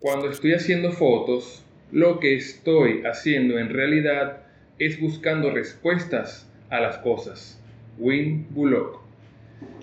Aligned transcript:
Cuando 0.00 0.30
estoy 0.30 0.54
haciendo 0.54 0.92
fotos, 0.92 1.62
lo 1.92 2.20
que 2.20 2.34
estoy 2.34 3.02
haciendo 3.04 3.58
en 3.58 3.68
realidad 3.68 4.38
es 4.78 4.98
buscando 4.98 5.50
respuestas 5.50 6.48
a 6.70 6.80
las 6.80 6.96
cosas. 6.98 7.60
Win 7.98 8.46
Bullock. 8.48 8.98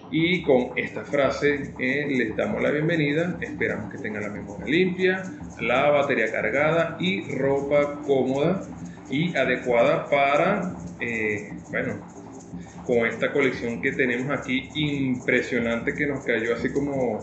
Y 0.09 0.41
con 0.41 0.71
esta 0.75 1.03
frase 1.05 1.71
eh, 1.77 2.07
les 2.09 2.35
damos 2.35 2.63
la 2.63 2.71
bienvenida. 2.71 3.37
Esperamos 3.41 3.91
que 3.91 3.99
tengan 3.99 4.23
la 4.23 4.29
memoria 4.29 4.65
limpia, 4.65 5.23
la 5.61 5.91
batería 5.91 6.31
cargada 6.31 6.97
y 6.99 7.21
ropa 7.37 8.01
cómoda 8.07 8.63
y 9.11 9.37
adecuada 9.37 10.09
para, 10.09 10.75
eh, 10.99 11.53
bueno, 11.69 12.01
con 12.87 13.05
esta 13.05 13.31
colección 13.31 13.83
que 13.83 13.91
tenemos 13.91 14.35
aquí 14.35 14.67
impresionante 14.73 15.93
que 15.93 16.07
nos 16.07 16.25
cayó 16.25 16.55
así 16.55 16.73
como 16.73 17.19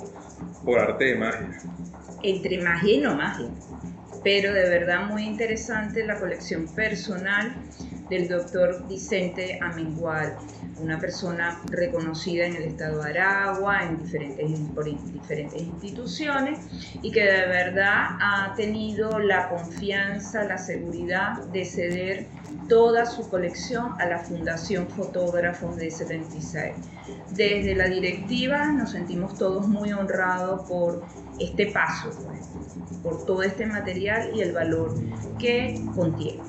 por 0.65 0.79
arte 0.79 1.07
de 1.07 1.15
magia 1.17 1.61
entre 2.25 2.59
magia 2.63 2.95
y 2.95 2.99
no 2.99 3.15
magia. 3.15 3.49
Pero 4.23 4.53
de 4.53 4.69
verdad 4.69 5.07
muy 5.07 5.25
interesante 5.25 6.05
la 6.05 6.19
colección 6.19 6.67
personal 6.75 7.55
del 8.09 8.29
doctor 8.29 8.87
Vicente 8.89 9.59
Amengual, 9.61 10.35
una 10.81 10.99
persona 10.99 11.61
reconocida 11.67 12.47
en 12.47 12.57
el 12.57 12.65
estado 12.65 13.03
de 13.03 13.11
Aragua, 13.11 13.85
en 13.85 14.03
diferentes, 14.03 14.61
por 14.75 14.85
diferentes 14.85 15.63
instituciones, 15.63 16.59
y 17.03 17.11
que 17.11 17.23
de 17.25 17.47
verdad 17.47 18.17
ha 18.21 18.55
tenido 18.57 19.19
la 19.19 19.49
confianza, 19.49 20.45
la 20.45 20.59
seguridad 20.59 21.45
de 21.53 21.65
ceder 21.65 22.27
toda 22.69 23.07
su 23.07 23.29
colección 23.29 23.95
a 24.01 24.07
la 24.07 24.19
Fundación 24.19 24.89
Fotógrafos 24.89 25.77
de 25.77 25.91
76. 25.91 26.75
Desde 27.31 27.75
la 27.75 27.89
directiva 27.89 28.67
nos 28.67 28.91
sentimos 28.91 29.37
todos 29.39 29.69
muy 29.69 29.93
honrados 29.93 30.69
por 30.69 31.05
este 31.39 31.67
paso, 31.73 32.11
pues, 32.25 32.95
por 33.03 33.25
todo 33.27 33.43
este 33.43 33.67
material 33.67 34.31
y 34.35 34.41
el 34.41 34.53
valor 34.53 34.95
que 35.39 35.81
contiene. 35.95 36.43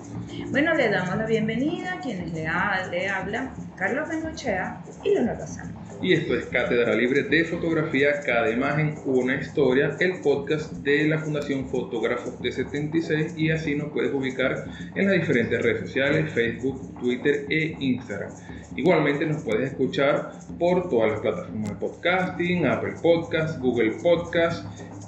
Bueno, 0.52 0.74
le 0.74 0.90
damos 0.90 1.18
la 1.18 1.26
bienvenida 1.26 1.94
a 1.94 2.00
quienes 2.02 2.34
le, 2.34 2.48
hablan 2.48 3.54
Carlos 3.78 4.10
Bengochea 4.10 4.82
y 5.04 5.10
Leonardo 5.14 5.48
Santos. 5.48 5.76
Y 6.02 6.14
esto 6.14 6.36
es 6.36 6.46
Cátedra 6.48 6.94
Libre 6.94 7.24
de 7.24 7.46
Fotografía, 7.46 8.20
cada 8.26 8.50
imagen 8.50 8.96
una 9.06 9.36
historia, 9.36 9.96
el 10.00 10.20
podcast 10.22 10.72
de 10.74 11.08
la 11.08 11.20
Fundación 11.20 11.70
Fotógrafos 11.70 12.42
de 12.42 12.52
76 12.52 13.38
y 13.38 13.52
así 13.52 13.76
nos 13.76 13.90
puedes 13.92 14.14
ubicar 14.14 14.66
en 14.96 15.06
las 15.06 15.16
diferentes 15.16 15.62
redes 15.62 15.82
sociales, 15.82 16.32
Facebook, 16.34 17.00
Twitter 17.00 17.46
e 17.50 17.76
Instagram. 17.80 18.32
Igualmente 18.76 19.26
nos 19.26 19.42
puedes 19.44 19.72
escuchar 19.72 20.32
por 20.60 20.90
todas 20.90 21.12
las 21.12 21.22
plataformas 21.22 21.70
de 21.70 21.76
podcasting, 21.76 22.66
Apple 22.66 22.96
Podcast, 23.02 23.60
Google 23.60 23.94
Podcast, 24.04 24.66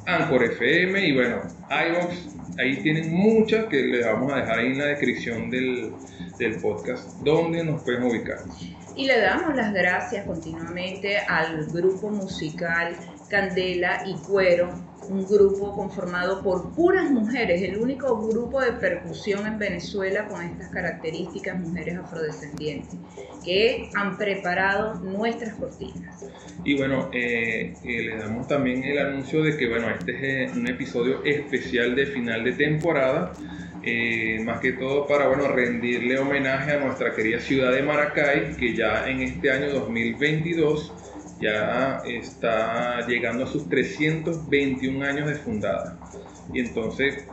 Anchor 0.07 0.43
FM 0.43 1.05
y 1.05 1.13
bueno, 1.13 1.41
iVoox. 1.69 2.37
Ahí 2.59 2.77
tienen 2.77 3.13
muchas 3.13 3.65
que 3.65 3.83
les 3.83 4.05
vamos 4.05 4.33
a 4.33 4.37
dejar 4.37 4.59
ahí 4.59 4.67
en 4.67 4.79
la 4.79 4.85
descripción 4.85 5.49
del, 5.51 5.93
del 6.39 6.55
podcast 6.59 7.19
donde 7.19 7.63
nos 7.63 7.83
pueden 7.83 8.03
ubicar. 8.03 8.39
Y 8.95 9.05
le 9.05 9.19
damos 9.19 9.55
las 9.55 9.73
gracias 9.73 10.25
continuamente 10.25 11.17
al 11.19 11.67
grupo 11.67 12.09
musical 12.09 12.95
Candela 13.29 14.03
y 14.07 14.15
Cuero, 14.25 14.69
un 15.09 15.25
grupo 15.25 15.73
conformado 15.75 16.41
por 16.41 16.71
puras 16.73 17.09
mujeres, 17.09 17.61
el 17.61 17.77
único 17.77 18.27
grupo 18.27 18.61
de 18.61 18.73
percusión 18.73 19.45
en 19.47 19.57
Venezuela 19.57 20.27
con 20.27 20.41
estas 20.41 20.69
características, 20.69 21.59
mujeres 21.59 21.97
afrodescendientes, 21.97 22.95
que 23.43 23.89
han 23.95 24.17
preparado 24.17 24.95
nuestras 24.95 25.55
cortinas. 25.55 26.25
Y 26.63 26.77
bueno, 26.77 27.09
eh, 27.13 27.73
eh, 27.83 28.01
le 28.03 28.17
damos 28.17 28.47
también 28.47 28.83
el 28.83 28.97
anuncio 28.99 29.43
de 29.43 29.57
que 29.57 29.67
bueno, 29.67 29.89
este 29.89 30.43
es 30.43 30.55
un 30.55 30.67
episodio 30.67 31.23
especial 31.23 31.95
de 31.95 32.05
final 32.07 32.43
de 32.43 32.53
temporada 32.53 33.33
eh, 33.89 34.39
más 34.43 34.59
que 34.59 34.73
todo 34.73 35.07
para 35.07 35.27
bueno, 35.27 35.47
rendirle 35.47 36.19
homenaje 36.19 36.73
a 36.73 36.79
nuestra 36.79 37.15
querida 37.15 37.39
ciudad 37.39 37.71
de 37.71 37.83
Maracay, 37.83 38.55
que 38.57 38.75
ya 38.75 39.07
en 39.07 39.21
este 39.21 39.49
año 39.49 39.69
2022 39.71 40.91
ya 41.39 42.01
está 42.05 43.05
llegando 43.07 43.43
a 43.43 43.47
sus 43.47 43.67
321 43.69 45.05
años 45.05 45.27
de 45.27 45.35
fundada. 45.35 45.97
Y 46.53 46.59
entonces 46.59 47.25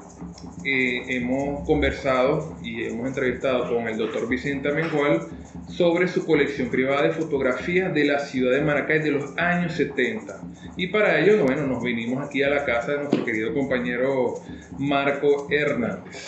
eh, 0.65 1.03
hemos 1.09 1.66
conversado 1.66 2.56
y 2.62 2.84
hemos 2.84 3.06
entrevistado 3.06 3.69
con 3.72 3.87
el 3.88 3.97
doctor 3.97 4.28
Vicente 4.28 4.69
Amengual 4.69 5.28
sobre 5.69 6.09
su 6.09 6.26
colección 6.26 6.69
privada 6.69 7.03
de 7.03 7.12
fotografías 7.12 7.94
de 7.94 8.04
la 8.04 8.19
ciudad 8.19 8.53
de 8.53 8.60
Maracay 8.60 9.00
de 9.00 9.12
los 9.12 9.37
años 9.38 9.72
70. 9.75 10.41
Y 10.76 10.88
para 10.88 11.21
ello, 11.21 11.42
bueno, 11.44 11.66
nos 11.66 11.82
vinimos 11.82 12.26
aquí 12.26 12.42
a 12.42 12.50
la 12.50 12.65
casa 12.65 12.92
de 12.92 12.98
nuestro 12.98 13.25
querido 13.25 13.54
compañero 13.54 14.34
Marco 14.78 15.47
Hernández. 15.50 16.26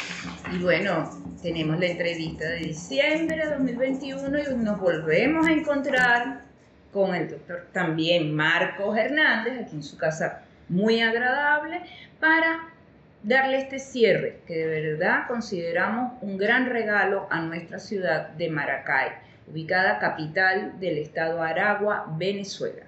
Y 0.53 0.63
bueno, 0.63 1.11
tenemos 1.43 1.79
la 1.79 1.87
entrevista 1.87 2.49
de 2.49 2.59
diciembre 2.59 3.37
de 3.37 3.51
2021 3.57 4.39
y 4.39 4.65
nos 4.65 4.81
volvemos 4.81 5.47
a 5.47 5.53
encontrar 5.53 6.46
con 6.97 7.15
el 7.15 7.29
doctor 7.29 7.67
también 7.75 8.35
Marcos 8.35 8.97
Hernández, 8.97 9.61
aquí 9.61 9.77
en 9.77 9.83
su 9.83 9.99
casa 9.99 10.47
muy 10.71 11.03
agradable, 11.03 11.83
para 12.19 12.71
darle 13.23 13.59
este 13.59 13.79
cierre 13.79 14.39
que 14.47 14.55
de 14.55 14.81
verdad 14.81 15.27
consideramos 15.29 16.15
un 16.23 16.39
gran 16.39 16.71
regalo 16.71 17.27
a 17.29 17.43
nuestra 17.43 17.81
ciudad 17.81 18.31
de 18.31 18.49
Maracay, 18.49 19.11
ubicada 19.47 19.99
capital 19.99 20.81
del 20.81 20.97
estado 20.97 21.43
Aragua, 21.43 22.07
Venezuela. 22.19 22.85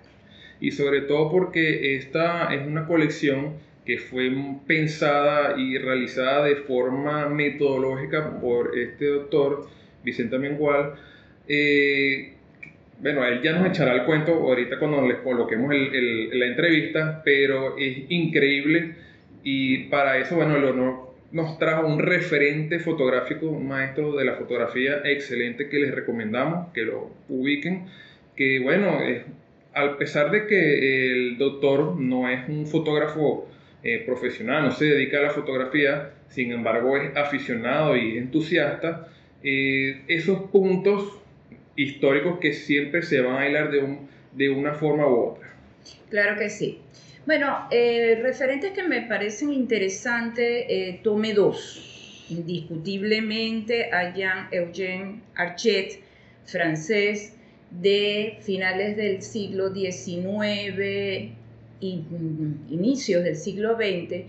Y 0.59 0.71
sobre 0.71 1.03
todo 1.03 1.31
porque 1.31 1.97
esta 1.97 2.55
es 2.55 2.67
una 2.67 2.87
colección 2.87 3.57
que 3.85 3.99
fue 3.99 4.33
pensada 4.67 5.59
y 5.59 5.77
realizada 5.77 6.47
de 6.47 6.57
forma 6.57 7.29
metodológica 7.29 8.41
por 8.41 8.79
este 8.79 9.05
doctor 9.05 9.69
Vicente 10.03 10.39
Mengual. 10.39 10.95
Eh, 11.47 12.38
bueno, 13.01 13.25
él 13.25 13.41
ya 13.43 13.53
nos 13.53 13.69
echará 13.69 13.95
el 13.95 14.05
cuento 14.05 14.33
ahorita 14.33 14.79
cuando 14.79 15.07
les 15.07 15.19
coloquemos 15.19 15.73
la 15.73 16.47
entrevista, 16.47 17.23
pero 17.25 17.77
es 17.79 18.05
increíble 18.09 18.95
y 19.43 19.85
para 19.85 20.19
eso, 20.19 20.37
bueno, 20.37 20.57
el 20.57 20.65
honor 20.65 21.09
nos 21.31 21.59
trajo 21.59 21.87
un 21.87 21.99
referente 21.99 22.79
fotográfico, 22.79 23.47
un 23.47 23.69
maestro 23.69 24.17
de 24.17 24.25
la 24.25 24.35
fotografía 24.35 25.01
excelente 25.05 25.69
que 25.69 25.79
les 25.79 25.95
recomendamos 25.95 26.73
que 26.73 26.83
lo 26.83 27.11
ubiquen, 27.29 27.87
que 28.35 28.59
bueno, 28.61 28.99
a 29.75 29.97
pesar 29.97 30.31
de 30.31 30.47
que 30.47 31.13
el 31.13 31.39
doctor 31.39 32.01
no 32.01 32.29
es 32.29 32.49
un 32.49 32.67
fotógrafo 32.67 33.49
eh, 33.83 34.03
profesional, 34.05 34.65
no 34.65 34.71
se 34.73 34.87
dedica 34.87 35.19
a 35.19 35.23
la 35.23 35.31
fotografía, 35.31 36.11
sin 36.29 36.51
embargo 36.51 36.97
es 36.97 37.17
aficionado 37.17 37.97
y 37.97 38.19
entusiasta, 38.19 39.09
eh, 39.43 40.03
esos 40.09 40.51
puntos 40.51 41.19
históricos 41.79 42.39
que 42.41 42.53
siempre 42.53 43.03
se 43.03 43.21
van 43.21 43.37
a 43.37 43.49
hilar 43.49 43.71
de, 43.71 43.79
un, 43.79 44.09
de 44.35 44.51
una 44.51 44.75
forma 44.75 45.07
u 45.07 45.31
otra. 45.31 45.49
Claro 46.11 46.37
que 46.37 46.51
sí. 46.51 46.81
Bueno, 47.25 47.69
eh, 47.71 48.19
referentes 48.21 48.73
que 48.73 48.83
me 48.83 49.03
parecen 49.03 49.53
interesantes, 49.53 50.65
eh, 50.69 51.01
tome 51.03 51.35
dos. 51.35 52.27
Indiscutiblemente 52.31 53.91
a 53.93 54.13
Jean-Eugène 54.13 55.23
Archet, 55.37 56.01
francés, 56.45 57.35
de 57.71 58.39
finales 58.41 58.97
del 58.97 59.23
siglo 59.23 59.73
XIX 59.73 61.31
y 61.81 61.97
mm, 61.97 62.73
inicios 62.73 63.23
del 63.23 63.37
siglo 63.37 63.77
XX. 63.77 64.25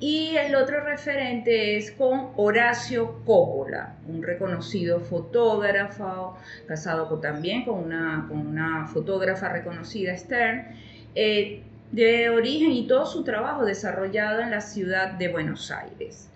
Y 0.00 0.34
el 0.36 0.54
otro 0.54 0.82
referente 0.82 1.76
es 1.76 1.92
con 1.92 2.30
Horacio 2.36 3.22
Coppola, 3.26 3.96
un 4.08 4.22
reconocido 4.22 5.00
fotógrafo, 5.00 6.38
casado 6.66 7.06
también 7.20 7.66
con 7.66 7.84
una, 7.84 8.24
con 8.26 8.46
una 8.46 8.86
fotógrafa 8.86 9.50
reconocida, 9.50 10.16
Stern. 10.16 10.68
Eh, 11.14 11.62
de 11.92 12.30
origen 12.30 12.70
y 12.70 12.86
todo 12.86 13.04
su 13.04 13.24
trabajo 13.24 13.64
desarrollado 13.64 14.40
en 14.40 14.50
la 14.50 14.60
ciudad 14.60 15.12
de 15.12 15.28
Buenos 15.28 15.70
Aires. 15.70 16.30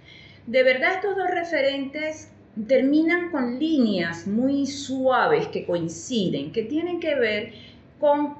De 0.47 0.63
verdad 0.63 0.97
estos 0.97 1.17
dos 1.17 1.31
referentes 1.31 2.31
terminan 2.69 3.31
con 3.31 3.59
líneas 3.59 4.27
muy 4.27 4.67
suaves 4.67 5.47
que 5.49 5.65
coinciden, 5.65 6.53
que 6.53 6.65
tienen 6.65 7.01
que 7.01 7.15
ver 7.15 7.53
con 8.01 8.35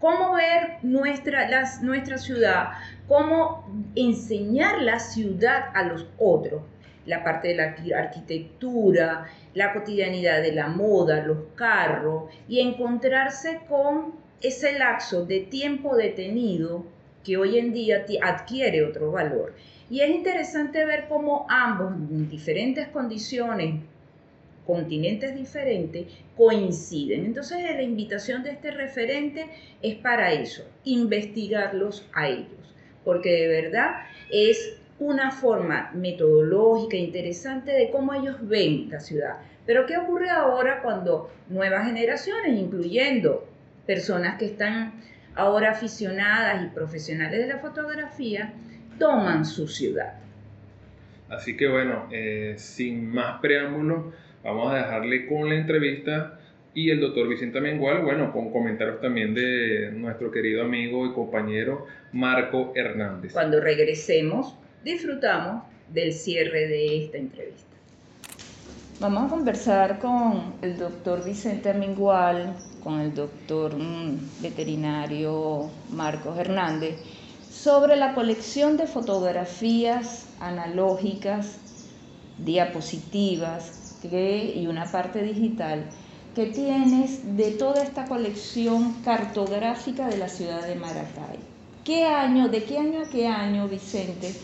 cómo 0.00 0.34
ver 0.34 0.78
nuestra, 0.82 1.48
nuestra 1.82 2.18
ciudad, 2.18 2.72
cómo 3.08 3.64
enseñar 3.94 4.82
la 4.82 4.98
ciudad 4.98 5.70
a 5.74 5.84
los 5.84 6.06
otros, 6.18 6.62
la 7.06 7.22
parte 7.22 7.48
de 7.48 7.54
la 7.54 7.76
arquitectura, 7.98 9.26
la 9.54 9.72
cotidianidad 9.72 10.42
de 10.42 10.52
la 10.52 10.68
moda, 10.68 11.24
los 11.24 11.38
carros, 11.54 12.24
y 12.48 12.60
encontrarse 12.60 13.60
con 13.68 14.14
ese 14.42 14.78
lapso 14.78 15.24
de 15.24 15.40
tiempo 15.40 15.96
detenido 15.96 16.84
que 17.24 17.36
hoy 17.36 17.58
en 17.58 17.72
día 17.72 18.04
adquiere 18.22 18.84
otro 18.84 19.12
valor. 19.12 19.54
Y 19.88 20.00
es 20.00 20.10
interesante 20.10 20.84
ver 20.84 21.06
cómo 21.08 21.46
ambos, 21.48 21.92
en 21.92 22.28
diferentes 22.28 22.88
condiciones, 22.88 23.80
continentes 24.66 25.34
diferentes, 25.34 26.06
coinciden. 26.36 27.24
Entonces 27.24 27.62
la 27.62 27.82
invitación 27.82 28.42
de 28.42 28.50
este 28.50 28.72
referente 28.72 29.46
es 29.80 29.94
para 29.94 30.32
eso, 30.32 30.64
investigarlos 30.84 32.08
a 32.12 32.28
ellos. 32.28 32.65
Porque 33.06 33.30
de 33.30 33.46
verdad 33.46 34.02
es 34.32 34.76
una 34.98 35.30
forma 35.30 35.92
metodológica 35.94 36.96
interesante 36.96 37.70
de 37.70 37.88
cómo 37.90 38.12
ellos 38.12 38.36
ven 38.42 38.90
la 38.90 38.98
ciudad. 38.98 39.36
Pero 39.64 39.86
¿qué 39.86 39.96
ocurre 39.96 40.28
ahora 40.28 40.82
cuando 40.82 41.30
nuevas 41.48 41.86
generaciones, 41.86 42.58
incluyendo 42.58 43.46
personas 43.86 44.38
que 44.38 44.46
están 44.46 44.94
ahora 45.36 45.70
aficionadas 45.70 46.64
y 46.64 46.74
profesionales 46.74 47.38
de 47.38 47.46
la 47.46 47.58
fotografía, 47.58 48.52
toman 48.98 49.44
su 49.44 49.68
ciudad? 49.68 50.14
Así 51.28 51.56
que 51.56 51.68
bueno, 51.68 52.08
eh, 52.10 52.54
sin 52.58 53.08
más 53.08 53.40
preámbulos, 53.40 54.14
vamos 54.42 54.72
a 54.72 54.78
dejarle 54.78 55.26
con 55.26 55.48
la 55.48 55.54
entrevista 55.54 56.35
y 56.76 56.90
el 56.90 57.00
doctor 57.00 57.26
Vicente 57.26 57.56
Amengual, 57.56 58.02
bueno, 58.02 58.30
con 58.34 58.52
comentarios 58.52 59.00
también 59.00 59.32
de 59.32 59.90
nuestro 59.92 60.30
querido 60.30 60.62
amigo 60.62 61.06
y 61.06 61.14
compañero 61.14 61.86
Marco 62.12 62.72
Hernández. 62.76 63.32
Cuando 63.32 63.60
regresemos, 63.60 64.54
disfrutamos 64.84 65.62
del 65.90 66.12
cierre 66.12 66.68
de 66.68 67.04
esta 67.04 67.16
entrevista. 67.16 67.64
Vamos 69.00 69.24
a 69.24 69.28
conversar 69.28 69.98
con 69.98 70.52
el 70.60 70.76
doctor 70.76 71.24
Vicente 71.24 71.70
Amengual, 71.70 72.54
con 72.84 73.00
el 73.00 73.14
doctor 73.14 73.74
mm, 73.74 74.42
veterinario 74.42 75.70
Marcos 75.90 76.38
Hernández, 76.38 76.96
sobre 77.48 77.96
la 77.96 78.14
colección 78.14 78.76
de 78.76 78.86
fotografías 78.86 80.28
analógicas, 80.40 81.58
diapositivas 82.36 83.98
y 84.04 84.66
una 84.68 84.84
parte 84.84 85.22
digital 85.22 85.86
que 86.36 86.46
tienes 86.46 87.36
de 87.38 87.52
toda 87.52 87.82
esta 87.82 88.04
colección 88.04 88.92
cartográfica 89.02 90.06
de 90.06 90.18
la 90.18 90.28
ciudad 90.28 90.66
de 90.66 90.74
Maracay. 90.74 91.38
¿Qué 91.82 92.04
año, 92.04 92.50
de 92.50 92.62
qué 92.62 92.76
año 92.76 93.00
a 93.00 93.08
qué 93.08 93.26
año, 93.26 93.66
Vicente, 93.68 94.34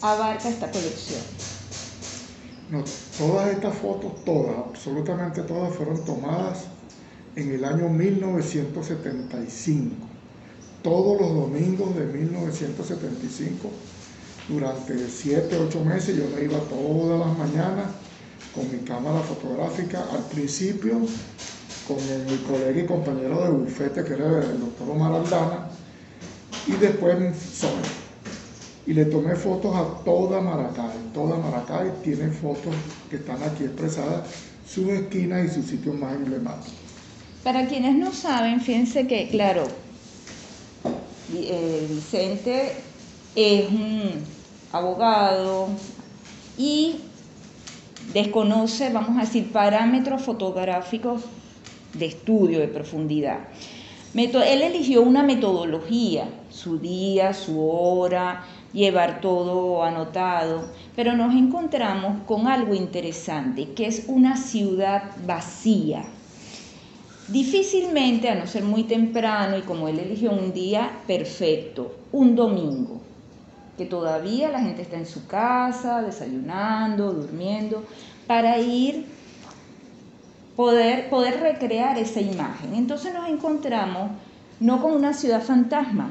abarca 0.00 0.48
esta 0.48 0.70
colección? 0.70 1.20
No, 2.70 2.82
todas 3.18 3.50
estas 3.50 3.76
fotos, 3.76 4.24
todas, 4.24 4.56
absolutamente 4.56 5.42
todas, 5.42 5.74
fueron 5.74 6.02
tomadas 6.06 6.68
en 7.36 7.52
el 7.52 7.66
año 7.66 7.90
1975. 7.90 9.94
Todos 10.82 11.20
los 11.20 11.34
domingos 11.34 11.94
de 11.94 12.06
1975, 12.06 13.68
durante 14.48 15.06
7, 15.06 15.54
8 15.68 15.84
meses, 15.84 16.16
yo 16.16 16.24
me 16.34 16.44
iba 16.44 16.56
todas 16.60 17.28
las 17.28 17.36
mañanas 17.36 17.88
con 18.54 18.70
mi 18.70 18.78
cámara 18.84 19.20
fotográfica 19.20 20.04
al 20.12 20.24
principio 20.24 21.00
con 21.86 21.96
mi 21.96 22.36
colega 22.38 22.80
y 22.80 22.86
compañero 22.86 23.44
de 23.44 23.50
bufete 23.50 24.04
que 24.04 24.14
era 24.14 24.40
el 24.40 24.60
doctor 24.60 24.90
Omar 24.90 25.12
Aldana 25.12 25.68
y 26.66 26.72
después 26.72 27.36
solo. 27.36 27.82
Y 28.86 28.94
le 28.94 29.04
tomé 29.06 29.36
fotos 29.36 29.74
a 29.74 30.04
toda 30.04 30.40
Maracay. 30.40 31.12
Toda 31.14 31.36
Maracay 31.38 31.90
tiene 32.02 32.30
fotos 32.30 32.74
que 33.10 33.16
están 33.16 33.42
aquí 33.42 33.64
expresadas, 33.64 34.28
sus 34.68 34.88
esquinas 34.88 35.46
y 35.46 35.54
sus 35.54 35.66
sitios 35.66 35.94
más 35.94 36.14
emblemáticos. 36.14 36.72
Para 37.44 37.66
quienes 37.66 37.96
no 37.96 38.12
saben, 38.12 38.60
fíjense 38.60 39.06
que, 39.06 39.28
claro, 39.28 39.64
eh, 41.34 41.86
Vicente 41.88 42.72
es 43.34 43.68
un 43.68 44.24
abogado 44.72 45.68
y 46.56 46.96
desconoce, 48.12 48.90
vamos 48.90 49.16
a 49.18 49.22
decir, 49.22 49.52
parámetros 49.52 50.22
fotográficos 50.22 51.22
de 51.94 52.06
estudio, 52.06 52.60
de 52.60 52.68
profundidad. 52.68 53.40
Él 54.14 54.62
eligió 54.62 55.02
una 55.02 55.22
metodología, 55.22 56.28
su 56.50 56.78
día, 56.78 57.32
su 57.32 57.66
hora, 57.66 58.44
llevar 58.72 59.20
todo 59.20 59.82
anotado, 59.82 60.64
pero 60.96 61.14
nos 61.14 61.34
encontramos 61.34 62.22
con 62.26 62.46
algo 62.46 62.74
interesante, 62.74 63.72
que 63.74 63.86
es 63.86 64.04
una 64.08 64.36
ciudad 64.36 65.12
vacía. 65.26 66.04
Difícilmente, 67.28 68.28
a 68.28 68.34
no 68.34 68.46
ser 68.46 68.64
muy 68.64 68.84
temprano, 68.84 69.56
y 69.56 69.62
como 69.62 69.88
él 69.88 69.98
eligió 69.98 70.32
un 70.32 70.52
día 70.52 70.90
perfecto, 71.06 71.94
un 72.12 72.34
domingo, 72.34 73.01
que 73.76 73.86
todavía 73.86 74.50
la 74.50 74.60
gente 74.60 74.82
está 74.82 74.96
en 74.96 75.06
su 75.06 75.26
casa, 75.26 76.02
desayunando, 76.02 77.12
durmiendo, 77.12 77.84
para 78.26 78.58
ir, 78.58 79.06
poder, 80.56 81.08
poder 81.08 81.40
recrear 81.40 81.98
esa 81.98 82.20
imagen. 82.20 82.74
Entonces 82.74 83.14
nos 83.14 83.28
encontramos 83.28 84.10
no 84.60 84.80
con 84.82 84.92
una 84.92 85.14
ciudad 85.14 85.42
fantasma, 85.42 86.10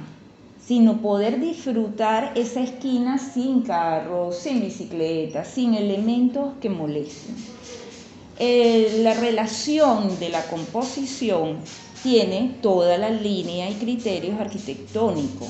sino 0.65 1.01
poder 1.01 1.39
disfrutar 1.39 2.33
esa 2.35 2.61
esquina 2.61 3.17
sin 3.17 3.61
carros, 3.61 4.37
sin 4.37 4.61
bicicletas, 4.61 5.47
sin 5.47 5.73
elementos 5.75 6.53
que 6.61 6.69
molesten. 6.69 7.35
Eh, 8.39 9.01
la 9.03 9.13
relación 9.13 10.19
de 10.19 10.29
la 10.29 10.43
composición 10.47 11.57
tiene 12.01 12.55
toda 12.61 12.97
la 12.97 13.09
línea 13.09 13.69
y 13.69 13.75
criterios 13.75 14.39
arquitectónicos 14.39 15.47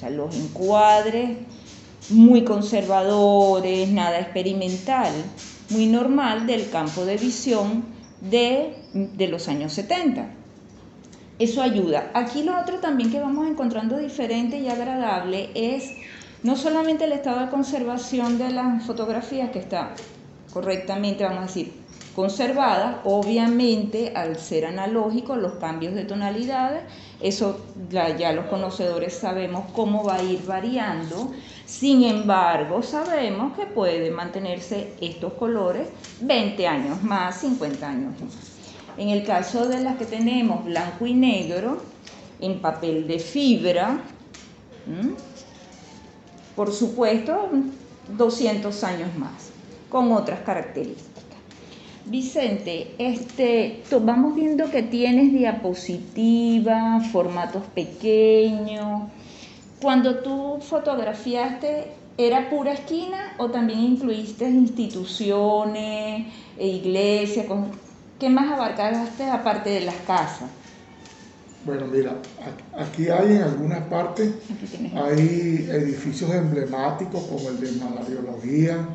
sea, 0.00 0.10
los 0.10 0.34
encuadres 0.34 1.36
muy 2.08 2.44
conservadores, 2.44 3.88
nada 3.88 4.18
experimental, 4.18 5.12
muy 5.68 5.86
normal 5.86 6.46
del 6.46 6.70
campo 6.70 7.04
de 7.04 7.16
visión 7.16 7.84
de, 8.20 8.74
de 8.92 9.28
los 9.28 9.48
años 9.48 9.72
70. 9.72 10.28
Eso 11.38 11.62
ayuda. 11.62 12.10
Aquí 12.14 12.42
lo 12.42 12.58
otro 12.60 12.80
también 12.80 13.10
que 13.10 13.20
vamos 13.20 13.48
encontrando 13.48 13.96
diferente 13.96 14.58
y 14.58 14.68
agradable 14.68 15.50
es 15.54 15.92
no 16.42 16.56
solamente 16.56 17.04
el 17.04 17.12
estado 17.12 17.40
de 17.40 17.50
conservación 17.50 18.38
de 18.38 18.50
las 18.50 18.84
fotografías 18.84 19.50
que 19.50 19.58
está 19.58 19.94
correctamente, 20.52 21.24
vamos 21.24 21.38
a 21.38 21.46
decir, 21.46 21.79
conservada, 22.14 23.00
obviamente 23.04 24.12
al 24.14 24.36
ser 24.36 24.66
analógico 24.66 25.36
los 25.36 25.54
cambios 25.54 25.94
de 25.94 26.04
tonalidades, 26.04 26.82
eso 27.20 27.60
ya 27.90 28.32
los 28.32 28.46
conocedores 28.46 29.14
sabemos 29.14 29.70
cómo 29.72 30.04
va 30.04 30.16
a 30.16 30.22
ir 30.22 30.44
variando, 30.44 31.32
sin 31.66 32.04
embargo 32.04 32.82
sabemos 32.82 33.56
que 33.56 33.66
puede 33.66 34.10
mantenerse 34.10 34.94
estos 35.00 35.34
colores 35.34 35.88
20 36.20 36.66
años 36.66 37.02
más, 37.02 37.40
50 37.40 37.88
años 37.88 38.12
más. 38.20 38.34
En 38.96 39.08
el 39.08 39.24
caso 39.24 39.66
de 39.66 39.80
las 39.80 39.96
que 39.96 40.04
tenemos 40.04 40.64
blanco 40.64 41.06
y 41.06 41.14
negro, 41.14 41.78
en 42.40 42.60
papel 42.60 43.06
de 43.06 43.18
fibra, 43.18 44.00
por 46.56 46.72
supuesto 46.72 47.48
200 48.16 48.84
años 48.84 49.14
más, 49.16 49.50
con 49.88 50.12
otras 50.12 50.40
características. 50.40 51.29
Vicente, 52.10 52.92
este, 52.98 53.84
vamos 54.02 54.34
viendo 54.34 54.68
que 54.68 54.82
tienes 54.82 55.32
diapositivas, 55.32 57.06
formatos 57.12 57.62
pequeños. 57.72 59.02
Cuando 59.80 60.16
tú 60.16 60.58
fotografiaste, 60.60 61.92
¿era 62.18 62.50
pura 62.50 62.72
esquina 62.72 63.34
o 63.38 63.48
también 63.50 63.78
incluiste 63.78 64.50
instituciones, 64.50 66.26
e 66.58 66.66
iglesias? 66.66 67.46
¿Qué 68.18 68.28
más 68.28 68.50
abarcaste 68.52 69.30
aparte 69.30 69.70
de 69.70 69.82
las 69.82 69.94
casas? 70.04 70.50
Bueno, 71.64 71.86
mira, 71.86 72.16
aquí 72.76 73.08
hay 73.08 73.36
en 73.36 73.42
algunas 73.42 73.84
partes, 73.84 74.32
hay 74.96 75.68
edificios 75.70 76.34
emblemáticos 76.34 77.22
como 77.24 77.50
el 77.50 77.60
de 77.60 77.70
Malariología, 77.84 78.88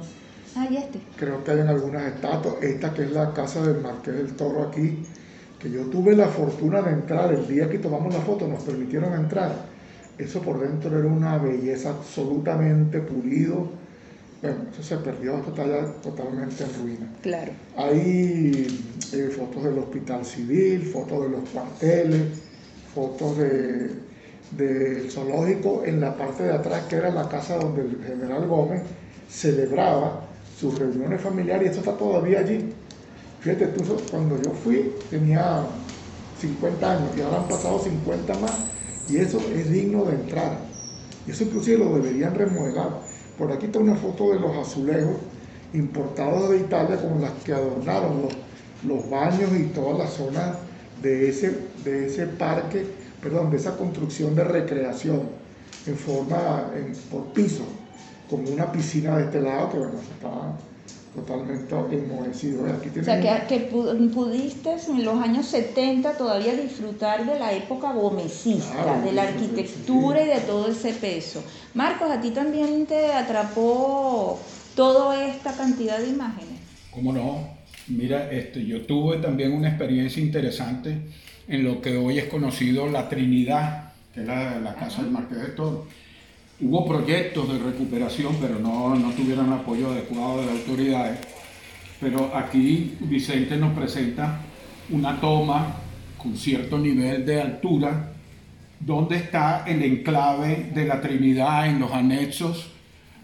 Ah, 0.56 0.68
este. 0.72 1.02
Creo 1.18 1.44
que 1.44 1.52
hay 1.52 1.60
en 1.60 1.68
algunas 1.68 2.14
estatuas. 2.14 2.56
Esta 2.62 2.94
que 2.94 3.04
es 3.04 3.12
la 3.12 3.34
casa 3.34 3.62
del 3.62 3.82
Marqués 3.82 4.16
del 4.16 4.36
Toro 4.36 4.64
aquí, 4.64 5.04
que 5.60 5.70
yo 5.70 5.82
tuve 5.88 6.16
la 6.16 6.28
fortuna 6.28 6.82
de 6.82 6.92
entrar. 6.92 7.34
El 7.34 7.46
día 7.48 7.70
que 7.70 7.80
tomamos 7.80 8.14
la 8.14 8.22
foto 8.22 8.48
nos 8.48 8.64
permitieron 8.64 9.14
entrar. 9.14 9.54
Eso 10.18 10.42
por 10.42 10.62
dentro 10.62 10.98
era 10.98 11.08
una 11.08 11.38
belleza 11.38 11.90
absolutamente 11.90 13.00
pulido. 13.00 13.68
Bueno, 14.42 14.58
eso 14.72 14.84
se 14.84 14.98
perdió, 14.98 15.38
esto 15.38 15.50
está 15.50 15.66
ya 15.66 15.86
totalmente 16.02 16.64
en 16.64 16.74
ruina. 16.82 17.08
Claro. 17.22 17.52
Hay 17.78 18.68
eh, 19.14 19.30
fotos 19.36 19.64
del 19.64 19.78
hospital 19.80 20.24
civil, 20.24 20.84
fotos 20.84 21.24
de 21.24 21.30
los 21.30 21.50
cuarteles, 21.50 22.22
fotos 22.94 23.38
de, 23.38 23.92
del 24.52 25.12
zoológico 25.12 25.84
en 25.86 26.00
la 26.00 26.16
parte 26.16 26.44
de 26.44 26.54
atrás, 26.54 26.84
que 26.88 26.96
era 26.96 27.10
la 27.10 27.28
casa 27.28 27.58
donde 27.58 27.82
el 27.82 28.04
general 28.06 28.48
Gómez 28.48 28.84
celebraba 29.30 30.25
sus 30.60 30.78
reuniones 30.80 31.22
familiares 31.22 31.68
y 31.68 31.70
esto 31.70 31.80
está 31.80 31.98
todavía 31.98 32.40
allí. 32.40 32.74
Fíjate 33.42 33.68
tú, 33.68 33.84
cuando 34.10 34.42
yo 34.42 34.52
fui 34.52 34.94
tenía 35.10 35.66
50 36.40 36.92
años 36.92 37.10
y 37.18 37.22
ahora 37.22 37.38
han 37.38 37.48
pasado 37.48 37.80
50 37.80 38.34
más 38.40 38.58
y 39.10 39.18
eso 39.18 39.40
es 39.54 39.72
digno 39.72 40.06
de 40.06 40.16
entrar. 40.16 40.58
Y 41.28 41.32
eso 41.32 41.44
inclusive 41.44 41.78
lo 41.78 41.96
deberían 41.96 42.36
remodelar. 42.36 43.02
Por 43.38 43.52
aquí 43.52 43.66
está 43.68 43.80
una 43.80 43.96
foto 43.96 44.32
de 44.32 44.40
los 44.40 44.56
azulejos 44.56 45.18
importados 45.74 46.50
de 46.50 46.58
Italia 46.60 46.98
con 46.98 47.22
las 47.22 47.32
que 47.44 47.54
adornaron 47.54 48.22
los, 48.22 48.34
los 48.88 49.10
baños 49.10 49.52
y 49.58 49.64
toda 49.66 49.98
la 49.98 50.08
zona 50.08 50.56
de 51.02 51.30
ese, 51.30 51.60
de 51.84 52.08
ese 52.08 52.28
parque, 52.28 52.86
perdón, 53.22 53.52
de 53.52 53.58
esa 53.58 53.78
construcción 53.78 54.36
de 54.36 54.44
recreación. 54.44 55.46
en 55.86 55.96
forma, 55.98 56.72
por 57.12 57.26
piso, 57.34 57.64
como 58.30 58.50
una 58.50 58.72
piscina 58.72 59.18
de 59.18 59.26
este 59.26 59.42
lado 59.42 59.72
que 59.72 59.78
bueno, 59.78 60.00
estaba 60.00 60.58
totalmente 61.16 61.96
enmohecido. 61.96 62.66
Aquí 62.66 63.00
o 63.00 63.04
sea, 63.04 63.48
que, 63.48 63.60
pudiste 63.60 64.76
en 64.90 65.06
los 65.06 65.22
años 65.22 65.48
70 65.48 66.18
todavía 66.18 66.56
disfrutar 66.56 67.26
de 67.26 67.40
la 67.40 67.54
época 67.54 67.94
gomecista, 67.94 69.02
de 69.02 69.14
la 69.14 69.24
arquitectura 69.24 70.24
y 70.24 70.28
de 70.28 70.40
todo 70.42 70.70
ese 70.70 70.94
peso. 70.94 71.44
Marcos, 71.74 72.12
¿a 72.12 72.20
ti 72.20 72.32
también 72.32 72.86
te 72.86 73.14
atrapó 73.14 74.40
toda 74.76 75.26
esta 75.26 75.54
cantidad 75.54 76.00
de 76.00 76.10
imágenes? 76.10 76.60
¿Cómo 76.92 77.14
no? 77.14 77.56
Mira, 77.88 78.32
este, 78.32 78.66
yo 78.66 78.86
tuve 78.86 79.18
también 79.18 79.54
una 79.54 79.70
experiencia 79.70 80.22
interesante 80.22 80.98
en 81.48 81.64
lo 81.64 81.82
que 81.82 81.96
hoy 81.98 82.18
es 82.18 82.26
conocido 82.26 82.88
la 82.88 83.08
Trinidad, 83.08 83.94
que 84.14 84.22
es 84.22 84.28
la, 84.28 84.76
Casa 84.78 85.04
del 85.04 85.12
Marqués 85.12 85.40
de 85.40 85.48
Toro 85.50 85.86
Hubo 86.62 86.86
proyectos 86.86 87.52
de 87.52 87.60
recuperación, 87.60 88.38
pero 88.40 88.60
no, 88.60 88.96
no 88.96 89.12
tuvieron 89.12 89.52
apoyo 89.52 89.92
adecuado 89.92 90.40
de 90.40 90.46
las 90.46 90.56
autoridades. 90.56 91.20
Pero 92.00 92.32
aquí 92.34 92.96
Vicente 93.02 93.58
nos 93.58 93.74
presenta 93.74 94.40
una 94.90 95.20
toma 95.20 95.76
con 96.18 96.38
cierto 96.38 96.78
nivel 96.78 97.26
de 97.26 97.42
altura, 97.42 98.14
donde 98.80 99.18
está 99.18 99.66
el 99.68 99.84
enclave 99.84 100.72
de 100.74 100.86
la 100.86 101.02
Trinidad 101.02 101.68
en 101.68 101.80
los 101.80 101.92
anexos 101.92 102.72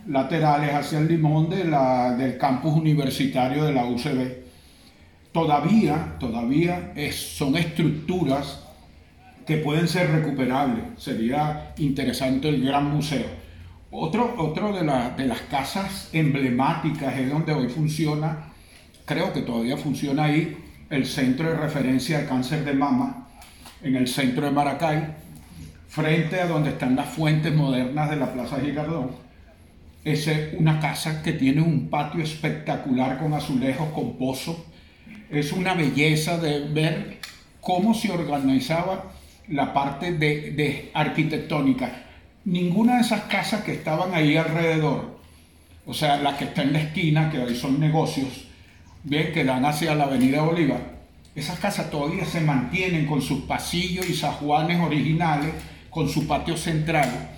laterales 0.08 0.74
hacia 0.74 1.00
el 1.00 1.08
limón 1.08 1.50
de 1.50 1.64
la, 1.64 2.14
del 2.18 2.38
campus 2.38 2.74
universitario 2.74 3.64
de 3.64 3.72
la 3.72 3.86
UCB. 3.86 4.42
Todavía, 5.32 6.18
todavía 6.20 6.94
son 7.14 7.56
estructuras 7.56 8.60
que 9.46 9.58
pueden 9.58 9.88
ser 9.88 10.12
recuperables. 10.12 10.84
Sería 10.98 11.74
interesante 11.78 12.50
el 12.50 12.64
Gran 12.66 12.92
Museo. 12.92 13.26
Otro, 13.92 14.36
otro 14.38 14.72
de, 14.74 14.84
de 15.18 15.28
las 15.28 15.42
casas 15.50 16.10
emblemáticas 16.14 17.18
es 17.18 17.30
donde 17.30 17.54
hoy 17.54 17.68
funciona, 17.68 18.52
creo 19.06 19.34
que 19.34 19.42
todavía 19.42 19.76
funciona 19.76 20.26
ahí, 20.26 20.58
el 20.90 21.06
Centro 21.06 21.50
de 21.50 21.56
Referencia 21.56 22.20
de 22.20 22.28
Cáncer 22.28 22.64
de 22.64 22.74
Mama, 22.74 23.28
en 23.82 23.96
el 23.96 24.08
centro 24.08 24.46
de 24.46 24.52
Maracay, 24.52 25.16
frente 25.88 26.40
a 26.40 26.48
donde 26.48 26.70
están 26.70 26.96
las 26.96 27.10
fuentes 27.10 27.54
modernas 27.54 28.10
de 28.10 28.16
la 28.16 28.32
Plaza 28.32 28.60
Gigardón. 28.62 29.12
Es 30.04 30.30
una 30.58 30.80
casa 30.80 31.22
que 31.22 31.34
tiene 31.34 31.62
un 31.62 31.90
patio 31.90 32.24
espectacular 32.24 33.20
con 33.20 33.34
azulejos, 33.34 33.90
con 33.90 34.18
pozo. 34.18 34.66
Es 35.30 35.52
una 35.52 35.74
belleza 35.74 36.38
de 36.38 36.68
ver 36.70 37.20
cómo 37.60 37.94
se 37.94 38.12
organizaba 38.12 39.12
la 39.52 39.74
parte 39.74 40.14
de, 40.14 40.92
arquitectónica. 40.94 42.04
Ninguna 42.46 42.96
de 42.96 43.02
esas 43.02 43.22
casas 43.24 43.64
que 43.64 43.74
estaban 43.74 44.14
ahí 44.14 44.36
alrededor, 44.36 45.20
o 45.86 45.94
sea, 45.94 46.18
la 46.18 46.38
que 46.38 46.46
está 46.46 46.64
en 46.64 46.74
la 46.74 46.82
esquina, 46.82 47.30
que 47.30 47.40
hoy 47.40 47.56
son 47.56 47.80
negocios, 47.80 48.48
bien, 49.04 49.32
que 49.32 49.44
dan 49.44 49.66
hacia 49.66 49.94
la 49.94 50.06
avenida 50.06 50.42
Bolívar, 50.42 51.02
esas 51.36 51.60
casas 51.60 51.90
todavía 51.90 52.26
se 52.26 52.42
mantienen 52.42 53.06
con 53.06 53.22
sus 53.22 53.42
pasillos 53.42 54.10
y 54.10 54.14
sajuanes 54.14 54.80
originales, 54.82 55.54
con 55.90 56.10
su 56.10 56.28
patio 56.28 56.58
central. 56.58 57.30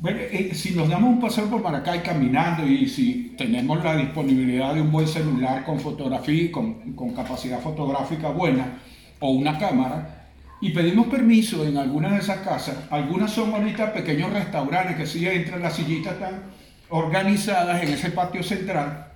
Bueno, 0.00 0.18
eh, 0.20 0.50
si 0.54 0.72
nos 0.72 0.88
damos 0.88 1.10
un 1.10 1.20
paseo 1.20 1.48
por 1.48 1.62
Maracay 1.62 2.02
caminando 2.02 2.66
y 2.66 2.88
si 2.88 3.34
tenemos 3.38 3.82
la 3.82 3.96
disponibilidad 3.96 4.74
de 4.74 4.82
un 4.82 4.90
buen 4.90 5.06
celular 5.06 5.64
con 5.64 5.80
fotografía, 5.80 6.50
con 6.52 7.14
capacidad 7.14 7.60
fotográfica 7.60 8.28
buena 8.30 8.78
o 9.20 9.30
una 9.30 9.58
cámara, 9.58 10.23
y 10.60 10.70
pedimos 10.70 11.08
permiso 11.08 11.64
en 11.66 11.76
algunas 11.76 12.12
de 12.12 12.18
esas 12.18 12.38
casas. 12.38 12.76
Algunas 12.90 13.30
son 13.30 13.52
ahorita 13.52 13.92
pequeños 13.92 14.32
restaurantes 14.32 14.96
que 14.96 15.06
si 15.06 15.26
entran, 15.26 15.62
las 15.62 15.74
sillitas 15.74 16.14
están 16.14 16.42
organizadas 16.88 17.82
en 17.82 17.90
ese 17.90 18.10
patio 18.10 18.42
central. 18.42 19.12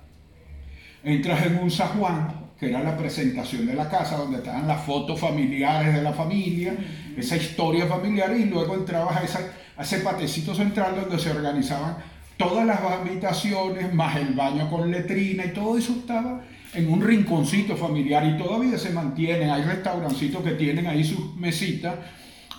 Entras 1.03 1.45
en 1.45 1.57
un 1.57 1.69
Juan, 1.69 2.49
que 2.59 2.69
era 2.69 2.83
la 2.83 2.97
presentación 2.97 3.65
de 3.65 3.73
la 3.73 3.89
casa, 3.89 4.17
donde 4.17 4.39
estaban 4.39 4.67
las 4.67 4.83
fotos 4.83 5.19
familiares 5.19 5.93
de 5.93 6.01
la 6.01 6.11
familia, 6.11 6.75
esa 7.17 7.37
historia 7.37 7.87
familiar, 7.87 8.35
y 8.35 8.45
luego 8.45 8.75
entrabas 8.75 9.17
a, 9.17 9.23
esa, 9.23 9.39
a 9.77 9.83
ese 9.83 9.99
patecito 9.99 10.53
central 10.53 10.95
donde 10.99 11.17
se 11.17 11.31
organizaban 11.31 11.97
todas 12.35 12.65
las 12.65 12.79
habitaciones, 12.79 13.93
más 13.93 14.17
el 14.17 14.33
baño 14.33 14.69
con 14.69 14.91
letrina, 14.91 15.45
y 15.45 15.53
todo 15.53 15.77
eso 15.77 15.93
estaba 15.93 16.41
en 16.73 16.91
un 16.91 17.01
rinconcito 17.01 17.75
familiar 17.75 18.25
y 18.25 18.37
todavía 18.37 18.77
se 18.77 18.91
mantienen. 18.91 19.49
Hay 19.49 19.63
restaurancitos 19.63 20.43
que 20.43 20.51
tienen 20.51 20.87
ahí 20.87 21.03
sus 21.03 21.35
mesitas 21.35 21.95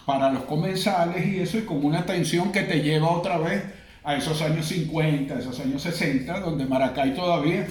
para 0.05 0.31
los 0.33 0.45
comensales 0.45 1.27
y 1.27 1.41
eso 1.41 1.59
es 1.59 1.65
como 1.65 1.87
una 1.87 2.01
atención 2.01 2.51
que 2.51 2.63
te 2.63 2.83
lleva 2.83 3.11
otra 3.11 3.39
vez 3.39 3.63
a 4.03 4.17
esos 4.17 4.41
años 4.43 4.67
50, 4.67 5.39
esos 5.39 5.61
años 5.61 5.83
60, 5.83 6.41
donde 6.41 6.67
Maracay 6.67 7.15
todavía 7.15 7.67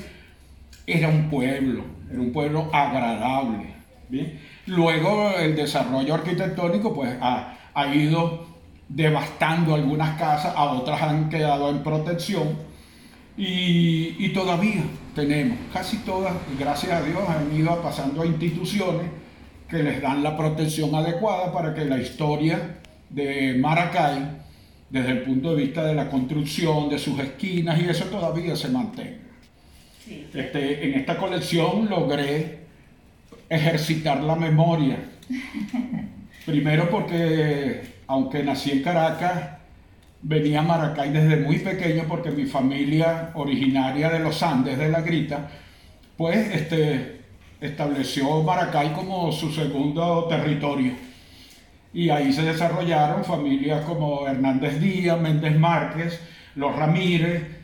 era 0.86 1.10
un 1.10 1.30
pueblo, 1.30 1.84
era 2.10 2.20
un 2.20 2.32
pueblo 2.32 2.70
agradable. 2.72 3.80
Luego 4.66 5.36
el 5.38 5.56
desarrollo 5.56 6.16
arquitectónico 6.16 6.94
pues 6.94 7.16
ha, 7.22 7.58
ha 7.74 7.96
ido 7.96 8.48
devastando 8.88 9.76
algunas 9.76 10.18
casas, 10.18 10.54
a 10.56 10.64
otras 10.72 11.02
han 11.02 11.30
quedado 11.30 11.70
en 11.70 11.84
protección 11.84 12.70
y, 13.42 14.30
todavía 14.30 14.84
tenemos, 15.20 15.58
casi 15.74 15.98
todas, 15.98 16.34
gracias 16.58 16.94
a 16.94 17.04
Dios, 17.04 17.20
han 17.28 17.54
ido 17.54 17.82
pasando 17.82 18.22
a 18.22 18.26
instituciones 18.26 19.08
que 19.68 19.84
les 19.84 20.02
dan 20.02 20.24
la 20.24 20.38
protección 20.38 20.96
adecuada 20.96 21.52
para 21.52 21.74
que 21.74 21.84
la 21.84 21.98
historia 21.98 22.78
de 23.10 23.56
Maracay, 23.60 24.38
desde 24.90 25.12
el 25.12 25.22
punto 25.24 25.54
de 25.54 25.64
vista 25.64 25.84
de 25.84 25.94
la 25.94 26.10
construcción, 26.10 26.88
de 26.88 26.98
sus 26.98 27.20
esquinas 27.20 27.82
y 27.82 27.90
eso 27.90 28.06
todavía 28.06 28.56
se 28.56 28.70
mantenga. 28.70 29.18
Este, 30.34 30.88
en 30.88 31.00
esta 31.00 31.18
colección 31.18 31.90
logré 31.90 32.60
ejercitar 33.50 34.24
la 34.24 34.36
memoria. 34.36 34.98
Primero 36.46 36.90
porque, 36.90 37.82
aunque 38.08 38.42
nací 38.42 38.72
en 38.72 38.82
Caracas, 38.82 39.59
venía 40.22 40.60
a 40.60 40.64
Maracay 40.64 41.12
desde 41.12 41.38
muy 41.38 41.60
pequeño 41.60 42.04
porque 42.08 42.32
mi 42.32 42.46
familia 42.46 43.32
originaria 43.34 44.10
de 44.10 44.20
los 44.20 44.42
Andes, 44.44 44.78
de 44.78 44.90
la 44.90 45.02
Grita, 45.02 45.50
pues 46.18 46.54
este, 46.54 47.22
estableció 47.62 48.44
Maracay 48.44 48.94
como 48.94 49.32
su 49.32 49.52
segundo 49.52 50.26
territorio. 50.30 50.94
Y 51.94 52.10
ahí 52.10 52.32
se 52.32 52.44
desarrollaron 52.44 53.24
familias 53.24 53.84
como 53.86 54.28
Hernández 54.28 54.80
Díaz, 54.80 55.20
Méndez 55.20 55.58
Márquez, 55.58 56.22
los 56.56 56.76
Ramírez, 56.76 57.60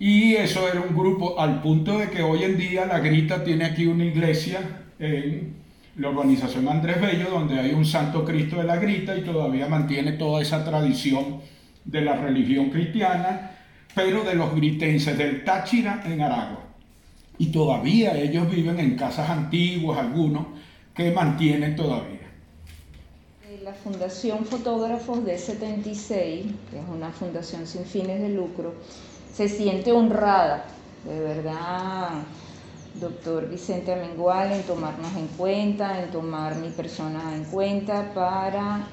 y 0.00 0.34
eso 0.34 0.68
era 0.68 0.80
un 0.80 0.96
grupo 0.96 1.40
al 1.40 1.60
punto 1.60 1.98
de 1.98 2.08
que 2.08 2.22
hoy 2.22 2.44
en 2.44 2.56
día 2.56 2.86
la 2.86 3.00
Grita 3.00 3.42
tiene 3.42 3.64
aquí 3.64 3.86
una 3.86 4.04
iglesia 4.04 4.60
en 4.98 5.54
la 5.96 6.08
organización 6.08 6.68
Andrés 6.68 7.00
Bello, 7.00 7.30
donde 7.30 7.58
hay 7.58 7.72
un 7.72 7.84
Santo 7.84 8.24
Cristo 8.24 8.56
de 8.56 8.64
la 8.64 8.76
Grita 8.76 9.16
y 9.16 9.22
todavía 9.22 9.66
mantiene 9.66 10.12
toda 10.12 10.40
esa 10.40 10.64
tradición 10.64 11.40
de 11.88 12.02
la 12.02 12.16
religión 12.16 12.68
cristiana, 12.70 13.52
pero 13.94 14.22
de 14.22 14.34
los 14.34 14.54
gritenses 14.54 15.16
del 15.16 15.42
Táchira 15.42 16.02
en 16.04 16.20
Aragua. 16.20 16.64
Y 17.38 17.50
todavía 17.50 18.16
ellos 18.16 18.50
viven 18.50 18.78
en 18.78 18.96
casas 18.96 19.30
antiguas, 19.30 19.98
algunos, 19.98 20.46
que 20.94 21.10
mantienen 21.12 21.76
todavía. 21.76 22.18
La 23.64 23.72
Fundación 23.72 24.44
Fotógrafos 24.44 25.24
de 25.24 25.38
76, 25.38 26.46
que 26.70 26.78
es 26.78 26.84
una 26.88 27.10
fundación 27.10 27.66
sin 27.66 27.84
fines 27.84 28.20
de 28.20 28.30
lucro, 28.30 28.74
se 29.34 29.48
siente 29.48 29.92
honrada, 29.92 30.64
de 31.04 31.20
verdad, 31.20 32.22
doctor 33.00 33.48
Vicente 33.48 33.92
Amengual, 33.92 34.52
en 34.52 34.62
tomarnos 34.62 35.14
en 35.16 35.28
cuenta, 35.28 36.02
en 36.02 36.10
tomar 36.10 36.56
mi 36.56 36.70
persona 36.70 37.34
en 37.34 37.44
cuenta 37.44 38.12
para 38.14 38.86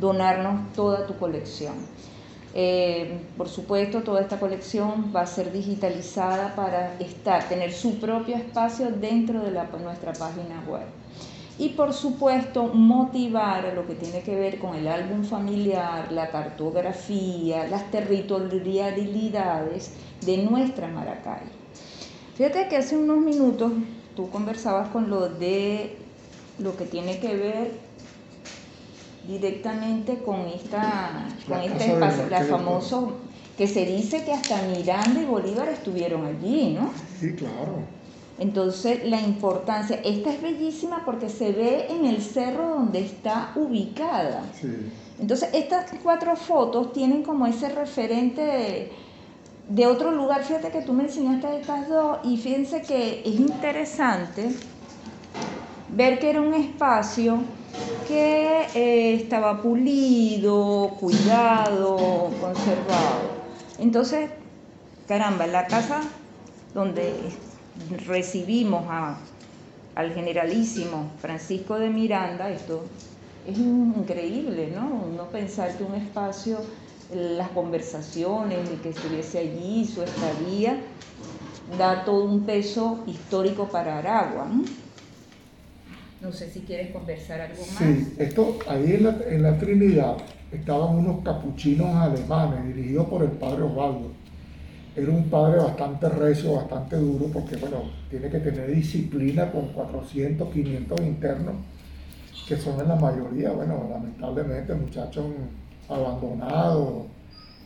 donarnos 0.00 0.72
toda 0.72 1.06
tu 1.06 1.16
colección. 1.16 1.74
Eh, 2.52 3.20
por 3.36 3.48
supuesto, 3.48 4.02
toda 4.02 4.20
esta 4.20 4.40
colección 4.40 5.12
va 5.14 5.20
a 5.20 5.26
ser 5.26 5.52
digitalizada 5.52 6.56
para 6.56 6.98
estar, 6.98 7.48
tener 7.48 7.72
su 7.72 8.00
propio 8.00 8.34
espacio 8.36 8.90
dentro 8.90 9.40
de 9.42 9.52
nuestra 9.52 10.12
página 10.12 10.64
web. 10.66 10.82
Y 11.58 11.68
por 11.70 11.92
supuesto, 11.92 12.64
motivar 12.64 13.72
lo 13.74 13.86
que 13.86 13.94
tiene 13.94 14.22
que 14.22 14.34
ver 14.34 14.58
con 14.58 14.74
el 14.74 14.88
álbum 14.88 15.24
familiar, 15.24 16.10
la 16.10 16.30
cartografía, 16.30 17.68
las 17.68 17.90
territorialidades 17.90 19.92
de 20.24 20.38
nuestra 20.38 20.88
Maracay. 20.88 21.42
Fíjate 22.34 22.66
que 22.68 22.78
hace 22.78 22.96
unos 22.96 23.18
minutos 23.18 23.72
tú 24.16 24.30
conversabas 24.30 24.88
con 24.88 25.10
lo 25.10 25.28
de 25.28 25.98
lo 26.58 26.78
que 26.78 26.86
tiene 26.86 27.20
que 27.20 27.36
ver 27.36 27.89
directamente 29.26 30.18
con 30.18 30.46
esta 30.46 31.26
con 31.46 31.60
este 31.60 31.92
espacio, 31.92 32.28
la 32.28 32.44
famoso 32.44 33.12
que 33.56 33.66
se 33.66 33.84
dice 33.84 34.24
que 34.24 34.32
hasta 34.32 34.62
Miranda 34.62 35.20
y 35.20 35.26
Bolívar 35.26 35.68
estuvieron 35.68 36.24
allí, 36.24 36.78
¿no? 36.80 36.90
Sí, 37.20 37.34
claro. 37.34 37.84
Entonces, 38.38 39.04
la 39.04 39.20
importancia, 39.20 40.00
esta 40.02 40.32
es 40.32 40.40
bellísima 40.40 41.04
porque 41.04 41.28
se 41.28 41.52
ve 41.52 41.88
en 41.90 42.06
el 42.06 42.22
cerro 42.22 42.70
donde 42.70 43.00
está 43.00 43.52
ubicada. 43.54 44.44
Sí. 44.58 44.68
Entonces, 45.20 45.50
estas 45.52 45.90
cuatro 46.02 46.34
fotos 46.36 46.94
tienen 46.94 47.22
como 47.22 47.46
ese 47.46 47.68
referente 47.68 48.90
de, 49.68 49.86
otro 49.86 50.10
lugar. 50.10 50.42
Fíjate 50.42 50.70
que 50.70 50.80
tú 50.80 50.94
me 50.94 51.04
enseñaste 51.04 51.60
estas 51.60 51.86
dos 51.88 52.18
y 52.24 52.38
fíjense 52.38 52.80
que 52.80 53.20
es 53.26 53.38
interesante 53.38 54.50
ver 55.90 56.18
que 56.18 56.30
era 56.30 56.40
un 56.40 56.54
espacio 56.54 57.40
que 58.06 58.66
eh, 58.74 59.14
estaba 59.14 59.62
pulido, 59.62 60.96
cuidado, 61.00 62.30
conservado. 62.40 63.40
Entonces, 63.78 64.30
caramba, 65.06 65.46
la 65.46 65.66
casa 65.66 66.02
donde 66.74 67.14
recibimos 68.06 68.84
al 69.94 70.12
generalísimo 70.14 71.10
Francisco 71.20 71.78
de 71.78 71.90
Miranda, 71.90 72.50
esto 72.50 72.84
es 73.46 73.58
increíble, 73.58 74.72
¿no? 74.74 75.02
Uno 75.12 75.24
pensar 75.24 75.76
que 75.76 75.84
un 75.84 75.94
espacio, 75.94 76.58
las 77.12 77.48
conversaciones, 77.50 78.68
el 78.68 78.80
que 78.80 78.90
estuviese 78.90 79.38
allí, 79.38 79.86
su 79.86 80.02
estadía, 80.02 80.80
da 81.78 82.04
todo 82.04 82.24
un 82.24 82.44
peso 82.44 83.02
histórico 83.06 83.68
para 83.68 83.98
Aragua. 83.98 84.48
No 86.20 86.30
sé 86.32 86.50
si 86.50 86.60
quieres 86.60 86.90
conversar 86.90 87.40
algo 87.40 87.60
más. 87.60 87.78
Sí, 87.78 88.14
esto, 88.18 88.58
ahí 88.68 88.92
en 88.92 89.04
la, 89.04 89.16
en 89.26 89.42
la 89.42 89.58
Trinidad 89.58 90.18
estaban 90.52 90.96
unos 90.96 91.24
capuchinos 91.24 91.94
alemanes 91.96 92.74
dirigidos 92.74 93.06
por 93.08 93.22
el 93.22 93.30
padre 93.30 93.62
Osvaldo. 93.62 94.08
Era 94.94 95.10
un 95.10 95.30
padre 95.30 95.58
bastante 95.58 96.08
recio, 96.10 96.56
bastante 96.56 96.96
duro, 96.96 97.26
porque 97.32 97.56
bueno, 97.56 97.84
tiene 98.10 98.28
que 98.28 98.38
tener 98.40 98.70
disciplina 98.70 99.50
con 99.50 99.68
400, 99.68 100.52
500 100.52 101.00
internos, 101.00 101.54
que 102.46 102.56
son 102.56 102.78
en 102.80 102.88
la 102.88 102.96
mayoría, 102.96 103.52
bueno, 103.52 103.86
lamentablemente 103.88 104.74
muchachos 104.74 105.24
abandonados 105.88 107.06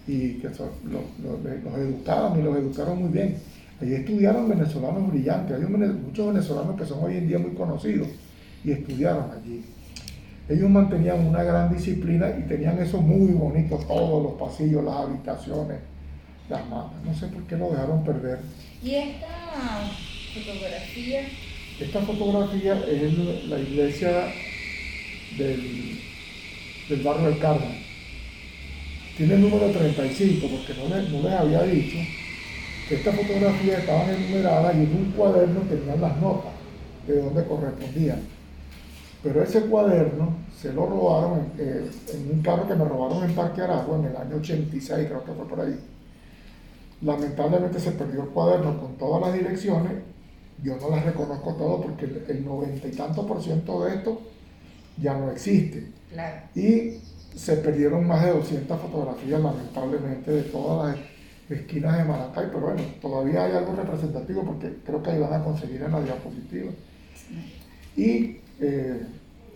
y 0.07 0.35
que 0.35 0.49
los, 0.49 1.77
educaban 1.77 2.39
y 2.39 2.43
los 2.43 2.57
educaron 2.57 3.03
muy 3.03 3.11
bien. 3.11 3.37
Allí 3.81 3.95
estudiaron 3.95 4.49
venezolanos 4.49 5.11
brillantes, 5.11 5.57
hay 5.57 5.67
muchos 5.67 6.29
venezolanos 6.29 6.79
que 6.79 6.87
son 6.87 7.03
hoy 7.03 7.17
en 7.17 7.27
día 7.27 7.39
muy 7.39 7.51
conocidos 7.51 8.07
y 8.65 8.73
estudiaron 8.73 9.31
allí. 9.31 9.65
Ellos 10.49 10.69
mantenían 10.69 11.27
una 11.27 11.43
gran 11.43 11.75
disciplina 11.75 12.29
y 12.39 12.43
tenían 12.43 12.79
eso 12.79 13.01
muy 13.01 13.33
bonito, 13.33 13.77
todos 13.79 14.23
los 14.23 14.33
pasillos, 14.35 14.85
las 14.85 14.97
habitaciones, 14.97 15.79
las 16.49 16.69
matas. 16.69 17.03
No 17.05 17.15
sé 17.15 17.29
por 17.29 17.43
qué 17.45 17.57
lo 17.57 17.71
dejaron 17.71 18.05
perder. 18.05 18.41
¿Y 18.83 18.95
esta 18.95 19.91
fotografía? 20.35 21.23
Esta 21.81 22.01
fotografía 22.03 22.85
es 22.87 23.49
la 23.49 23.59
iglesia 23.59 24.11
del, 25.39 25.99
del 26.89 27.03
barrio 27.03 27.31
del 27.31 27.39
Carmen. 27.39 27.85
Tiene 29.17 29.35
el 29.35 29.41
número 29.41 29.71
35 29.71 30.47
porque 30.49 30.75
no 30.75 30.95
les, 30.95 31.11
no 31.11 31.23
les 31.23 31.33
había 31.33 31.63
dicho 31.63 31.97
que 32.89 32.97
estas 32.97 33.15
fotografías 33.15 33.81
estaban 33.81 34.11
enumeradas 34.11 34.75
y 34.75 34.79
en 34.79 34.97
un 34.97 35.13
cuaderno 35.17 35.61
tenían 35.61 36.01
las 36.01 36.21
notas 36.21 36.53
de 37.07 37.21
dónde 37.21 37.45
correspondían. 37.45 38.34
Pero 39.25 39.43
ese 39.43 39.63
cuaderno 39.63 40.37
se 40.61 40.71
lo 40.75 40.85
robaron 40.85 41.53
eh, 41.59 41.91
en 42.13 42.31
un 42.31 42.43
carro 42.43 42.69
que 42.69 42.75
me 42.75 42.85
robaron 42.85 43.25
en 43.25 43.35
Parque 43.35 43.63
Aragua 43.63 43.99
en 43.99 44.05
el 44.05 44.17
año 44.17 44.37
86, 44.37 45.09
creo 45.09 45.25
que 45.25 45.33
fue 45.33 45.49
por 45.49 45.61
ahí. 45.63 45.81
Lamentablemente 47.01 47.81
se 47.81 47.93
perdió 47.93 48.25
el 48.25 48.29
cuaderno 48.29 48.79
con 48.79 48.97
todas 48.97 49.23
las 49.23 49.33
direcciones. 49.33 49.93
Yo 50.63 50.77
no 50.77 50.91
las 50.91 51.07
reconozco 51.07 51.55
todo 51.55 51.81
porque 51.81 52.05
el 52.05 52.45
noventa 52.45 52.87
y 52.87 52.91
tanto 52.91 53.27
por 53.27 53.43
ciento 53.43 53.85
de 53.85 53.95
esto 53.95 54.21
ya 55.01 55.17
no 55.17 55.31
existe. 55.31 55.91
Y 56.55 57.01
se 57.35 57.57
perdieron 57.57 58.07
más 58.07 58.27
de 58.27 58.33
200 58.33 58.79
fotografías, 58.79 59.41
lamentablemente, 59.41 60.31
de 60.31 60.43
todas 60.43 60.97
las 60.97 61.59
esquinas 61.59 61.97
de 61.97 62.05
Maracay, 62.05 62.47
pero 62.49 62.61
bueno, 62.61 62.83
todavía 63.01 63.45
hay 63.45 63.53
algo 63.53 63.75
representativo 63.75 64.45
porque 64.45 64.77
creo 64.85 65.03
que 65.03 65.11
ahí 65.11 65.19
van 65.19 65.33
a 65.33 65.43
conseguir 65.43 65.83
en 65.83 65.93
la 65.93 66.03
diapositiva. 66.03 66.71
Y 67.97 68.39
eh, 68.61 69.07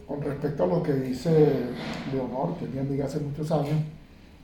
con 0.09 0.23
respecto 0.23 0.65
a 0.65 0.67
lo 0.67 0.83
que 0.83 0.95
dice 0.95 1.31
Leonor, 2.11 2.57
que 2.57 2.65
es 2.65 2.71
mi 2.73 2.81
amiga 2.81 3.05
hace 3.05 3.21
muchos 3.21 3.53
años, 3.53 3.77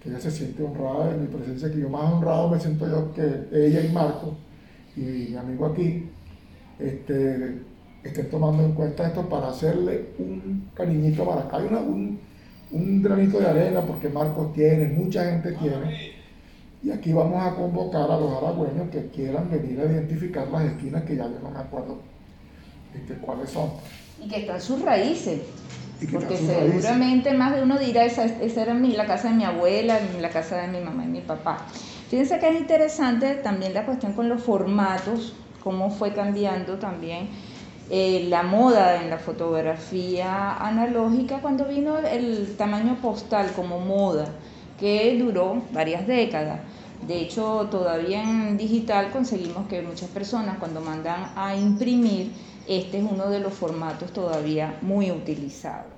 que 0.00 0.10
ella 0.10 0.20
se 0.20 0.30
siente 0.30 0.62
honrada 0.62 1.14
en 1.14 1.22
mi 1.22 1.26
presencia, 1.26 1.72
que 1.72 1.80
yo 1.80 1.88
más 1.88 2.12
honrado 2.12 2.50
me 2.50 2.60
siento 2.60 2.86
yo 2.86 3.14
que 3.14 3.48
ella 3.50 3.80
y 3.80 3.90
Marco, 3.90 4.34
y 4.94 5.00
mi 5.00 5.36
amigo 5.36 5.64
aquí, 5.64 6.10
este, 6.78 7.62
estén 8.02 8.28
tomando 8.28 8.62
en 8.62 8.72
cuenta 8.72 9.06
esto 9.06 9.26
para 9.26 9.48
hacerle 9.48 10.10
un 10.18 10.68
cariñito 10.74 11.22
a 11.22 11.34
Maracay, 11.34 11.66
un, 11.66 12.20
un 12.70 13.02
granito 13.02 13.40
de 13.40 13.46
arena, 13.46 13.80
porque 13.80 14.10
Marco 14.10 14.52
tiene, 14.54 14.88
mucha 14.88 15.24
gente 15.24 15.52
tiene. 15.52 16.12
Y 16.82 16.90
aquí 16.90 17.14
vamos 17.14 17.42
a 17.42 17.54
convocar 17.54 18.10
a 18.10 18.20
los 18.20 18.30
aragüeños 18.30 18.90
que 18.90 19.06
quieran 19.06 19.50
venir 19.50 19.80
a 19.80 19.84
identificar 19.86 20.46
las 20.48 20.64
esquinas 20.64 21.04
que 21.04 21.16
ya 21.16 21.24
yo 21.24 21.38
no 21.42 21.50
me 21.50 21.58
acuerdo 21.58 21.96
este, 22.94 23.14
cuáles 23.14 23.48
son 23.48 23.70
y 24.22 24.28
que 24.28 24.38
están 24.38 24.60
sus 24.60 24.82
raíces. 24.82 25.40
Porque 26.12 26.36
seguramente 26.36 27.32
más 27.32 27.54
de 27.54 27.62
uno 27.62 27.78
dirá, 27.78 28.04
esa, 28.04 28.24
esa 28.24 28.62
era 28.62 28.74
mi, 28.74 28.92
la 28.92 29.06
casa 29.06 29.28
de 29.28 29.34
mi 29.34 29.44
abuela, 29.44 29.98
la 30.20 30.28
casa 30.28 30.56
de 30.56 30.68
mi 30.68 30.80
mamá 30.80 31.04
y 31.04 31.08
mi 31.08 31.20
papá. 31.20 31.66
Fíjense 32.10 32.38
que 32.38 32.48
es 32.48 32.60
interesante 32.60 33.36
también 33.36 33.72
la 33.72 33.86
cuestión 33.86 34.12
con 34.12 34.28
los 34.28 34.42
formatos, 34.42 35.34
cómo 35.62 35.90
fue 35.90 36.12
cambiando 36.12 36.78
también 36.78 37.28
eh, 37.90 38.26
la 38.28 38.42
moda 38.42 39.02
en 39.02 39.10
la 39.10 39.18
fotografía 39.18 40.54
analógica 40.56 41.40
cuando 41.40 41.66
vino 41.66 41.98
el 41.98 42.56
tamaño 42.56 42.96
postal 43.02 43.52
como 43.54 43.78
moda, 43.78 44.26
que 44.78 45.16
duró 45.18 45.62
varias 45.72 46.06
décadas. 46.06 46.60
De 47.06 47.20
hecho, 47.20 47.68
todavía 47.70 48.22
en 48.22 48.56
digital 48.56 49.10
conseguimos 49.10 49.66
que 49.68 49.82
muchas 49.82 50.08
personas 50.08 50.56
cuando 50.58 50.80
mandan 50.80 51.32
a 51.36 51.54
imprimir, 51.54 52.32
este 52.68 52.98
es 52.98 53.04
uno 53.04 53.30
de 53.30 53.40
los 53.40 53.52
formatos 53.52 54.12
todavía 54.12 54.78
muy 54.82 55.10
utilizados. 55.10 55.92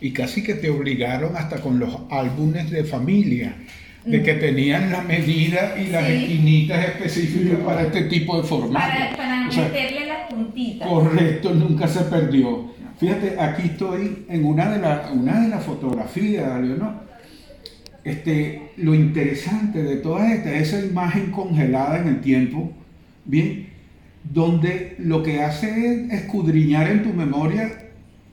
Y 0.00 0.12
casi 0.12 0.42
que 0.42 0.54
te 0.54 0.70
obligaron 0.70 1.36
hasta 1.36 1.60
con 1.60 1.78
los 1.78 1.96
álbumes 2.10 2.70
de 2.70 2.84
familia, 2.84 3.56
de 4.04 4.22
que 4.22 4.34
mm. 4.34 4.40
tenían 4.40 4.92
la 4.92 5.02
medida 5.02 5.76
y 5.78 5.88
las 5.88 6.08
esquinitas 6.08 6.84
específicas 6.86 7.58
para 7.60 7.82
este 7.82 8.02
tipo 8.02 8.40
de 8.40 8.46
formato. 8.46 9.16
Para, 9.16 9.46
meterle 9.46 10.06
las 10.06 10.30
puntitas. 10.30 10.88
Correcto, 10.88 11.54
nunca 11.54 11.88
se 11.88 12.02
perdió. 12.02 12.74
Fíjate, 12.98 13.38
aquí 13.38 13.62
estoy 13.68 14.24
en 14.28 14.44
una 14.44 14.70
de, 14.70 14.78
las 14.78 15.10
una 15.10 15.40
de 15.40 15.48
las 15.48 15.64
fotografías, 15.64 16.60
Leonor. 16.60 17.06
Este, 18.04 18.70
lo 18.76 18.94
interesante 18.94 19.82
de 19.82 19.96
toda 19.96 20.32
esta, 20.32 20.54
esa 20.54 20.80
imagen 20.80 21.32
congelada 21.32 21.98
en 21.98 22.08
el 22.08 22.20
tiempo, 22.20 22.70
bien, 23.24 23.75
donde 24.32 24.96
lo 24.98 25.22
que 25.22 25.42
hace 25.42 26.06
es 26.06 26.12
escudriñar 26.12 26.88
en 26.88 27.02
tu 27.02 27.10
memoria 27.10 27.70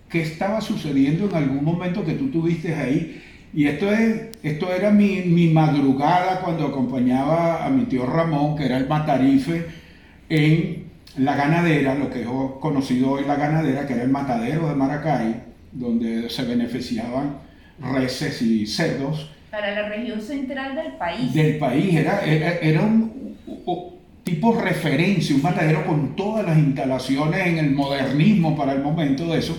qué 0.10 0.22
estaba 0.22 0.62
sucediendo 0.62 1.30
en 1.30 1.36
algún 1.36 1.64
momento 1.64 2.06
que 2.06 2.14
tú 2.14 2.30
tuviste 2.30 2.76
ahí. 2.76 3.22
Y 3.54 3.66
esto, 3.66 3.92
es, 3.92 4.30
esto 4.42 4.72
era 4.72 4.92
mi, 4.92 5.22
mi 5.22 5.50
madrugada 5.50 6.42
cuando 6.42 6.68
acompañaba 6.68 7.66
a 7.66 7.70
mi 7.70 7.86
tío 7.86 8.06
Ramón, 8.06 8.56
que 8.56 8.66
era 8.66 8.78
el 8.78 8.88
matarife, 8.88 9.66
en 10.30 10.84
la 11.18 11.36
ganadera, 11.36 11.96
lo 11.96 12.10
que 12.10 12.22
es 12.22 12.28
conocido 12.60 13.12
hoy 13.12 13.26
la 13.26 13.36
ganadera, 13.36 13.86
que 13.86 13.94
era 13.94 14.04
el 14.04 14.10
matadero 14.10 14.70
de 14.70 14.76
Maracay, 14.76 15.44
donde 15.72 16.30
se 16.30 16.44
beneficiaban 16.44 17.38
reses 17.80 18.42
y 18.42 18.66
cerdos. 18.66 19.30
Para 19.52 19.72
la 19.72 19.90
región 19.90 20.22
central 20.22 20.76
del 20.76 20.94
país. 20.94 21.34
Del 21.34 21.58
país, 21.58 21.96
era, 21.96 22.24
era, 22.26 22.54
era 22.58 22.82
un, 22.82 23.38
tipo 24.24 24.60
referencia, 24.60 25.36
un 25.36 25.42
matadero 25.42 25.86
con 25.86 26.16
todas 26.16 26.46
las 26.46 26.58
instalaciones 26.58 27.46
en 27.46 27.58
el 27.58 27.72
modernismo 27.72 28.56
para 28.56 28.74
el 28.74 28.82
momento 28.82 29.28
de 29.28 29.40
eso, 29.40 29.58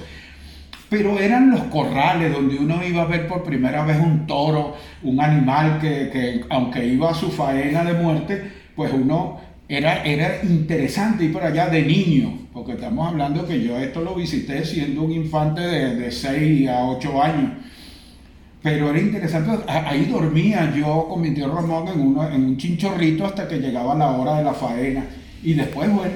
pero 0.88 1.18
eran 1.18 1.50
los 1.50 1.62
corrales 1.64 2.32
donde 2.32 2.56
uno 2.56 2.82
iba 2.86 3.02
a 3.02 3.06
ver 3.06 3.26
por 3.26 3.42
primera 3.42 3.84
vez 3.84 3.98
un 3.98 4.26
toro, 4.26 4.76
un 5.02 5.20
animal 5.20 5.78
que, 5.80 6.42
aunque 6.50 6.86
iba 6.86 7.10
a 7.10 7.14
su 7.14 7.30
faena 7.30 7.84
de 7.84 7.94
muerte, 7.94 8.42
pues 8.74 8.92
uno 8.92 9.40
era, 9.68 10.04
era 10.04 10.40
interesante 10.42 11.24
ir 11.24 11.32
por 11.32 11.42
allá 11.42 11.68
de 11.68 11.82
niño, 11.82 12.48
porque 12.52 12.72
estamos 12.72 13.08
hablando 13.08 13.46
que 13.46 13.62
yo 13.62 13.78
esto 13.78 14.02
lo 14.02 14.14
visité 14.14 14.64
siendo 14.64 15.02
un 15.02 15.12
infante 15.12 15.60
de, 15.60 15.96
de 15.96 16.10
6 16.10 16.68
a 16.68 16.84
8 16.84 17.22
años 17.22 17.50
pero 18.64 18.88
era 18.88 18.98
interesante, 18.98 19.62
ahí 19.68 20.06
dormía 20.06 20.72
yo 20.74 21.06
con 21.06 21.20
mi 21.20 21.34
tío 21.34 21.54
Ramón 21.54 21.86
en, 21.86 22.00
uno, 22.00 22.26
en 22.26 22.46
un 22.46 22.56
chinchorrito 22.56 23.26
hasta 23.26 23.46
que 23.46 23.58
llegaba 23.58 23.94
la 23.94 24.10
hora 24.12 24.38
de 24.38 24.44
la 24.44 24.54
faena. 24.54 25.06
Y 25.42 25.52
después, 25.52 25.92
bueno, 25.92 26.14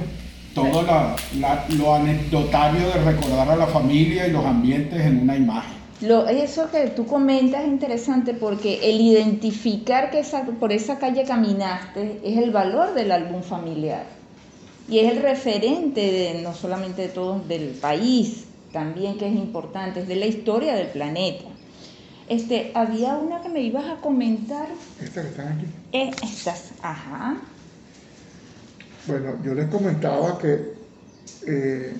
todo 0.54 0.82
lo 0.82 1.94
anecdotario 1.94 2.88
de 2.88 3.04
recordar 3.04 3.50
a 3.50 3.54
la 3.54 3.66
familia 3.66 4.26
y 4.26 4.30
los 4.30 4.46
ambientes 4.46 4.98
en 4.98 5.20
una 5.20 5.36
imagen. 5.36 5.76
Lo, 6.00 6.26
eso 6.26 6.70
que 6.70 6.86
tú 6.86 7.04
comentas 7.04 7.64
es 7.64 7.68
interesante 7.68 8.32
porque 8.32 8.80
el 8.82 8.98
identificar 8.98 10.10
que 10.10 10.20
esa, 10.20 10.44
por 10.44 10.72
esa 10.72 10.98
calle 10.98 11.24
caminaste 11.24 12.20
es 12.24 12.38
el 12.38 12.50
valor 12.50 12.94
del 12.94 13.12
álbum 13.12 13.42
familiar 13.42 14.04
y 14.88 15.00
es 15.00 15.12
el 15.12 15.20
referente 15.20 16.00
de, 16.00 16.40
no 16.42 16.54
solamente 16.54 17.02
de 17.02 17.08
todos 17.08 17.46
del 17.46 17.72
país, 17.72 18.46
también 18.72 19.18
que 19.18 19.26
es 19.26 19.34
importante, 19.34 20.00
es 20.00 20.08
de 20.08 20.16
la 20.16 20.24
historia 20.24 20.74
del 20.74 20.86
planeta. 20.86 21.57
Este, 22.28 22.72
había 22.74 23.16
una 23.16 23.40
que 23.40 23.48
me 23.48 23.60
ibas 23.60 23.86
a 23.86 24.00
comentar. 24.00 24.68
Estas 25.02 25.24
que 25.24 25.30
están 25.30 25.48
aquí. 25.48 25.66
Eh, 25.92 26.10
estas, 26.22 26.72
ajá. 26.82 27.36
Bueno, 29.06 29.36
yo 29.42 29.54
les 29.54 29.66
comentaba 29.68 30.38
que 30.38 30.74
eh, 31.46 31.94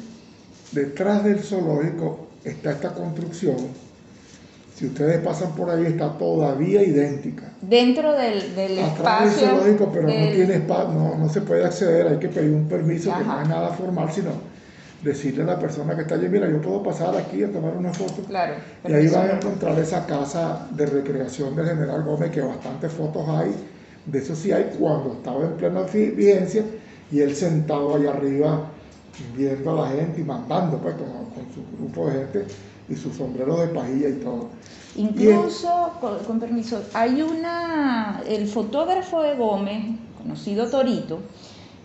detrás 0.73 1.25
del 1.25 1.41
zoológico 1.41 2.29
está 2.45 2.73
esta 2.73 2.93
construcción. 2.93 3.57
Si 4.75 4.87
ustedes 4.87 5.19
pasan 5.25 5.53
por 5.55 5.71
ahí, 5.71 5.87
está 5.87 6.17
todavía 6.19 6.83
idéntica. 6.83 7.51
Dentro 7.63 8.13
del, 8.13 8.55
del 8.55 8.79
Atrás 8.79 9.35
del 9.37 9.49
zoológico, 9.49 9.91
pero 9.91 10.09
no 10.09 10.13
tiene 10.13 10.55
espacio, 10.55 10.93
no, 10.93 11.17
no 11.17 11.29
se 11.29 11.41
puede 11.41 11.65
acceder, 11.65 12.07
hay 12.07 12.19
que 12.19 12.29
pedir 12.29 12.51
un 12.51 12.69
permiso 12.69 13.13
que 13.17 13.25
no 13.25 13.41
es 13.43 13.49
nada 13.49 13.71
formal, 13.71 14.13
sino 14.13 14.31
decirle 15.03 15.45
a 15.45 15.47
la 15.47 15.59
persona 15.59 15.95
que 15.95 16.03
está 16.03 16.17
allí, 16.17 16.29
mira, 16.29 16.49
yo 16.51 16.61
puedo 16.61 16.83
pasar 16.83 17.17
aquí 17.17 17.43
a 17.45 17.53
tomar 17.53 17.77
una 17.77 17.93
foto. 17.93 18.23
Claro. 18.23 18.55
Y 18.87 18.93
ahí 18.93 19.09
van 19.09 19.31
a 19.31 19.33
encontrar 19.35 19.79
esa 19.79 20.07
casa 20.07 20.67
de 20.71 20.87
recreación 20.87 21.55
del 21.55 21.67
General 21.67 22.03
Gómez, 22.03 22.31
que 22.31 22.41
bastantes 22.41 22.93
fotos 22.93 23.29
hay, 23.29 23.55
de 24.07 24.19
eso 24.19 24.35
sí 24.35 24.51
hay, 24.53 24.75
cuando 24.79 25.15
estaba 25.15 25.45
en 25.45 25.53
plena 25.53 25.83
vigencia, 25.83 26.65
y 27.11 27.21
él 27.21 27.35
sentado 27.35 27.95
allá 27.95 28.11
arriba 28.11 28.71
viendo 29.37 29.71
a 29.71 29.89
la 29.89 29.97
gente 29.97 30.21
y 30.21 30.25
mandando 30.25 30.79
pues 30.79 30.95
con, 30.95 31.07
con 31.07 31.55
su 31.55 31.77
grupo 31.77 32.07
de 32.07 32.19
gente 32.19 32.47
y 32.89 32.95
sus 32.95 33.17
sombreros 33.17 33.61
de 33.61 33.67
pajilla 33.69 34.09
y 34.09 34.15
todo. 34.15 34.49
Incluso, 34.97 35.93
con 36.27 36.41
permiso, 36.41 36.83
hay 36.93 37.23
una, 37.23 38.23
el 38.27 38.49
fotógrafo 38.49 39.23
de 39.23 39.37
Gómez, 39.37 39.97
conocido 40.21 40.69
Torito, 40.69 41.21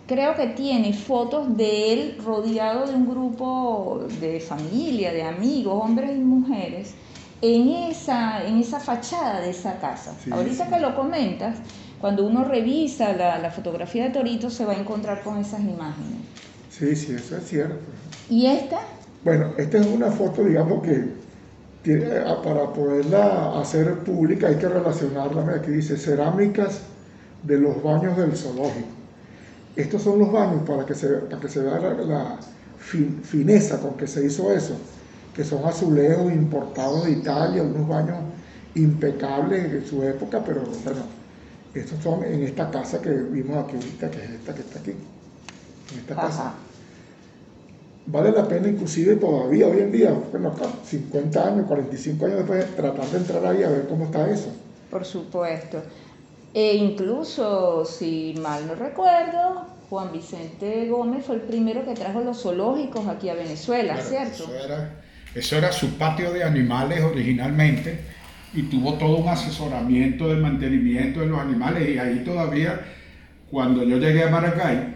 creo 0.06 0.34
que 0.34 0.48
tiene 0.48 0.92
fotos 0.92 1.56
de 1.56 1.92
él 1.92 2.18
rodeado 2.24 2.86
de 2.86 2.94
un 2.94 3.08
grupo 3.08 4.06
de 4.20 4.40
familia, 4.40 5.12
de 5.12 5.22
amigos, 5.22 5.80
hombres 5.82 6.10
y 6.16 6.20
mujeres, 6.20 6.94
en 7.40 7.68
esa, 7.68 8.44
en 8.46 8.58
esa 8.58 8.80
fachada 8.80 9.40
de 9.40 9.50
esa 9.50 9.78
casa. 9.78 10.14
Sí, 10.22 10.30
Ahorita 10.32 10.64
sí. 10.66 10.70
que 10.72 10.80
lo 10.80 10.94
comentas, 10.94 11.56
cuando 12.00 12.26
uno 12.26 12.44
revisa 12.44 13.12
la, 13.14 13.38
la 13.38 13.50
fotografía 13.50 14.04
de 14.04 14.10
Torito 14.10 14.50
se 14.50 14.64
va 14.64 14.72
a 14.72 14.76
encontrar 14.78 15.22
con 15.22 15.38
esas 15.38 15.60
imágenes. 15.60 16.18
Sí, 16.70 16.94
sí, 16.96 17.14
eso 17.14 17.36
es 17.36 17.44
cierto. 17.48 17.76
¿Y 18.28 18.46
esta? 18.46 18.78
Bueno, 19.24 19.52
esta 19.56 19.78
es 19.78 19.86
una 19.86 20.10
foto, 20.10 20.42
digamos 20.44 20.82
que 20.82 21.04
tiene- 21.82 22.06
ah, 22.26 22.40
para 22.42 22.72
poderla 22.72 23.58
hacer 23.60 23.98
pública 24.00 24.48
hay 24.48 24.56
que 24.56 24.68
relacionarla. 24.68 25.54
Aquí 25.56 25.70
dice 25.70 25.96
cerámicas 25.96 26.80
de 27.42 27.58
los 27.58 27.82
baños 27.82 28.16
del 28.16 28.36
zoológico. 28.36 28.88
Estos 29.76 30.02
son 30.02 30.18
los 30.20 30.30
baños 30.32 30.62
para 30.66 30.86
que 30.86 30.94
se, 30.94 31.08
para 31.08 31.40
que 31.40 31.48
se 31.48 31.60
vea 31.60 31.78
la, 31.80 31.94
la 31.94 32.38
fin- 32.78 33.20
fineza 33.22 33.80
con 33.80 33.94
que 33.96 34.06
se 34.06 34.24
hizo 34.24 34.52
eso, 34.52 34.76
que 35.34 35.44
son 35.44 35.64
azulejos 35.64 36.32
importados 36.32 37.04
de 37.06 37.12
Italia, 37.12 37.62
unos 37.62 37.88
baños 37.88 38.18
impecables 38.76 39.72
en 39.72 39.86
su 39.86 40.02
época, 40.04 40.42
pero 40.44 40.62
bueno, 40.84 41.02
estos 41.74 42.02
son 42.02 42.22
en 42.24 42.42
esta 42.42 42.70
casa 42.70 43.00
que 43.02 43.10
vimos 43.10 43.64
aquí 43.64 43.74
ahorita, 43.76 44.10
que 44.10 44.18
es 44.24 44.30
esta 44.30 44.54
que 44.54 44.60
está 44.60 44.78
aquí, 44.78 44.90
en 44.90 45.98
esta 45.98 46.14
casa 46.14 46.54
vale 48.06 48.30
la 48.32 48.46
pena 48.46 48.68
inclusive 48.68 49.16
todavía 49.16 49.66
hoy 49.66 49.78
en 49.80 49.90
día, 49.92 50.12
bueno, 50.30 50.48
acá, 50.48 50.66
50 50.84 51.48
años, 51.48 51.66
45 51.66 52.26
años 52.26 52.38
después, 52.38 52.76
tratar 52.76 53.06
de 53.06 53.16
entrar 53.18 53.46
ahí 53.46 53.62
a 53.62 53.70
ver 53.70 53.86
cómo 53.88 54.04
está 54.04 54.28
eso. 54.30 54.50
Por 54.90 55.04
supuesto. 55.04 55.82
E 56.54 56.76
incluso, 56.76 57.84
si 57.84 58.34
mal 58.40 58.66
no 58.68 58.76
recuerdo, 58.76 59.66
Juan 59.90 60.12
Vicente 60.12 60.88
Gómez 60.88 61.24
fue 61.26 61.36
el 61.36 61.40
primero 61.42 61.84
que 61.84 61.94
trajo 61.94 62.20
los 62.20 62.42
zoológicos 62.42 63.06
aquí 63.08 63.28
a 63.28 63.34
Venezuela, 63.34 63.94
Claro, 63.94 64.08
¿cierto? 64.08 64.44
Eso 64.44 64.64
era, 64.64 65.02
eso 65.34 65.56
era 65.58 65.72
su 65.72 65.98
patio 65.98 66.32
de 66.32 66.44
animales 66.44 67.02
originalmente 67.02 67.98
y 68.54 68.62
tuvo 68.62 68.94
todo 68.94 69.16
un 69.16 69.28
asesoramiento 69.28 70.28
del 70.28 70.38
mantenimiento 70.38 71.20
de 71.20 71.26
los 71.26 71.40
animales 71.40 71.88
y 71.88 71.98
ahí 71.98 72.22
todavía, 72.24 72.80
cuando 73.50 73.82
yo 73.82 73.98
llegué 73.98 74.22
a 74.22 74.30
Maracay, 74.30 74.94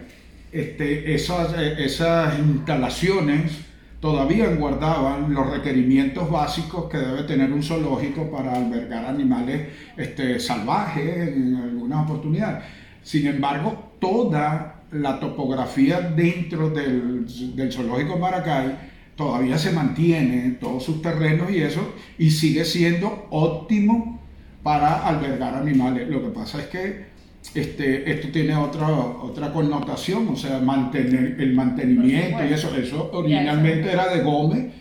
este, 0.53 1.13
esas, 1.13 1.53
eh, 1.57 1.75
esas 1.77 2.39
instalaciones 2.39 3.51
todavía 3.99 4.47
guardaban 4.55 5.33
los 5.33 5.49
requerimientos 5.49 6.29
básicos 6.29 6.89
que 6.89 6.97
debe 6.97 7.23
tener 7.23 7.51
un 7.51 7.61
zoológico 7.61 8.29
para 8.31 8.53
albergar 8.53 9.05
animales 9.05 9.67
este, 9.97 10.39
salvajes 10.39 11.29
en 11.29 11.55
algunas 11.55 12.05
oportunidades. 12.05 12.63
Sin 13.03 13.27
embargo, 13.27 13.95
toda 13.99 14.83
la 14.91 15.19
topografía 15.19 15.99
dentro 16.01 16.69
del, 16.69 17.25
del 17.55 17.71
zoológico 17.71 18.17
Maracay 18.17 18.89
todavía 19.15 19.57
se 19.57 19.71
mantiene, 19.71 20.51
todos 20.51 20.83
sus 20.83 21.01
terrenos 21.01 21.51
y 21.51 21.61
eso, 21.61 21.93
y 22.17 22.31
sigue 22.31 22.63
siendo 22.63 23.27
óptimo 23.31 24.21
para 24.63 25.05
albergar 25.05 25.55
animales. 25.55 26.07
Lo 26.07 26.21
que 26.21 26.29
pasa 26.29 26.59
es 26.59 26.67
que 26.67 27.08
este, 27.53 28.11
esto 28.11 28.27
tiene 28.31 28.55
otra, 28.55 28.87
otra 28.87 29.51
connotación, 29.51 30.27
o 30.27 30.35
sea, 30.35 30.59
mantener 30.59 31.35
el 31.39 31.53
mantenimiento 31.53 32.45
y 32.45 32.53
eso, 32.53 32.75
eso 32.75 33.09
originalmente 33.13 33.91
era 33.91 34.13
de 34.13 34.21
Gómez 34.21 34.71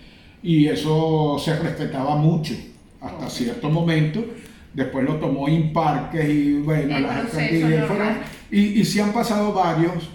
y 0.42 0.66
eso 0.66 1.38
se 1.38 1.58
respetaba 1.58 2.16
mucho 2.16 2.54
hasta 3.00 3.30
cierto 3.30 3.70
momento. 3.70 4.24
Después 4.74 5.04
lo 5.04 5.16
tomó 5.16 5.48
Imparques 5.48 6.28
y 6.28 6.54
bueno, 6.54 6.96
El 6.96 7.02
las 7.04 7.16
alcaldías 7.34 7.88
y, 8.50 8.80
y 8.80 8.84
sí 8.84 9.00
han 9.00 9.12
pasado 9.12 9.52
varios. 9.52 10.10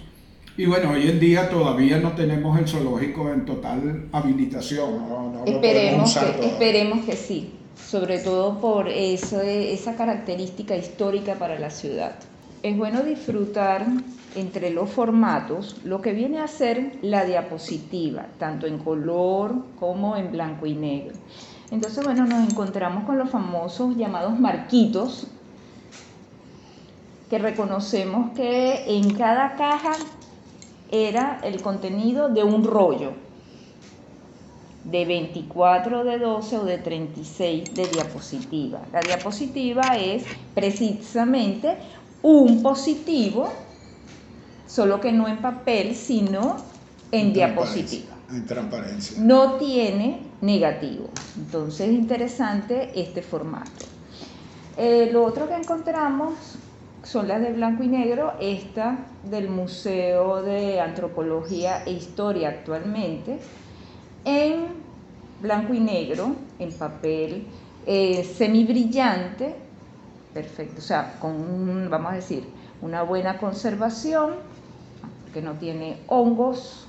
Y 0.56 0.66
bueno, 0.66 0.92
hoy 0.92 1.08
en 1.08 1.18
día 1.18 1.50
todavía 1.50 1.98
no 1.98 2.12
tenemos 2.12 2.56
el 2.58 2.68
zoológico 2.68 3.32
en 3.32 3.44
total 3.44 4.08
habilitación. 4.12 5.08
No, 5.08 5.32
no 5.32 5.44
Esperemos 5.44 6.16
que, 6.16 6.46
esperemos 6.46 7.04
que 7.04 7.16
sí, 7.16 7.52
sobre 7.74 8.18
todo 8.18 8.60
por 8.60 8.88
eso, 8.88 9.40
esa 9.40 9.96
característica 9.96 10.76
histórica 10.76 11.34
para 11.34 11.58
la 11.58 11.70
ciudad. 11.70 12.14
Es 12.64 12.78
bueno 12.78 13.02
disfrutar 13.02 13.84
entre 14.36 14.70
los 14.70 14.88
formatos 14.88 15.76
lo 15.84 16.00
que 16.00 16.14
viene 16.14 16.38
a 16.38 16.48
ser 16.48 16.96
la 17.02 17.26
diapositiva, 17.26 18.24
tanto 18.38 18.66
en 18.66 18.78
color 18.78 19.54
como 19.78 20.16
en 20.16 20.32
blanco 20.32 20.64
y 20.64 20.72
negro. 20.72 21.14
Entonces, 21.70 22.02
bueno, 22.02 22.24
nos 22.24 22.50
encontramos 22.50 23.04
con 23.04 23.18
los 23.18 23.28
famosos 23.28 23.98
llamados 23.98 24.40
marquitos, 24.40 25.26
que 27.28 27.38
reconocemos 27.38 28.30
que 28.30 28.96
en 28.96 29.12
cada 29.12 29.56
caja 29.56 29.92
era 30.90 31.40
el 31.42 31.60
contenido 31.60 32.30
de 32.30 32.44
un 32.44 32.64
rollo 32.64 33.12
de 34.84 35.04
24, 35.04 36.04
de 36.04 36.18
12 36.18 36.58
o 36.58 36.64
de 36.64 36.78
36 36.78 37.74
de 37.74 37.88
diapositiva. 37.88 38.80
La 38.90 39.00
diapositiva 39.00 39.82
es 39.98 40.24
precisamente 40.54 41.76
un 42.24 42.62
positivo, 42.62 43.52
solo 44.66 44.98
que 44.98 45.12
no 45.12 45.28
en 45.28 45.36
papel, 45.42 45.94
sino 45.94 46.56
en 47.12 47.34
diapositiva. 47.34 48.14
En 48.30 48.46
transparencia. 48.46 49.22
No 49.22 49.56
tiene 49.56 50.22
negativo. 50.40 51.10
Entonces 51.36 51.88
es 51.88 51.94
interesante 51.94 52.90
este 52.98 53.20
formato. 53.20 53.84
Eh, 54.78 55.10
lo 55.12 55.22
otro 55.22 55.46
que 55.46 55.54
encontramos 55.54 56.32
son 57.02 57.28
las 57.28 57.42
de 57.42 57.52
blanco 57.52 57.82
y 57.82 57.88
negro, 57.88 58.32
esta 58.40 58.96
del 59.22 59.50
Museo 59.50 60.42
de 60.42 60.80
Antropología 60.80 61.84
e 61.84 61.92
Historia 61.92 62.48
actualmente, 62.48 63.38
en 64.24 64.64
blanco 65.42 65.74
y 65.74 65.80
negro, 65.80 66.34
en 66.58 66.72
papel 66.72 67.46
eh, 67.84 68.24
semibrillante, 68.24 69.63
perfecto, 70.34 70.78
o 70.78 70.82
sea, 70.82 71.18
con, 71.20 71.88
vamos 71.88 72.12
a 72.12 72.16
decir, 72.16 72.44
una 72.82 73.02
buena 73.02 73.38
conservación, 73.38 74.34
que 75.32 75.40
no 75.40 75.52
tiene 75.54 76.00
hongos 76.08 76.86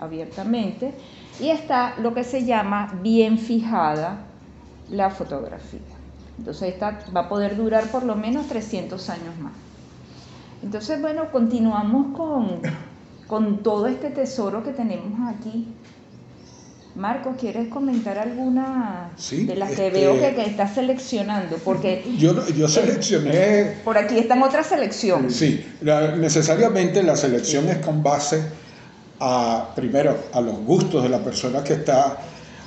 abiertamente, 0.00 0.94
y 1.38 1.50
está 1.50 1.94
lo 1.98 2.14
que 2.14 2.24
se 2.24 2.44
llama 2.44 2.98
bien 3.02 3.38
fijada 3.38 4.24
la 4.90 5.10
fotografía. 5.10 5.80
Entonces 6.38 6.72
esta 6.74 6.98
va 7.14 7.22
a 7.22 7.28
poder 7.28 7.56
durar 7.56 7.84
por 7.88 8.02
lo 8.02 8.16
menos 8.16 8.46
300 8.48 9.10
años 9.10 9.38
más. 9.38 9.52
Entonces, 10.62 11.00
bueno, 11.00 11.30
continuamos 11.30 12.16
con, 12.16 12.60
con 13.26 13.62
todo 13.62 13.86
este 13.86 14.10
tesoro 14.10 14.62
que 14.62 14.72
tenemos 14.72 15.18
aquí. 15.28 15.68
Marco, 16.96 17.36
¿quieres 17.38 17.68
comentar 17.68 18.18
alguna 18.18 19.10
Sí, 19.16 19.44
de 19.44 19.54
las 19.54 19.70
que 19.70 19.86
este- 19.86 20.00
veo 20.00 20.20
que, 20.20 20.34
que 20.34 20.42
estás 20.42 20.74
seleccionando? 20.74 21.56
Porque 21.64 22.04
Yo, 22.18 22.46
yo 22.48 22.68
seleccioné, 22.68 23.76
por 23.84 23.96
aquí 23.96 24.18
está 24.18 24.34
en 24.34 24.42
otra 24.42 24.64
selección. 24.64 25.30
sí, 25.30 25.64
la- 25.82 26.16
necesariamente 26.16 27.02
la 27.04 27.14
selección 27.16 27.68
es 27.68 27.76
con 27.78 28.02
base 28.02 28.42
a, 29.20 29.68
primero, 29.76 30.16
a 30.32 30.40
los 30.40 30.58
gustos 30.64 31.02
de 31.04 31.08
la 31.08 31.18
persona 31.22 31.62
que 31.62 31.74
está 31.74 32.18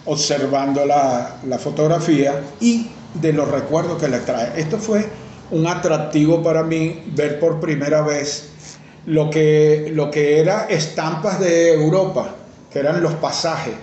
observando 0.05 0.85
la, 0.85 1.37
la 1.47 1.57
fotografía 1.59 2.39
y 2.61 2.87
de 3.15 3.33
los 3.33 3.49
recuerdos 3.49 4.01
que 4.01 4.07
le 4.07 4.19
trae. 4.19 4.53
Esto 4.59 4.77
fue 4.77 5.05
un 5.51 5.67
atractivo 5.67 6.41
para 6.41 6.63
mí 6.63 7.03
ver 7.07 7.39
por 7.41 7.59
primera 7.59 8.01
vez 8.01 8.49
lo 9.05 9.29
que, 9.29 9.91
lo 9.93 10.09
que 10.09 10.39
era 10.39 10.65
estampas 10.69 11.39
de 11.41 11.73
Europa, 11.73 12.35
que 12.71 12.79
eran 12.79 13.03
los 13.03 13.13
pasajes. 13.15 13.73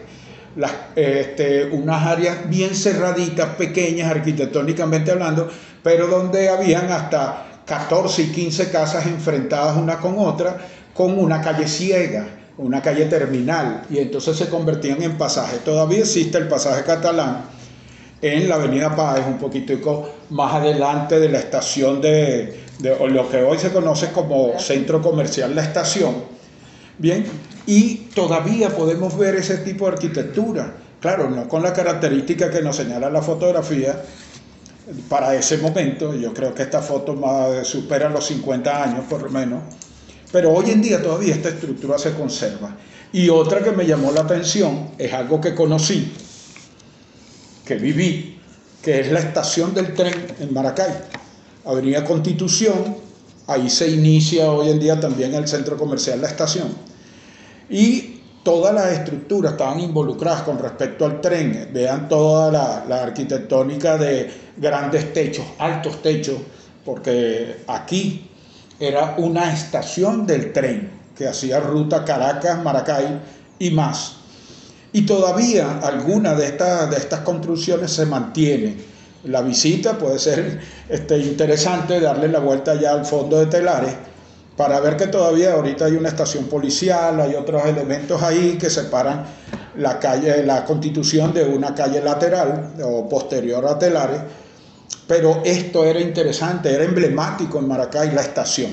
Las, 0.56 0.72
este, 0.96 1.66
unas 1.66 2.06
áreas 2.06 2.48
bien 2.48 2.74
cerraditas, 2.74 3.54
pequeñas 3.56 4.10
arquitectónicamente 4.10 5.12
hablando, 5.12 5.48
pero 5.82 6.06
donde 6.06 6.48
habían 6.48 6.90
hasta 6.90 7.62
14 7.64 8.22
y 8.22 8.26
15 8.32 8.70
casas 8.70 9.06
enfrentadas 9.06 9.76
una 9.76 9.98
con 9.98 10.18
otra, 10.18 10.58
con 10.92 11.18
una 11.18 11.40
calle 11.40 11.68
ciega, 11.68 12.26
una 12.58 12.82
calle 12.82 13.06
terminal, 13.06 13.82
y 13.88 13.98
entonces 13.98 14.36
se 14.36 14.48
convertían 14.48 15.02
en 15.02 15.16
pasajes. 15.16 15.60
Todavía 15.60 16.00
existe 16.00 16.38
el 16.38 16.48
pasaje 16.48 16.82
catalán 16.84 17.44
en 18.20 18.48
la 18.48 18.56
Avenida 18.56 18.94
Páez, 18.94 19.24
un 19.26 19.38
poquitico 19.38 20.10
más 20.30 20.54
adelante 20.54 21.18
de 21.18 21.28
la 21.28 21.38
estación 21.38 22.00
de, 22.00 22.64
de 22.80 23.08
lo 23.08 23.30
que 23.30 23.42
hoy 23.42 23.58
se 23.58 23.70
conoce 23.70 24.10
como 24.12 24.58
Centro 24.58 25.00
Comercial 25.00 25.54
La 25.54 25.62
Estación. 25.62 26.14
Bien, 26.98 27.24
y 27.66 27.96
todavía 28.14 28.70
podemos 28.70 29.16
ver 29.16 29.36
ese 29.36 29.58
tipo 29.58 29.86
de 29.86 29.92
arquitectura. 29.92 30.74
Claro, 31.00 31.30
no 31.30 31.48
con 31.48 31.62
la 31.62 31.72
característica 31.72 32.50
que 32.50 32.62
nos 32.62 32.76
señala 32.76 33.10
la 33.10 33.22
fotografía 33.22 34.02
para 35.08 35.34
ese 35.34 35.58
momento. 35.58 36.14
Yo 36.14 36.34
creo 36.34 36.54
que 36.54 36.62
esta 36.62 36.82
foto 36.82 37.14
más 37.14 37.66
supera 37.66 38.08
los 38.08 38.26
50 38.26 38.82
años 38.82 39.04
por 39.08 39.22
lo 39.22 39.30
menos. 39.30 39.62
Pero 40.32 40.52
hoy 40.52 40.70
en 40.70 40.82
día 40.82 41.02
todavía 41.02 41.34
esta 41.34 41.48
estructura 41.48 41.98
se 41.98 42.12
conserva. 42.12 42.76
Y 43.12 43.28
otra 43.28 43.62
que 43.62 43.72
me 43.72 43.86
llamó 43.86 44.12
la 44.12 44.20
atención 44.20 44.90
es 44.96 45.12
algo 45.12 45.40
que 45.40 45.54
conocí, 45.54 46.12
que 47.64 47.74
viví, 47.74 48.38
que 48.82 49.00
es 49.00 49.10
la 49.10 49.18
estación 49.18 49.74
del 49.74 49.94
tren 49.94 50.14
en 50.38 50.54
Maracay. 50.54 50.92
Avenida 51.64 52.04
Constitución, 52.04 52.96
ahí 53.48 53.68
se 53.68 53.90
inicia 53.90 54.52
hoy 54.52 54.70
en 54.70 54.78
día 54.78 55.00
también 55.00 55.34
el 55.34 55.48
centro 55.48 55.76
comercial 55.76 56.20
La 56.20 56.28
Estación 56.28 56.89
y 57.70 58.20
todas 58.42 58.74
las 58.74 58.92
estructuras 58.92 59.52
estaban 59.52 59.80
involucradas 59.80 60.42
con 60.42 60.58
respecto 60.58 61.04
al 61.06 61.20
tren. 61.20 61.70
Vean 61.72 62.08
toda 62.08 62.84
la, 62.86 63.02
arquitectónica 63.02 63.96
de 63.96 64.30
grandes 64.56 65.12
techos, 65.12 65.46
altos 65.58 66.02
techos, 66.02 66.38
porque 66.84 67.62
aquí 67.68 68.28
era 68.78 69.14
una 69.18 69.52
estación 69.52 70.26
del 70.26 70.52
tren 70.52 70.90
que 71.16 71.28
hacía 71.28 71.60
ruta 71.60 72.04
Caracas, 72.04 72.62
Maracay 72.62 73.20
y 73.58 73.70
más. 73.70 74.16
Y 74.92 75.02
todavía 75.02 75.78
alguna 75.80 76.34
de, 76.34 76.46
estas 76.46 77.20
construcciones 77.20 77.92
se 77.92 78.06
mantiene. 78.06 78.76
La 79.24 79.42
visita 79.42 79.96
puede 79.96 80.18
ser 80.18 80.60
este, 80.88 81.18
interesante, 81.18 82.00
darle 82.00 82.26
la 82.26 82.40
vuelta 82.40 82.74
ya 82.74 82.92
al 82.92 83.04
fondo 83.04 83.38
de 83.38 83.46
Telares 83.46 83.94
para 84.60 84.78
ver 84.78 84.94
que 84.94 85.06
todavía 85.06 85.54
ahorita 85.54 85.86
hay 85.86 85.94
una 85.94 86.10
estación 86.10 86.44
policial, 86.44 87.18
hay 87.18 87.34
otros 87.34 87.64
elementos 87.64 88.22
ahí 88.22 88.58
que 88.58 88.68
separan 88.68 89.24
la 89.78 89.98
calle, 89.98 90.44
la 90.44 90.66
constitución 90.66 91.32
de 91.32 91.44
una 91.44 91.74
calle 91.74 92.02
lateral 92.02 92.74
o 92.84 93.08
posterior 93.08 93.64
a 93.64 93.78
Telares, 93.78 94.20
pero 95.08 95.40
esto 95.46 95.82
era 95.86 95.98
interesante, 95.98 96.70
era 96.74 96.84
emblemático 96.84 97.58
en 97.58 97.68
Maracay 97.68 98.10
la 98.10 98.20
estación. 98.20 98.72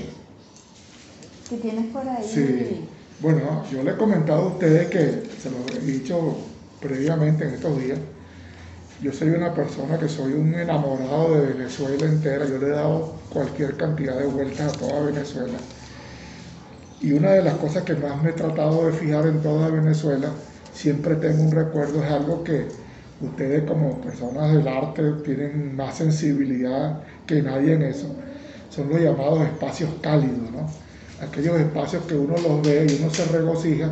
¿Qué 1.50 1.56
tienes 1.56 1.86
por 1.94 2.06
ahí? 2.06 2.30
Sí, 2.34 2.86
bueno, 3.22 3.64
yo 3.72 3.82
le 3.82 3.92
he 3.92 3.96
comentado 3.96 4.42
a 4.42 4.48
ustedes 4.48 4.90
que, 4.90 5.24
se 5.42 5.50
lo 5.50 5.60
he 5.74 5.86
dicho 5.86 6.36
previamente 6.82 7.48
en 7.48 7.54
estos 7.54 7.82
días, 7.82 7.98
yo 9.02 9.14
soy 9.14 9.30
una 9.30 9.54
persona 9.54 9.98
que 9.98 10.10
soy 10.10 10.34
un 10.34 10.54
enamorado 10.54 11.34
de 11.34 11.54
Venezuela 11.54 12.06
entera, 12.06 12.46
yo 12.46 12.58
le 12.58 12.68
he 12.68 12.72
dado 12.72 13.14
cualquier 13.30 13.78
cantidad 13.78 14.18
de 14.18 14.26
vueltas 14.26 14.74
a 14.74 14.78
toda 14.78 15.00
Venezuela 15.04 15.58
y 17.00 17.12
una 17.12 17.32
de 17.32 17.44
las 17.44 17.56
cosas 17.56 17.84
que 17.84 17.94
más 17.96 18.22
me 18.24 18.32
he 18.32 18.34
tratado 18.34 18.88
de 18.88 18.94
fijar 18.94 19.28
en 19.28 19.42
toda 19.42 19.70
Venezuela, 19.70 20.30
siempre 20.74 21.16
tengo 21.16 21.44
un 21.44 21.52
recuerdo, 21.52 22.04
es 22.04 22.12
algo 22.12 22.44
que 22.44 22.68
ustedes 23.22 23.64
como 23.64 24.02
personas 24.02 24.54
del 24.54 24.68
arte 24.68 25.04
tienen 25.24 25.76
más 25.76 25.98
sensibilidad 25.98 27.02
que 27.26 27.42
nadie 27.42 27.74
en 27.74 27.84
eso, 27.84 28.08
son 28.70 28.90
los 28.90 29.00
llamados 29.00 29.42
espacios 29.42 29.92
cálidos, 30.02 30.52
¿no? 30.52 30.68
Aquellos 31.22 31.60
espacios 31.60 32.04
que 32.06 32.16
uno 32.16 32.36
los 32.38 32.62
ve 32.62 32.88
y 32.90 33.02
uno 33.02 33.12
se 33.12 33.26
regocija 33.26 33.92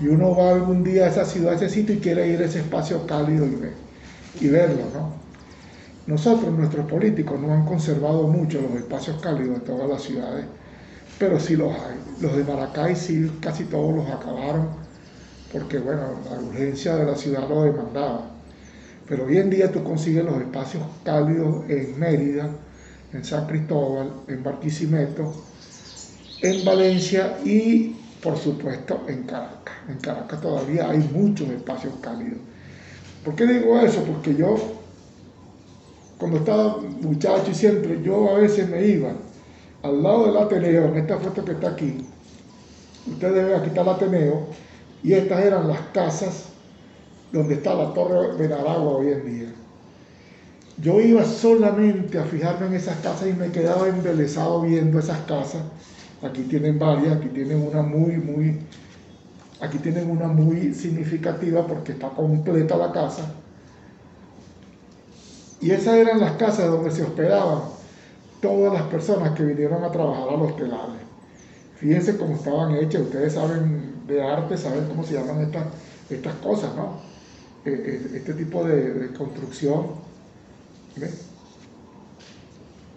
y 0.00 0.08
uno 0.08 0.34
va 0.36 0.50
algún 0.50 0.82
día 0.82 1.04
a 1.04 1.08
esa 1.08 1.24
ciudad, 1.24 1.52
a 1.52 1.56
ese 1.56 1.68
sitio 1.68 1.94
y 1.94 1.98
quiere 1.98 2.28
ir 2.28 2.40
a 2.40 2.46
ese 2.46 2.60
espacio 2.60 3.06
cálido 3.06 3.46
y, 3.46 4.44
y 4.44 4.48
verlo, 4.48 4.82
¿no? 4.92 5.24
Nosotros, 6.06 6.52
nuestros 6.52 6.86
políticos, 6.86 7.40
no 7.40 7.52
han 7.54 7.64
conservado 7.64 8.28
mucho 8.28 8.60
los 8.60 8.72
espacios 8.78 9.20
cálidos 9.22 9.60
de 9.60 9.66
todas 9.66 9.88
las 9.88 10.02
ciudades 10.02 10.44
pero 11.18 11.38
sí 11.38 11.56
los 11.56 11.72
hay. 11.72 11.98
Los 12.20 12.36
de 12.36 12.44
Maracay 12.44 12.96
sí, 12.96 13.30
casi 13.40 13.64
todos 13.64 13.94
los 13.94 14.08
acabaron, 14.08 14.68
porque 15.52 15.78
bueno, 15.78 16.02
la 16.30 16.38
urgencia 16.40 16.96
de 16.96 17.04
la 17.04 17.16
ciudad 17.16 17.48
lo 17.48 17.62
demandaba. 17.62 18.30
Pero 19.08 19.26
hoy 19.26 19.38
en 19.38 19.50
día 19.50 19.70
tú 19.70 19.84
consigues 19.84 20.24
los 20.24 20.40
espacios 20.40 20.82
cálidos 21.04 21.68
en 21.68 21.98
Mérida, 21.98 22.48
en 23.12 23.24
San 23.24 23.46
Cristóbal, 23.46 24.10
en 24.28 24.42
Barquisimeto, 24.42 25.34
en 26.40 26.64
Valencia 26.64 27.38
y 27.44 27.96
por 28.22 28.38
supuesto 28.38 29.02
en 29.06 29.24
Caracas. 29.24 29.74
En 29.88 29.98
Caracas 29.98 30.40
todavía 30.40 30.88
hay 30.88 30.98
muchos 31.12 31.48
espacios 31.50 31.92
cálidos. 32.00 32.38
¿Por 33.24 33.34
qué 33.34 33.46
digo 33.46 33.78
eso? 33.78 34.02
Porque 34.04 34.34
yo, 34.34 34.56
cuando 36.18 36.38
estaba 36.38 36.78
muchacho 36.78 37.50
y 37.50 37.54
siempre, 37.54 38.02
yo 38.02 38.30
a 38.30 38.38
veces 38.38 38.68
me 38.68 38.84
iba 38.86 39.12
al 39.84 40.02
lado 40.02 40.26
del 40.26 40.36
Ateneo, 40.38 40.86
en 40.86 40.96
esta 40.96 41.18
foto 41.18 41.44
que 41.44 41.52
está 41.52 41.68
aquí, 41.68 41.98
ustedes 43.06 43.46
ven 43.46 43.54
aquí 43.54 43.68
está 43.68 43.82
el 43.82 43.88
Ateneo, 43.90 44.46
y 45.02 45.12
estas 45.12 45.40
eran 45.44 45.68
las 45.68 45.80
casas 45.92 46.46
donde 47.30 47.54
está 47.54 47.74
la 47.74 47.92
Torre 47.92 48.34
de 48.38 48.48
Naragua 48.48 48.96
hoy 48.96 49.08
en 49.08 49.26
día. 49.26 49.54
Yo 50.78 51.00
iba 51.00 51.22
solamente 51.24 52.18
a 52.18 52.24
fijarme 52.24 52.68
en 52.68 52.74
esas 52.74 52.96
casas 53.00 53.28
y 53.28 53.34
me 53.34 53.52
quedaba 53.52 53.86
embelesado 53.86 54.62
viendo 54.62 54.98
esas 54.98 55.18
casas. 55.26 55.62
Aquí 56.22 56.42
tienen 56.44 56.78
varias, 56.78 57.18
aquí 57.18 57.28
tienen 57.28 57.60
una 57.60 57.82
muy, 57.82 58.16
muy, 58.16 58.60
aquí 59.60 59.78
tienen 59.78 60.10
una 60.10 60.28
muy 60.28 60.72
significativa 60.72 61.66
porque 61.66 61.92
está 61.92 62.08
completa 62.08 62.76
la 62.78 62.90
casa. 62.90 63.34
Y 65.60 65.70
esas 65.72 65.94
eran 65.96 66.20
las 66.20 66.32
casas 66.32 66.70
donde 66.70 66.90
se 66.90 67.02
hospedaban 67.02 67.73
todas 68.44 68.74
las 68.74 68.82
personas 68.82 69.30
que 69.30 69.42
vinieron 69.42 69.82
a 69.82 69.90
trabajar 69.90 70.28
a 70.28 70.36
los 70.36 70.54
telares. 70.54 71.00
Fíjense 71.76 72.18
cómo 72.18 72.34
estaban 72.34 72.74
hechas, 72.74 73.00
ustedes 73.00 73.32
saben 73.32 73.94
de 74.06 74.22
arte, 74.22 74.58
saben 74.58 74.84
cómo 74.86 75.02
se 75.02 75.14
llaman 75.14 75.40
estas, 75.40 75.64
estas 76.10 76.34
cosas, 76.34 76.76
¿no? 76.76 77.00
Eh, 77.64 77.72
eh, 77.72 78.16
este 78.16 78.34
tipo 78.34 78.62
de, 78.62 79.08
construcción. 79.16 79.86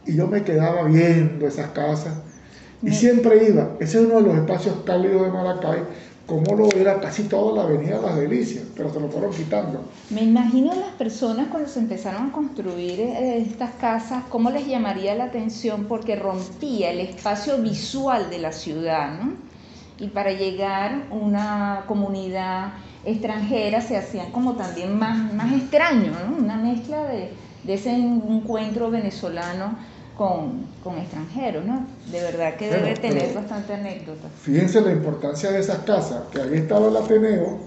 Y 0.05 0.15
yo 0.15 0.27
me 0.27 0.43
quedaba 0.43 0.83
viendo 0.83 1.47
esas 1.47 1.69
casas 1.69 2.13
y 2.81 2.91
siempre 2.91 3.47
iba. 3.47 3.77
Ese 3.79 3.99
es 3.99 4.05
uno 4.05 4.17
de 4.17 4.23
los 4.23 4.35
espacios 4.35 4.75
cálidos 4.85 5.21
de 5.21 5.31
Maracay 5.31 5.79
como 6.27 6.55
lo 6.55 6.69
era 6.73 6.99
casi 6.99 7.23
toda 7.23 7.55
la 7.55 7.63
avenida 7.63 8.01
Las 8.01 8.17
Delicias, 8.17 8.65
pero 8.75 8.93
se 8.93 8.99
lo 8.99 9.07
fueron 9.07 9.31
quitando. 9.33 9.85
Me 10.09 10.23
imagino 10.23 10.75
las 10.75 10.91
personas 10.97 11.47
cuando 11.47 11.69
se 11.69 11.79
empezaron 11.79 12.27
a 12.27 12.31
construir 12.33 12.99
eh, 12.99 13.37
estas 13.41 13.71
casas, 13.75 14.25
cómo 14.29 14.51
les 14.51 14.67
llamaría 14.67 15.15
la 15.15 15.25
atención 15.25 15.85
porque 15.85 16.17
rompía 16.17 16.91
el 16.91 16.99
espacio 16.99 17.57
visual 17.59 18.29
de 18.29 18.39
la 18.39 18.51
ciudad, 18.51 19.17
¿no? 19.17 19.35
Y 19.99 20.09
para 20.09 20.33
llegar 20.33 21.07
una 21.11 21.85
comunidad 21.87 22.73
extranjera 23.05 23.79
se 23.79 23.95
hacían 23.95 24.31
como 24.31 24.55
también 24.55 24.99
más, 24.99 25.33
más 25.33 25.53
extraño, 25.53 26.11
¿no? 26.11 26.43
Una 26.43 26.57
mezcla 26.57 27.05
de, 27.05 27.31
de 27.63 27.73
ese 27.73 27.91
encuentro 27.91 28.91
venezolano 28.91 29.77
con, 30.17 30.65
con, 30.83 30.97
extranjeros, 30.97 31.63
¿no? 31.63 31.85
De 32.11 32.19
verdad 32.21 32.55
que 32.55 32.69
debe 32.69 32.95
tener 32.95 33.33
bastante 33.33 33.73
anécdota. 33.73 34.27
Fíjense 34.41 34.81
la 34.81 34.91
importancia 34.91 35.51
de 35.51 35.59
esas 35.59 35.79
casas, 35.79 36.23
que 36.31 36.41
ahí 36.41 36.55
estaba 36.55 36.87
el 36.87 36.97
Ateneo 36.97 37.59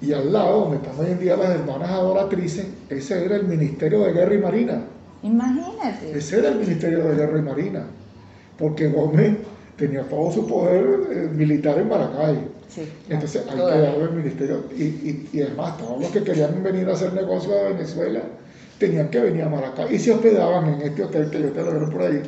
y 0.00 0.12
al 0.12 0.32
lado, 0.32 0.60
donde 0.60 0.76
están 0.76 0.98
hoy 0.98 1.10
en 1.10 1.18
día 1.18 1.36
las 1.36 1.50
hermanas 1.50 1.90
adoratrices, 1.90 2.66
ese 2.88 3.24
era 3.24 3.36
el 3.36 3.44
Ministerio 3.44 4.00
de 4.04 4.12
Guerra 4.12 4.34
y 4.34 4.38
Marina. 4.38 4.82
Imagínate. 5.22 6.16
Ese 6.16 6.38
era 6.38 6.50
el 6.50 6.60
Ministerio 6.60 6.98
de 6.98 7.14
Guerra 7.16 7.38
y 7.38 7.42
Marina, 7.42 7.86
porque 8.56 8.88
Gómez 8.88 9.36
tenía 9.76 10.02
todo 10.04 10.30
su 10.30 10.46
poder 10.46 11.00
eh, 11.10 11.28
militar 11.32 11.78
en 11.78 11.88
Maracay. 11.88 12.38
Sí, 12.68 12.88
Entonces 13.08 13.42
ahí 13.48 13.56
quedaba 13.56 14.04
el 14.04 14.12
ministerio. 14.12 14.64
Y, 14.76 14.82
y, 14.82 15.28
y 15.32 15.42
además, 15.42 15.78
todos 15.78 16.00
los 16.00 16.10
que 16.10 16.22
querían 16.22 16.62
venir 16.62 16.88
a 16.88 16.92
hacer 16.92 17.12
negocio 17.12 17.58
a 17.58 17.70
Venezuela 17.70 18.20
tenían 18.78 19.08
que 19.08 19.20
venir 19.20 19.42
a 19.42 19.48
Maracay 19.48 19.94
y 19.94 19.98
se 19.98 20.12
hospedaban 20.12 20.74
en 20.74 20.82
este 20.82 21.04
hotel 21.04 21.30
que 21.30 21.40
yo 21.40 21.52
te 21.52 21.62
lo 21.62 21.72
veo 21.72 21.90
por 21.90 22.02
ahí, 22.02 22.22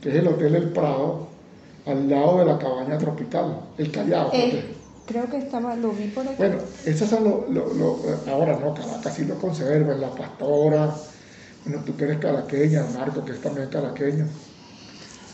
que 0.00 0.08
es 0.08 0.14
el 0.16 0.26
Hotel 0.28 0.54
El 0.56 0.68
Prado, 0.70 1.28
al 1.86 2.08
lado 2.08 2.38
de 2.38 2.44
la 2.44 2.58
cabaña 2.58 2.98
tropical, 2.98 3.60
el 3.78 3.90
Callao. 3.90 4.30
Eh, 4.32 4.74
creo 5.06 5.28
que 5.28 5.38
estaba, 5.38 5.76
lo 5.76 5.90
vi 5.92 6.08
por 6.08 6.26
aquí. 6.26 6.36
Bueno, 6.38 6.58
esas 6.84 7.08
son 7.08 7.24
los, 7.24 7.48
lo, 7.50 7.96
ahora 8.28 8.58
no, 8.58 8.74
Caracas 8.74 9.14
sí 9.14 9.24
lo 9.24 9.36
conserva, 9.36 9.94
la 9.94 10.10
Pastora, 10.10 10.94
bueno, 11.64 11.82
tú 11.84 11.96
que 11.96 12.04
eres 12.04 12.18
caraqueña, 12.18 12.84
Marco 12.96 13.24
que 13.24 13.32
es 13.32 13.40
también 13.40 13.68
caraqueño. 13.68 14.26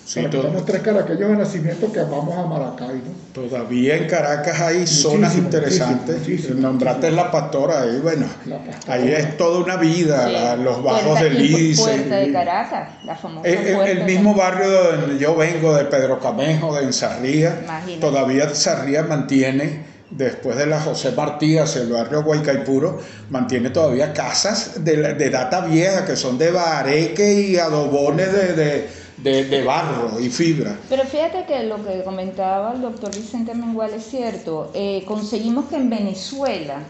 Sí, 0.08 0.22
contarnos 0.22 0.64
tres 0.64 0.80
caraqueños 0.80 1.28
de 1.28 1.36
nacimiento 1.36 1.92
que 1.92 1.98
vamos 2.00 2.34
a 2.34 2.46
Maracay, 2.46 2.96
¿no? 2.96 3.12
Todavía 3.34 3.94
en 3.96 4.06
Caracas 4.08 4.58
hay 4.58 4.86
zonas 4.86 5.34
Muchísimo, 5.36 5.44
interesantes. 5.44 6.18
muchísimo, 6.20 6.36
muchísimo. 6.38 6.60
Nombraste 6.62 7.10
la 7.10 7.30
pastora 7.30 7.82
ahí, 7.82 8.00
bueno, 8.02 8.24
La 8.46 8.56
Pastora. 8.64 8.94
ahí 8.94 9.12
es 9.12 9.36
toda 9.36 9.58
una 9.62 9.76
vida, 9.76 10.26
Sí. 10.26 10.32
la- 10.32 10.56
los 10.56 10.82
bajos 10.82 11.20
del 11.20 11.36
Lice. 11.36 11.82
Puerta 11.82 12.16
de 12.16 12.32
Caracas, 12.32 12.88
la 13.04 13.14
famosa 13.16 13.46
El, 13.50 13.58
el- 13.58 13.74
puerta 13.74 13.92
el 13.92 14.04
mismo 14.04 14.34
barrio 14.34 14.82
donde 14.96 15.18
yo 15.18 15.36
vengo, 15.36 15.76
de 15.76 15.84
Pedro 15.84 16.18
Camejo, 16.18 16.74
de 16.74 16.84
Enzarría, 16.84 17.60
Imagínate. 17.62 18.00
todavía 18.00 18.44
Enzarría 18.44 19.02
mantiene, 19.02 19.84
después 20.10 20.56
de 20.56 20.64
la 20.64 20.80
José 20.80 21.12
Martí 21.12 21.58
hacia 21.58 21.82
el 21.82 21.92
barrio 21.92 22.22
Guaycaipuro, 22.22 22.98
mantiene 23.28 23.68
todavía 23.68 24.14
casas 24.14 24.82
de, 24.82 25.28
data 25.28 25.60
vieja 25.66 26.06
que 26.06 26.16
son 26.16 26.38
de 26.38 26.50
bareque 26.50 27.30
y 27.42 27.58
adobones 27.58 28.32
de, 28.32 28.52
de- 28.54 29.07
de- 29.22 29.62
barro 29.64 30.20
y 30.20 30.30
fibra. 30.30 30.78
Pero 30.88 31.04
fíjate 31.04 31.44
que 31.44 31.64
lo 31.64 31.84
que 31.84 32.02
comentaba 32.04 32.72
el 32.74 32.80
doctor 32.82 33.14
Vicente 33.14 33.54
Mengual 33.54 33.94
es 33.94 34.04
cierto. 34.06 34.70
Eh, 34.74 35.04
conseguimos 35.06 35.66
que 35.66 35.76
en 35.76 35.90
Venezuela 35.90 36.80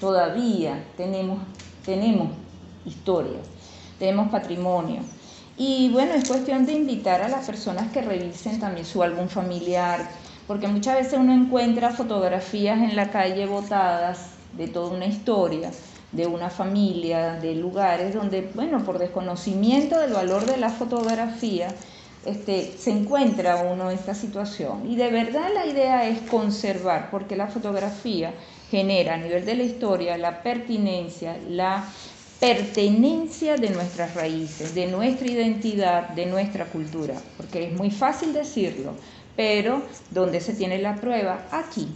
todavía 0.00 0.84
tenemos, 0.96 1.38
tenemos 1.84 2.28
historia, 2.84 3.38
tenemos 3.98 4.28
patrimonio. 4.30 5.00
Y 5.58 5.88
bueno, 5.90 6.12
es 6.14 6.28
cuestión 6.28 6.66
de 6.66 6.72
invitar 6.72 7.22
a 7.22 7.28
las 7.28 7.46
personas 7.46 7.90
que 7.90 8.02
revisen 8.02 8.60
también 8.60 8.84
su 8.84 9.02
álbum 9.02 9.28
familiar, 9.28 10.06
porque 10.46 10.68
muchas 10.68 10.96
veces 10.96 11.14
uno 11.18 11.32
encuentra 11.32 11.90
fotografías 11.90 12.78
en 12.78 12.94
la 12.94 13.10
calle 13.10 13.46
botadas 13.46 14.18
de 14.56 14.68
toda 14.68 14.94
una 14.94 15.06
historia, 15.06 15.70
de 16.16 16.26
una 16.26 16.50
familia, 16.50 17.34
de 17.34 17.54
lugares 17.54 18.14
donde, 18.14 18.50
bueno, 18.54 18.84
por 18.84 18.98
desconocimiento 18.98 19.98
del 19.98 20.12
valor 20.12 20.46
de 20.46 20.56
la 20.56 20.70
fotografía, 20.70 21.68
este, 22.24 22.72
se 22.76 22.90
encuentra 22.90 23.56
uno 23.56 23.90
en 23.90 23.98
esta 23.98 24.14
situación. 24.14 24.90
Y 24.90 24.96
de 24.96 25.10
verdad 25.10 25.48
la 25.54 25.66
idea 25.66 26.08
es 26.08 26.20
conservar, 26.22 27.10
porque 27.10 27.36
la 27.36 27.46
fotografía 27.46 28.32
genera 28.70 29.14
a 29.14 29.18
nivel 29.18 29.44
de 29.46 29.54
la 29.54 29.62
historia 29.62 30.18
la 30.18 30.42
pertinencia, 30.42 31.36
la 31.48 31.84
pertenencia 32.40 33.56
de 33.56 33.70
nuestras 33.70 34.14
raíces, 34.14 34.74
de 34.74 34.86
nuestra 34.88 35.28
identidad, 35.28 36.08
de 36.10 36.26
nuestra 36.26 36.66
cultura, 36.66 37.14
porque 37.36 37.68
es 37.68 37.72
muy 37.72 37.90
fácil 37.90 38.32
decirlo, 38.32 38.94
pero 39.36 39.82
donde 40.10 40.40
se 40.40 40.54
tiene 40.54 40.78
la 40.78 40.96
prueba? 40.96 41.46
Aquí. 41.50 41.88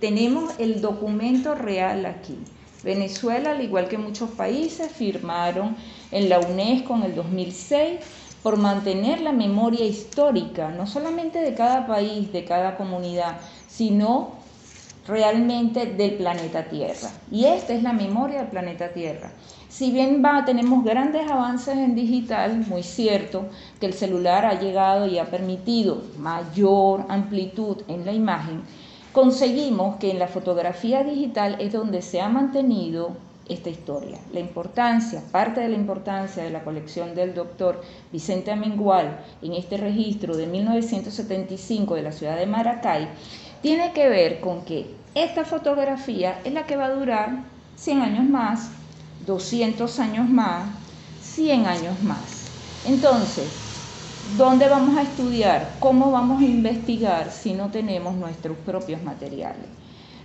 Tenemos 0.00 0.54
el 0.58 0.80
documento 0.80 1.54
real 1.54 2.04
aquí. 2.06 2.36
Venezuela, 2.82 3.52
al 3.52 3.62
igual 3.62 3.88
que 3.88 3.98
muchos 3.98 4.30
países, 4.30 4.90
firmaron 4.92 5.76
en 6.10 6.28
la 6.28 6.38
UNESCO 6.38 6.94
en 6.96 7.02
el 7.02 7.14
2006 7.14 8.00
por 8.42 8.56
mantener 8.56 9.20
la 9.20 9.32
memoria 9.32 9.84
histórica, 9.84 10.70
no 10.70 10.86
solamente 10.86 11.40
de 11.40 11.54
cada 11.54 11.86
país, 11.86 12.32
de 12.32 12.44
cada 12.44 12.76
comunidad, 12.76 13.38
sino 13.68 14.38
realmente 15.06 15.86
del 15.86 16.14
planeta 16.14 16.64
Tierra. 16.64 17.10
Y 17.30 17.46
esta 17.46 17.72
es 17.72 17.82
la 17.82 17.92
memoria 17.92 18.40
del 18.40 18.48
planeta 18.48 18.92
Tierra. 18.92 19.32
Si 19.68 19.90
bien 19.90 20.22
va, 20.24 20.44
tenemos 20.44 20.84
grandes 20.84 21.30
avances 21.30 21.76
en 21.76 21.94
digital, 21.94 22.64
muy 22.68 22.82
cierto 22.82 23.46
que 23.80 23.86
el 23.86 23.94
celular 23.94 24.46
ha 24.46 24.58
llegado 24.58 25.06
y 25.06 25.18
ha 25.18 25.30
permitido 25.30 26.02
mayor 26.18 27.04
amplitud 27.08 27.82
en 27.88 28.06
la 28.06 28.12
imagen, 28.12 28.62
conseguimos 29.18 29.96
que 29.96 30.12
en 30.12 30.20
la 30.20 30.28
fotografía 30.28 31.02
digital 31.02 31.56
es 31.58 31.72
donde 31.72 32.02
se 32.02 32.20
ha 32.20 32.28
mantenido 32.28 33.16
esta 33.48 33.68
historia. 33.68 34.16
La 34.32 34.38
importancia, 34.38 35.20
parte 35.32 35.60
de 35.60 35.68
la 35.68 35.74
importancia 35.74 36.44
de 36.44 36.50
la 36.50 36.62
colección 36.62 37.16
del 37.16 37.34
doctor 37.34 37.82
Vicente 38.12 38.52
Amengual 38.52 39.18
en 39.42 39.54
este 39.54 39.76
registro 39.76 40.36
de 40.36 40.46
1975 40.46 41.96
de 41.96 42.02
la 42.02 42.12
ciudad 42.12 42.36
de 42.36 42.46
Maracay, 42.46 43.08
tiene 43.60 43.92
que 43.92 44.08
ver 44.08 44.38
con 44.38 44.64
que 44.64 44.86
esta 45.16 45.44
fotografía 45.44 46.40
es 46.44 46.52
la 46.52 46.64
que 46.64 46.76
va 46.76 46.84
a 46.84 46.94
durar 46.94 47.42
100 47.74 48.02
años 48.02 48.24
más, 48.24 48.70
200 49.26 49.98
años 49.98 50.28
más, 50.28 50.68
100 51.22 51.66
años 51.66 52.00
más. 52.04 52.52
Entonces, 52.86 53.67
¿dónde 54.36 54.68
vamos 54.68 54.96
a 54.96 55.02
estudiar? 55.02 55.78
¿Cómo 55.80 56.10
vamos 56.10 56.42
a 56.42 56.44
investigar 56.44 57.30
si 57.30 57.54
no 57.54 57.70
tenemos 57.70 58.14
nuestros 58.14 58.58
propios 58.58 59.02
materiales? 59.02 59.66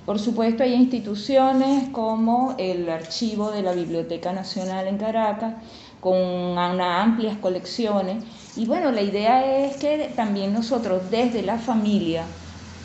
Por 0.06 0.20
supuesto, 0.20 0.64
hay 0.64 0.74
instituciones 0.74 1.90
como 1.90 2.56
el 2.58 2.90
archivo 2.90 3.52
de 3.52 3.62
la 3.64 3.74
Biblioteca 3.74 4.34
Nacional 4.34 4.88
en 4.88 4.98
Caracas, 4.98 5.56
con 6.02 6.18
una 6.18 7.02
amplias 7.02 7.38
colecciones. 7.38 8.26
Y 8.56 8.66
bueno, 8.66 8.92
la 8.92 9.02
idea 9.02 9.66
es 9.66 9.78
que 9.78 10.12
también 10.16 10.54
nosotros 10.54 11.10
desde 11.10 11.42
la 11.42 11.58
familia 11.58 12.36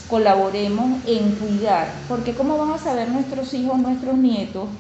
colaboremos 0.07 1.02
en 1.07 1.37
cuidar, 1.37 2.04
porque 2.09 2.35
¿cómo 2.37 2.57
van 2.57 2.70
a 2.70 2.78
saber 2.78 3.09
nuestros 3.11 3.52
hijos, 3.54 3.78
nuestros 3.78 4.16
nietos, 4.16 4.70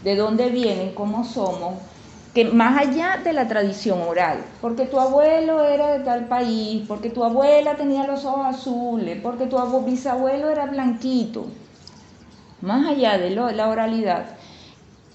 de 0.00 0.16
dónde 0.16 0.50
vienen, 0.50 0.94
cómo 0.94 1.24
somos? 1.24 1.95
Que 2.36 2.44
más 2.44 2.76
allá 2.76 3.16
de 3.24 3.32
la 3.32 3.48
tradición 3.48 4.02
oral, 4.02 4.44
porque 4.60 4.84
tu 4.84 5.00
abuelo 5.00 5.64
era 5.64 5.92
de 5.92 6.04
tal 6.04 6.28
país, 6.28 6.84
porque 6.86 7.08
tu 7.08 7.24
abuela 7.24 7.76
tenía 7.76 8.06
los 8.06 8.26
ojos 8.26 8.44
azules, 8.44 9.18
porque 9.22 9.46
tu 9.46 9.58
abu- 9.58 9.86
bisabuelo 9.86 10.50
era 10.50 10.66
blanquito, 10.66 11.46
más 12.60 12.86
allá 12.90 13.16
de 13.16 13.30
la 13.30 13.68
oralidad, 13.68 14.36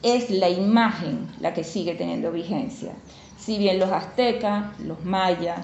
es 0.01 0.31
la 0.31 0.49
imagen 0.49 1.27
la 1.39 1.53
que 1.53 1.63
sigue 1.63 1.93
teniendo 1.93 2.31
vigencia. 2.31 2.93
Si 3.37 3.59
bien 3.59 3.77
los 3.77 3.91
aztecas, 3.91 4.79
los 4.79 5.05
mayas, 5.05 5.59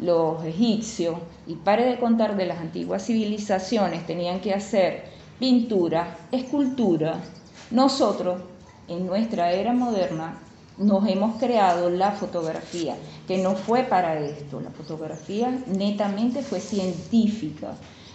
los 0.00 0.44
egipcios, 0.44 1.18
y 1.46 1.54
pare 1.54 1.84
de 1.84 2.00
contar 2.00 2.36
de 2.36 2.46
las 2.46 2.58
antiguas 2.58 3.06
civilizaciones, 3.06 4.04
tenían 4.06 4.40
que 4.40 4.52
hacer 4.54 5.04
pintura, 5.38 6.16
escultura, 6.32 7.20
nosotros 7.70 8.42
en 8.88 9.06
nuestra 9.06 9.52
era 9.52 9.72
moderna 9.72 10.45
nos 10.78 11.06
hemos 11.08 11.36
creado 11.36 11.88
la 11.90 12.12
fotografía, 12.12 12.96
que 13.26 13.38
no 13.38 13.54
fue 13.54 13.82
para 13.84 14.18
esto, 14.20 14.60
la 14.60 14.70
fotografía 14.70 15.50
netamente 15.66 16.42
fue 16.42 16.60
científica, 16.60 17.74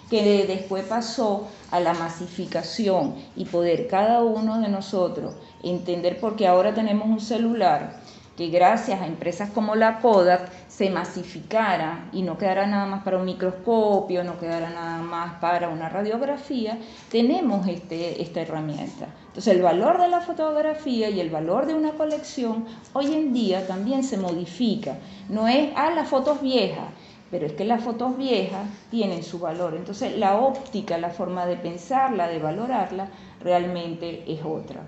que 0.10 0.24
de- 0.24 0.46
después 0.48 0.84
pasó 0.86 1.48
a 1.72 1.80
la 1.80 1.94
masificación 1.94 3.16
y 3.36 3.46
poder 3.46 3.88
cada 3.88 4.24
uno 4.24 4.60
de 4.60 4.68
nosotros 4.70 5.34
entender, 5.64 6.20
porque 6.20 6.48
ahora 6.48 6.74
tenemos 6.74 7.08
un 7.08 7.20
celular 7.20 8.00
que 8.38 8.48
gracias 8.50 9.02
a 9.02 9.08
empresas 9.08 9.50
como 9.52 9.76
la 9.76 10.00
Kodak 10.00 10.50
se 10.72 10.90
masificara 10.90 12.08
y 12.14 12.22
no 12.22 12.38
quedara 12.38 12.66
nada 12.66 12.86
más 12.86 13.04
para 13.04 13.18
un 13.18 13.26
microscopio, 13.26 14.24
no 14.24 14.40
quedara 14.40 14.70
nada 14.70 15.02
más 15.02 15.34
para 15.42 15.68
una 15.68 15.90
radiografía, 15.90 16.78
tenemos 17.12 17.68
este, 17.68 18.22
esta 18.22 18.40
herramienta. 18.40 19.08
Entonces 19.28 19.54
el 19.54 19.62
valor 19.62 20.02
de 20.02 20.08
la 20.08 20.22
fotografía 20.22 21.10
y 21.10 21.20
el 21.20 21.30
valor 21.30 21.66
de 21.66 21.76
una 21.76 21.92
colección 21.92 22.66
hoy 22.94 23.14
en 23.14 23.34
día 23.34 23.68
también 23.68 24.02
se 24.06 24.18
modifica. 24.18 24.96
No 25.28 25.50
es, 25.50 25.72
ah, 25.76 25.92
las 25.92 26.08
fotos 26.08 26.42
viejas, 26.42 26.88
pero 27.30 27.46
es 27.46 27.52
que 27.52 27.66
las 27.66 27.84
fotos 27.84 28.18
viejas 28.18 28.66
tienen 28.90 29.24
su 29.24 29.40
valor. 29.40 29.76
Entonces 29.76 30.18
la 30.18 30.38
óptica, 30.40 30.98
la 30.98 31.10
forma 31.10 31.46
de 31.46 31.58
pensarla, 31.58 32.30
de 32.30 32.40
valorarla, 32.40 33.10
realmente 33.42 34.24
es 34.26 34.40
otra. 34.42 34.84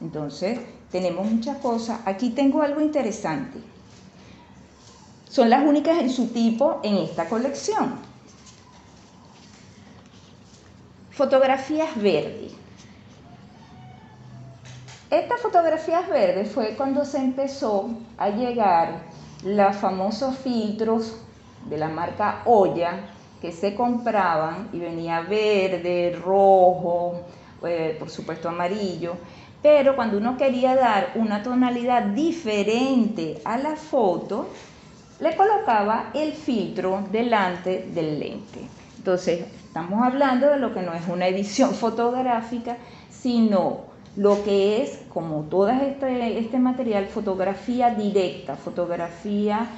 Entonces, 0.00 0.58
tenemos 0.90 1.30
muchas 1.30 1.58
cosas. 1.58 2.00
Aquí 2.06 2.30
tengo 2.30 2.60
algo 2.60 2.80
interesante. 2.80 3.60
Son 5.32 5.48
las 5.48 5.64
únicas 5.64 5.96
en 5.98 6.10
su 6.10 6.26
tipo 6.26 6.80
en 6.82 6.98
esta 6.98 7.26
colección. 7.26 7.94
Fotografías 11.10 11.88
verdes. 11.96 12.52
Estas 15.10 15.40
fotografías 15.40 16.06
verdes 16.10 16.52
fue 16.52 16.76
cuando 16.76 17.06
se 17.06 17.16
empezó 17.16 17.88
a 18.18 18.28
llegar 18.28 19.04
los 19.42 19.74
famosos 19.76 20.36
filtros 20.36 21.16
de 21.64 21.78
la 21.78 21.88
marca 21.88 22.42
Oya 22.44 23.00
que 23.40 23.52
se 23.52 23.74
compraban 23.74 24.68
y 24.74 24.80
venía 24.80 25.22
verde, 25.22 26.14
rojo, 26.22 27.22
eh, 27.66 27.96
por 27.98 28.10
supuesto 28.10 28.50
amarillo, 28.50 29.14
pero 29.62 29.96
cuando 29.96 30.18
uno 30.18 30.36
quería 30.36 30.76
dar 30.76 31.12
una 31.14 31.42
tonalidad 31.42 32.02
diferente 32.02 33.40
a 33.46 33.56
la 33.56 33.76
foto, 33.76 34.48
le 35.22 35.36
colocaba 35.36 36.10
el 36.14 36.32
filtro 36.32 37.04
delante 37.12 37.88
del 37.94 38.18
lente. 38.18 38.60
Entonces, 38.98 39.44
estamos 39.64 40.02
hablando 40.02 40.48
de 40.48 40.58
lo 40.58 40.74
que 40.74 40.82
no 40.82 40.92
es 40.94 41.06
una 41.06 41.28
edición 41.28 41.74
fotográfica, 41.74 42.76
sino 43.08 43.92
lo 44.16 44.42
que 44.42 44.82
es, 44.82 45.04
como 45.14 45.42
todo 45.42 45.70
este, 45.70 46.38
este 46.38 46.58
material, 46.58 47.06
fotografía 47.06 47.90
directa, 47.90 48.56
fotografía 48.56 49.68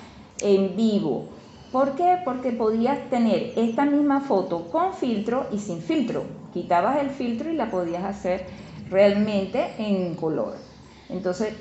en 0.41 0.75
vivo. 0.77 1.27
¿Por 1.71 1.95
qué? 1.95 2.17
Porque 2.25 2.53
podías 2.53 3.11
tener 3.11 3.53
esta 3.57 3.85
misma 3.85 4.23
foto 4.23 4.71
con 4.71 4.95
filtro 4.95 5.47
y 5.53 5.59
sin 5.59 5.83
filtro. 5.83 6.25
Quitabas 6.55 7.01
el 7.01 7.11
filtro 7.11 7.51
y 7.51 7.57
la 7.57 7.71
podías 7.71 8.05
hacer 8.05 8.47
realmente 8.89 9.75
en 9.77 10.15
color. 10.15 10.55
Entonces, 11.11 11.53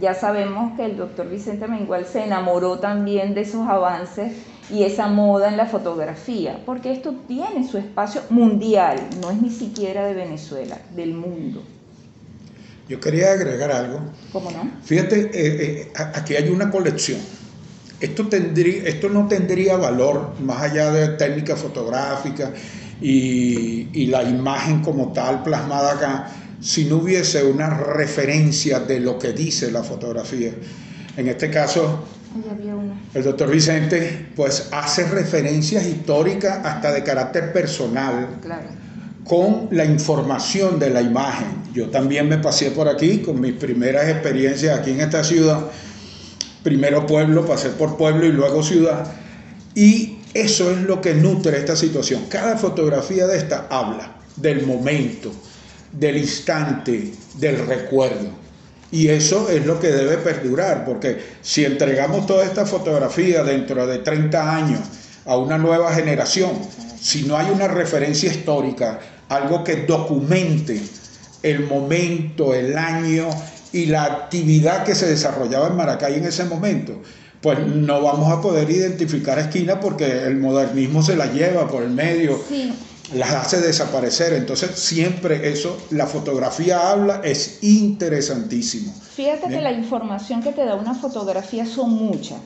ya 0.00 0.14
sabemos 0.14 0.76
que 0.76 0.86
el 0.86 0.96
doctor 0.96 1.28
Vicente 1.28 1.68
Mengual 1.68 2.06
se 2.06 2.24
enamoró 2.24 2.78
también 2.78 3.34
de 3.34 3.42
esos 3.42 3.68
avances 3.68 4.32
y 4.70 4.84
esa 4.84 5.08
moda 5.08 5.48
en 5.48 5.56
la 5.56 5.66
fotografía, 5.66 6.60
porque 6.64 6.92
esto 6.92 7.14
tiene 7.26 7.68
su 7.68 7.76
espacio 7.76 8.22
mundial, 8.30 8.98
no 9.20 9.30
es 9.30 9.42
ni 9.42 9.50
siquiera 9.50 10.06
de 10.06 10.14
Venezuela, 10.14 10.78
del 10.94 11.12
mundo. 11.14 11.62
Yo 12.88 12.98
quería 12.98 13.32
agregar 13.32 13.70
algo. 13.70 14.00
¿Cómo 14.32 14.50
no? 14.50 14.68
Fíjate, 14.82 15.20
eh, 15.20 15.30
eh, 15.34 15.92
aquí 15.94 16.34
hay 16.34 16.48
una 16.48 16.70
colección. 16.70 17.20
Esto, 18.00 18.26
tendría, 18.28 18.88
esto 18.88 19.08
no 19.08 19.28
tendría 19.28 19.76
valor 19.76 20.32
más 20.40 20.62
allá 20.62 20.90
de 20.90 21.08
técnica 21.16 21.54
fotográfica 21.54 22.52
y, 23.00 23.88
y 23.92 24.06
la 24.06 24.22
imagen 24.22 24.82
como 24.82 25.12
tal 25.12 25.42
plasmada 25.42 25.92
acá 25.92 26.30
si 26.60 26.84
no 26.84 26.96
hubiese 26.96 27.44
una 27.44 27.70
referencia 27.70 28.80
de 28.80 29.00
lo 29.00 29.18
que 29.18 29.32
dice 29.32 29.70
la 29.70 29.82
fotografía. 29.82 30.52
En 31.16 31.28
este 31.28 31.50
caso, 31.50 32.04
el 33.14 33.24
doctor 33.24 33.50
Vicente 33.50 34.28
pues 34.36 34.68
hace 34.70 35.08
referencias 35.08 35.84
históricas 35.86 36.64
hasta 36.64 36.92
de 36.92 37.02
carácter 37.02 37.52
personal 37.52 38.28
con 39.24 39.68
la 39.70 39.84
información 39.84 40.78
de 40.78 40.90
la 40.90 41.02
imagen. 41.02 41.48
Yo 41.72 41.88
también 41.88 42.28
me 42.28 42.38
pasé 42.38 42.70
por 42.70 42.88
aquí 42.88 43.18
con 43.18 43.40
mis 43.40 43.54
primeras 43.54 44.08
experiencias 44.08 44.78
aquí 44.78 44.90
en 44.90 45.00
esta 45.00 45.24
ciudad. 45.24 45.66
Primero 46.62 47.06
pueblo, 47.06 47.46
pasé 47.46 47.70
por 47.70 47.96
pueblo 47.96 48.26
y 48.26 48.32
luego 48.32 48.62
ciudad. 48.62 49.06
Y 49.74 50.18
eso 50.34 50.70
es 50.70 50.78
lo 50.82 51.00
que 51.00 51.14
nutre 51.14 51.58
esta 51.58 51.76
situación. 51.76 52.24
Cada 52.28 52.56
fotografía 52.56 53.26
de 53.26 53.38
esta 53.38 53.66
habla 53.70 54.16
del 54.36 54.66
momento, 54.66 55.32
del 55.92 56.16
instante, 56.16 57.12
del 57.34 57.66
recuerdo. 57.66 58.28
Y 58.92 59.08
eso 59.08 59.48
es 59.48 59.64
lo 59.66 59.78
que 59.78 59.88
debe 59.88 60.16
perdurar, 60.18 60.84
porque 60.84 61.18
si 61.42 61.64
entregamos 61.64 62.26
toda 62.26 62.44
esta 62.44 62.66
fotografía 62.66 63.44
dentro 63.44 63.86
de 63.86 63.98
30 63.98 64.56
años 64.56 64.80
a 65.26 65.36
una 65.36 65.58
nueva 65.58 65.92
generación, 65.94 66.50
si 67.00 67.22
no 67.22 67.36
hay 67.36 67.50
una 67.50 67.68
referencia 67.68 68.30
histórica, 68.30 68.98
algo 69.28 69.62
que 69.62 69.76
documente 69.86 70.80
el 71.42 71.66
momento, 71.66 72.52
el 72.52 72.76
año 72.76 73.28
y 73.72 73.86
la 73.86 74.04
actividad 74.04 74.84
que 74.84 74.96
se 74.96 75.06
desarrollaba 75.06 75.68
en 75.68 75.76
Maracay 75.76 76.16
en 76.16 76.24
ese 76.24 76.44
momento, 76.44 77.00
pues 77.40 77.58
no 77.64 78.02
vamos 78.02 78.30
a 78.30 78.40
poder 78.40 78.68
identificar 78.70 79.38
esquina 79.38 79.80
porque 79.80 80.24
el 80.24 80.36
modernismo 80.36 81.02
se 81.02 81.16
la 81.16 81.26
lleva 81.26 81.68
por 81.68 81.82
el 81.82 81.90
medio 81.90 82.42
las 83.14 83.32
hace 83.32 83.60
desaparecer. 83.60 84.32
Entonces, 84.32 84.70
siempre 84.78 85.50
eso, 85.50 85.76
la 85.90 86.06
fotografía 86.06 86.90
habla, 86.90 87.20
es 87.24 87.62
interesantísimo. 87.62 88.92
Fíjate 88.92 89.48
que 89.48 89.60
la 89.60 89.72
información 89.72 90.42
que 90.42 90.52
te 90.52 90.64
da 90.64 90.74
una 90.74 90.94
fotografía 90.94 91.66
son 91.66 91.90
muchas. 91.90 92.38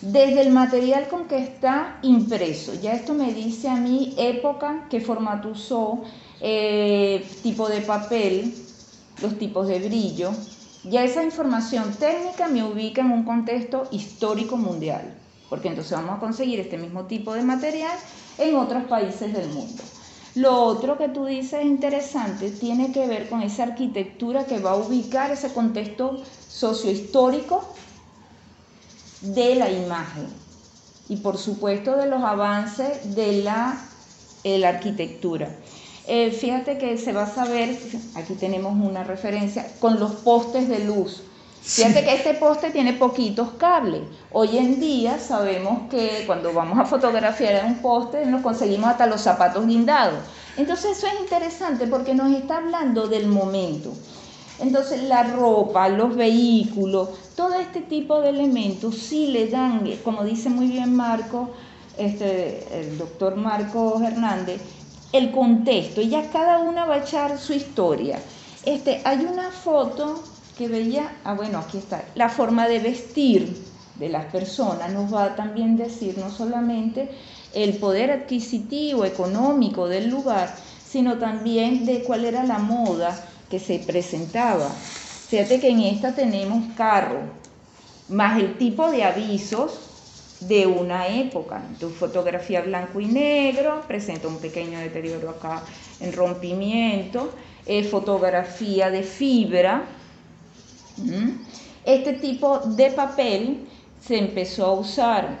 Desde 0.00 0.42
el 0.42 0.50
material 0.50 1.08
con 1.08 1.26
que 1.26 1.38
está 1.38 1.98
impreso, 2.02 2.74
ya 2.74 2.92
esto 2.92 3.14
me 3.14 3.32
dice 3.32 3.68
a 3.68 3.76
mí 3.76 4.14
época, 4.18 4.86
qué 4.90 5.00
formato 5.00 5.48
usó, 5.48 6.02
eh, 6.40 7.26
tipo 7.42 7.68
de 7.68 7.80
papel, 7.80 8.54
los 9.22 9.38
tipos 9.38 9.68
de 9.68 9.78
brillo. 9.78 10.32
Ya 10.84 11.02
esa 11.02 11.24
información 11.24 11.94
técnica 11.98 12.46
me 12.46 12.62
ubica 12.62 13.00
en 13.00 13.10
un 13.10 13.24
contexto 13.24 13.88
histórico 13.90 14.56
mundial, 14.56 15.14
porque 15.48 15.68
entonces 15.68 15.92
vamos 15.92 16.18
a 16.18 16.20
conseguir 16.20 16.60
este 16.60 16.76
mismo 16.76 17.06
tipo 17.06 17.32
de 17.34 17.42
material 17.42 17.96
en 18.38 18.54
otros 18.56 18.84
países 18.84 19.32
del 19.32 19.48
mundo. 19.48 19.82
Lo 20.36 20.64
otro 20.64 20.98
que 20.98 21.08
tú 21.08 21.24
dices 21.24 21.64
interesante 21.64 22.50
tiene 22.50 22.92
que 22.92 23.06
ver 23.06 23.30
con 23.30 23.40
esa 23.40 23.62
arquitectura 23.62 24.44
que 24.44 24.58
va 24.58 24.72
a 24.72 24.76
ubicar 24.76 25.30
ese 25.30 25.50
contexto 25.54 26.22
sociohistórico 26.46 27.64
de 29.22 29.54
la 29.54 29.70
imagen 29.70 30.26
y 31.08 31.16
por 31.16 31.38
supuesto 31.38 31.96
de 31.96 32.06
los 32.06 32.22
avances 32.22 33.14
de 33.14 33.42
la, 33.42 33.80
arquitectura. 34.68 35.48
Eh, 36.06 36.30
fíjate 36.30 36.76
que 36.76 36.98
se 36.98 37.14
va 37.14 37.22
a 37.22 37.34
saber, 37.34 37.74
aquí 38.14 38.34
tenemos 38.34 38.74
una 38.74 39.04
referencia, 39.04 39.66
con 39.80 39.98
los 39.98 40.16
postes 40.16 40.68
de 40.68 40.80
luz. 40.84 41.22
Fíjate 41.68 42.04
que 42.04 42.14
este 42.14 42.34
poste 42.34 42.70
tiene 42.70 42.92
poquitos 42.92 43.50
cables. 43.58 44.02
Hoy 44.30 44.56
en 44.56 44.78
día 44.78 45.18
sabemos 45.18 45.90
que 45.90 46.22
cuando 46.24 46.52
vamos 46.52 46.78
a 46.78 46.84
fotografiar 46.84 47.64
un 47.66 47.78
poste 47.78 48.24
nos 48.24 48.42
conseguimos 48.42 48.88
hasta 48.88 49.08
los 49.08 49.20
zapatos 49.20 49.66
guindados. 49.66 50.20
Entonces 50.56 50.96
eso 50.96 51.08
es 51.08 51.20
interesante 51.20 51.88
porque 51.88 52.14
nos 52.14 52.30
está 52.32 52.58
hablando 52.58 53.08
del 53.08 53.26
momento. 53.26 53.92
Entonces 54.60 55.02
la 55.02 55.24
ropa, 55.24 55.88
los 55.88 56.14
vehículos, 56.14 57.08
todo 57.34 57.54
este 57.54 57.80
tipo 57.80 58.20
de 58.20 58.28
elementos 58.28 58.96
sí 58.96 59.26
le 59.26 59.48
dan, 59.48 59.90
como 60.04 60.22
dice 60.22 60.48
muy 60.48 60.68
bien 60.68 60.94
Marco, 60.94 61.50
este, 61.98 62.64
el 62.78 62.96
doctor 62.96 63.34
Marco 63.34 64.00
Hernández, 64.00 64.60
el 65.12 65.32
contexto. 65.32 66.00
Y 66.00 66.10
ya 66.10 66.30
cada 66.30 66.58
una 66.58 66.84
va 66.84 66.94
a 66.94 66.98
echar 66.98 67.36
su 67.38 67.54
historia. 67.54 68.20
Este, 68.64 69.02
hay 69.04 69.26
una 69.26 69.50
foto 69.50 70.22
que 70.56 70.68
veía, 70.68 71.16
ah 71.24 71.34
bueno, 71.34 71.58
aquí 71.58 71.78
está, 71.78 72.04
la 72.14 72.28
forma 72.28 72.66
de 72.66 72.78
vestir 72.80 73.66
de 73.98 74.08
las 74.08 74.26
personas 74.26 74.92
nos 74.92 75.12
va 75.12 75.24
a 75.24 75.36
también 75.36 75.76
decir 75.76 76.16
no 76.18 76.30
solamente 76.30 77.08
el 77.54 77.74
poder 77.74 78.10
adquisitivo, 78.10 79.04
económico 79.04 79.88
del 79.88 80.08
lugar, 80.08 80.54
sino 80.86 81.18
también 81.18 81.86
de 81.86 82.02
cuál 82.02 82.24
era 82.24 82.44
la 82.44 82.58
moda 82.58 83.18
que 83.50 83.58
se 83.58 83.78
presentaba. 83.78 84.68
Fíjate 84.68 85.60
que 85.60 85.70
en 85.70 85.80
esta 85.80 86.14
tenemos 86.14 86.74
carro, 86.76 87.20
más 88.08 88.38
el 88.38 88.56
tipo 88.58 88.90
de 88.90 89.04
avisos 89.04 89.80
de 90.40 90.66
una 90.66 91.08
época. 91.08 91.62
Tu 91.80 91.88
fotografía 91.88 92.60
blanco 92.60 93.00
y 93.00 93.06
negro, 93.06 93.82
presenta 93.88 94.28
un 94.28 94.38
pequeño 94.38 94.78
deterioro 94.78 95.30
acá 95.30 95.64
en 96.00 96.12
rompimiento, 96.12 97.30
eh, 97.64 97.82
fotografía 97.82 98.90
de 98.90 99.02
fibra, 99.02 99.84
este 101.84 102.14
tipo 102.14 102.58
de 102.58 102.90
papel 102.90 103.66
se 104.00 104.18
empezó 104.18 104.66
a 104.66 104.72
usar 104.72 105.38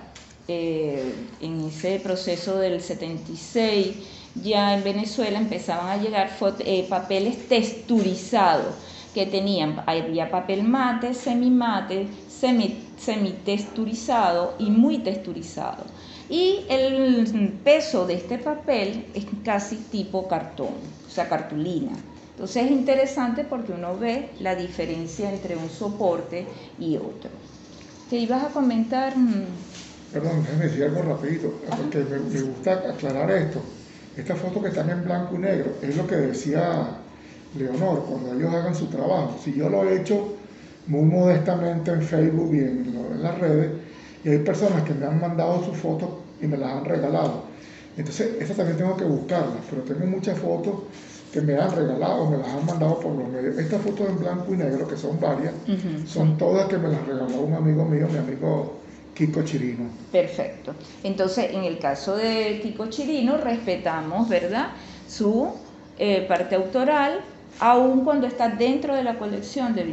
eh, 0.48 1.14
en 1.40 1.60
ese 1.62 1.98
proceso 1.98 2.58
del 2.58 2.80
76, 2.80 3.96
ya 4.42 4.74
en 4.74 4.84
Venezuela 4.84 5.38
empezaban 5.38 5.88
a 5.88 6.02
llegar 6.02 6.30
eh, 6.60 6.86
papeles 6.88 7.48
texturizados 7.48 8.74
que 9.14 9.26
tenían, 9.26 9.82
había 9.86 10.30
papel 10.30 10.62
mate, 10.62 11.14
semimate, 11.14 12.06
semi, 12.28 12.84
semitexturizado 12.98 14.54
y 14.58 14.70
muy 14.70 14.98
texturizado. 14.98 15.84
Y 16.28 16.64
el 16.68 17.58
peso 17.64 18.06
de 18.06 18.14
este 18.14 18.38
papel 18.38 19.06
es 19.14 19.24
casi 19.44 19.76
tipo 19.76 20.28
cartón, 20.28 20.74
o 21.06 21.10
sea, 21.10 21.28
cartulina. 21.28 21.92
Entonces 22.36 22.66
es 22.66 22.70
interesante 22.70 23.44
porque 23.44 23.72
uno 23.72 23.96
ve 23.96 24.28
la 24.40 24.54
diferencia 24.54 25.32
entre 25.32 25.56
un 25.56 25.70
soporte 25.70 26.46
y 26.78 26.98
otro. 26.98 27.30
¿Te 28.10 28.16
ibas 28.16 28.44
a 28.44 28.48
comentar? 28.48 29.16
Mm. 29.16 29.46
Perdón, 30.12 30.42
déjame 30.42 30.66
decir 30.66 30.84
algo 30.84 31.00
rapidito, 31.00 31.54
porque 31.66 32.00
me, 32.00 32.40
gusta 32.42 32.72
aclarar 32.72 33.30
esto. 33.30 33.62
Estas 34.18 34.38
fotos 34.38 34.62
que 34.62 34.68
están 34.68 34.90
en 34.90 35.02
blanco 35.04 35.34
y 35.34 35.38
negro 35.38 35.78
es 35.80 35.96
lo 35.96 36.06
que 36.06 36.16
decía 36.16 36.98
Leonor, 37.56 38.04
cuando 38.04 38.34
ellos 38.34 38.52
hagan 38.52 38.74
su 38.74 38.88
trabajo. 38.88 39.40
Si 39.42 39.54
yo 39.54 39.70
lo 39.70 39.88
he 39.88 40.02
hecho 40.02 40.36
muy 40.88 41.04
modestamente 41.04 41.90
en 41.90 42.02
Facebook 42.02 42.54
y 42.54 42.58
en, 42.58 42.94
en 43.12 43.22
las 43.22 43.38
redes, 43.38 43.70
y 44.22 44.28
hay 44.28 44.38
personas 44.40 44.82
que 44.82 44.92
me 44.92 45.06
han 45.06 45.18
mandado 45.18 45.64
sus 45.64 45.78
fotos 45.78 46.10
y 46.42 46.46
me 46.46 46.58
las 46.58 46.70
han 46.70 46.84
regalado. 46.84 47.44
Entonces, 47.96 48.36
esas 48.40 48.58
también 48.58 48.76
tengo 48.76 48.94
que 48.94 49.04
buscarlas, 49.04 49.62
pero 49.70 49.80
tengo 49.82 50.04
muchas 50.06 50.38
fotos 50.38 50.74
que 51.36 51.42
me 51.42 51.58
han 51.58 51.70
regalado, 51.70 52.30
me 52.30 52.38
las 52.38 52.48
han 52.48 52.64
mandado 52.64 52.98
por 52.98 53.12
los 53.12 53.28
medios. 53.28 53.58
Estas 53.58 53.82
fotos 53.82 54.08
en 54.08 54.18
blanco 54.18 54.54
y 54.54 54.56
negro, 54.56 54.88
que 54.88 54.96
son 54.96 55.20
varias, 55.20 55.52
son 56.06 56.38
todas 56.38 56.66
que 56.66 56.78
me 56.78 56.88
las 56.88 57.06
regaló 57.06 57.40
un 57.40 57.52
amigo 57.52 57.84
mío, 57.84 58.08
mi 58.10 58.16
amigo 58.16 58.78
Kiko 59.14 59.42
Chirino. 59.42 59.84
Perfecto. 60.10 60.72
Entonces, 61.04 61.50
en 61.52 61.64
el 61.64 61.78
caso 61.78 62.16
de 62.16 62.60
Kiko 62.62 62.86
Chirino, 62.86 63.36
respetamos, 63.36 64.30
¿verdad?, 64.30 64.68
su 65.06 65.48
eh, 65.98 66.24
parte 66.26 66.54
autoral, 66.54 67.20
aun 67.60 68.02
cuando 68.02 68.26
está 68.26 68.48
dentro 68.48 68.94
de 68.94 69.04
la 69.04 69.18
colección 69.18 69.74
de 69.74 69.84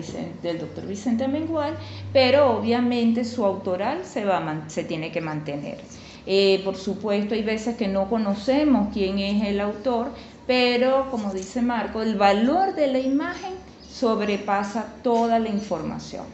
del 0.41 0.59
doctor 0.59 0.87
Vicente 0.87 1.27
Mengual, 1.27 1.73
pero 2.13 2.57
obviamente 2.57 3.25
su 3.25 3.43
autoral 3.43 4.05
se, 4.05 4.23
va 4.23 4.63
se 4.67 4.85
tiene 4.85 5.11
que 5.11 5.19
mantener. 5.19 5.77
Eh, 6.25 6.61
por 6.63 6.77
supuesto, 6.77 7.33
hay 7.33 7.43
veces 7.43 7.75
que 7.75 7.89
no 7.89 8.09
conocemos 8.09 8.93
quién 8.93 9.19
es 9.19 9.43
el 9.43 9.59
autor, 9.59 10.07
pero 10.47 11.09
como 11.09 11.33
dice 11.33 11.61
Marco, 11.61 12.01
el 12.01 12.15
valor 12.15 12.75
de 12.75 12.87
la 12.87 12.99
imagen 12.99 13.53
sobrepasa 13.89 14.85
toda 15.03 15.39
la 15.39 15.49
información. 15.49 16.25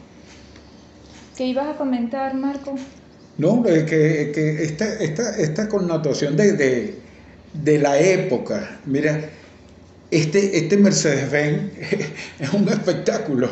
¿Qué 1.36 1.46
ibas 1.46 1.68
a 1.68 1.76
comentar, 1.76 2.34
Marco? 2.34 2.74
No, 3.38 3.62
que, 3.62 3.86
que 3.86 4.62
esta, 4.62 4.84
esta, 4.94 5.36
esta, 5.36 5.68
connotación 5.68 6.36
de, 6.36 6.98
de, 7.54 7.78
la 7.78 7.98
época, 7.98 8.80
mira, 8.84 9.30
este, 10.10 10.58
este 10.58 10.76
Mercedes-Benz 10.76 11.72
es 12.40 12.52
un 12.52 12.68
espectáculo. 12.68 13.48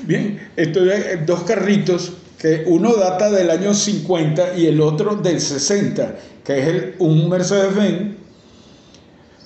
Bien, 0.00 0.38
esto 0.56 0.80
dos 1.26 1.42
carritos 1.44 2.12
que 2.38 2.64
uno 2.66 2.94
data 2.94 3.30
del 3.30 3.50
año 3.50 3.72
50 3.72 4.56
y 4.56 4.66
el 4.66 4.80
otro 4.80 5.16
del 5.16 5.40
60, 5.40 6.14
que 6.44 6.58
es 6.60 6.66
el, 6.68 6.94
un 6.98 7.28
Mercedes-Benz 7.28 8.23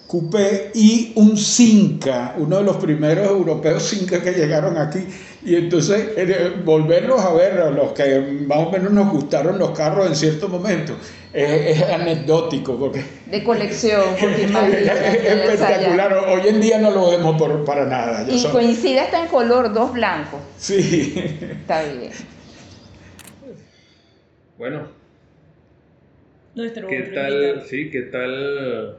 coupé 0.09 0.71
y 0.75 1.13
un 1.17 1.37
Cinca, 1.37 2.35
uno 2.39 2.57
de 2.57 2.65
los 2.65 2.79
primeros 2.79 3.29
europeos 3.29 3.83
Cinca 3.83 4.21
que 4.21 4.33
llegaron 4.33 4.77
aquí. 4.79 5.01
Y 5.45 5.55
entonces 5.55 6.09
eh, 6.17 6.55
volverlos 6.65 7.21
a 7.21 7.33
ver, 7.35 7.61
a 7.61 7.71
los 7.71 7.93
que 7.93 8.19
más 8.47 8.59
o 8.59 8.71
menos 8.71 8.91
nos 8.91 9.13
gustaron 9.13 9.59
los 9.59 9.71
carros 9.71 10.07
en 10.07 10.17
cierto 10.17 10.49
momento, 10.49 10.95
es, 11.33 11.81
anecdótico. 11.83 12.77
Porque 12.77 13.05
de 13.27 13.45
colección, 13.45 14.03
porque 14.21 14.45
es, 14.45 14.51
espectacular. 14.51 16.25
Hoy 16.27 16.49
en 16.49 16.61
día 16.61 16.79
no 16.79 16.91
lo 16.91 17.11
vemos 17.11 17.37
por, 17.37 17.65
para 17.65 17.85
nada. 17.85 18.27
y 18.29 18.43
coincide 18.47 19.01
hasta 19.01 19.23
en 19.23 19.29
color, 19.29 19.73
dos 19.73 19.93
blancos. 19.93 20.41
Sí. 20.57 21.15
Está 21.61 21.83
bien. 21.83 22.11
Bueno. 24.57 24.89
Nuestro 26.55 26.89
¿Qué 26.89 27.03
tal? 27.15 27.63
Sí, 27.69 27.91
¿qué 27.91 28.03
tal? 28.03 28.99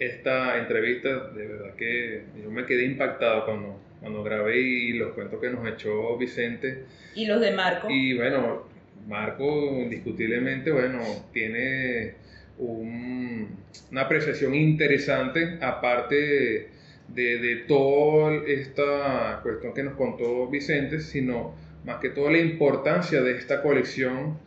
Esta 0.00 0.58
entrevista, 0.58 1.28
de 1.28 1.46
verdad 1.46 1.74
que 1.76 2.22
yo 2.42 2.50
me 2.50 2.64
quedé 2.64 2.86
impactado 2.86 3.44
cuando, 3.44 3.78
cuando 4.00 4.24
grabé 4.24 4.58
y 4.58 4.92
los 4.94 5.12
cuentos 5.12 5.38
que 5.40 5.50
nos 5.50 5.68
echó 5.68 6.16
Vicente. 6.16 6.84
Y 7.14 7.26
los 7.26 7.40
de 7.40 7.52
Marco. 7.52 7.88
Y 7.90 8.16
bueno, 8.16 8.64
Marco 9.06 9.44
indiscutiblemente, 9.78 10.72
bueno, 10.72 11.00
tiene 11.32 12.14
una 12.58 14.00
apreciación 14.00 14.54
interesante, 14.54 15.58
aparte 15.60 16.68
de, 17.08 17.38
de, 17.38 17.56
toda 17.66 18.42
esta 18.46 19.40
cuestión 19.42 19.74
que 19.74 19.82
nos 19.82 19.94
contó 19.94 20.48
Vicente, 20.48 21.00
sino 21.00 21.54
más 21.84 22.00
que 22.00 22.08
todo 22.08 22.30
la 22.30 22.38
importancia 22.38 23.20
de 23.20 23.32
esta 23.32 23.62
colección 23.62 24.38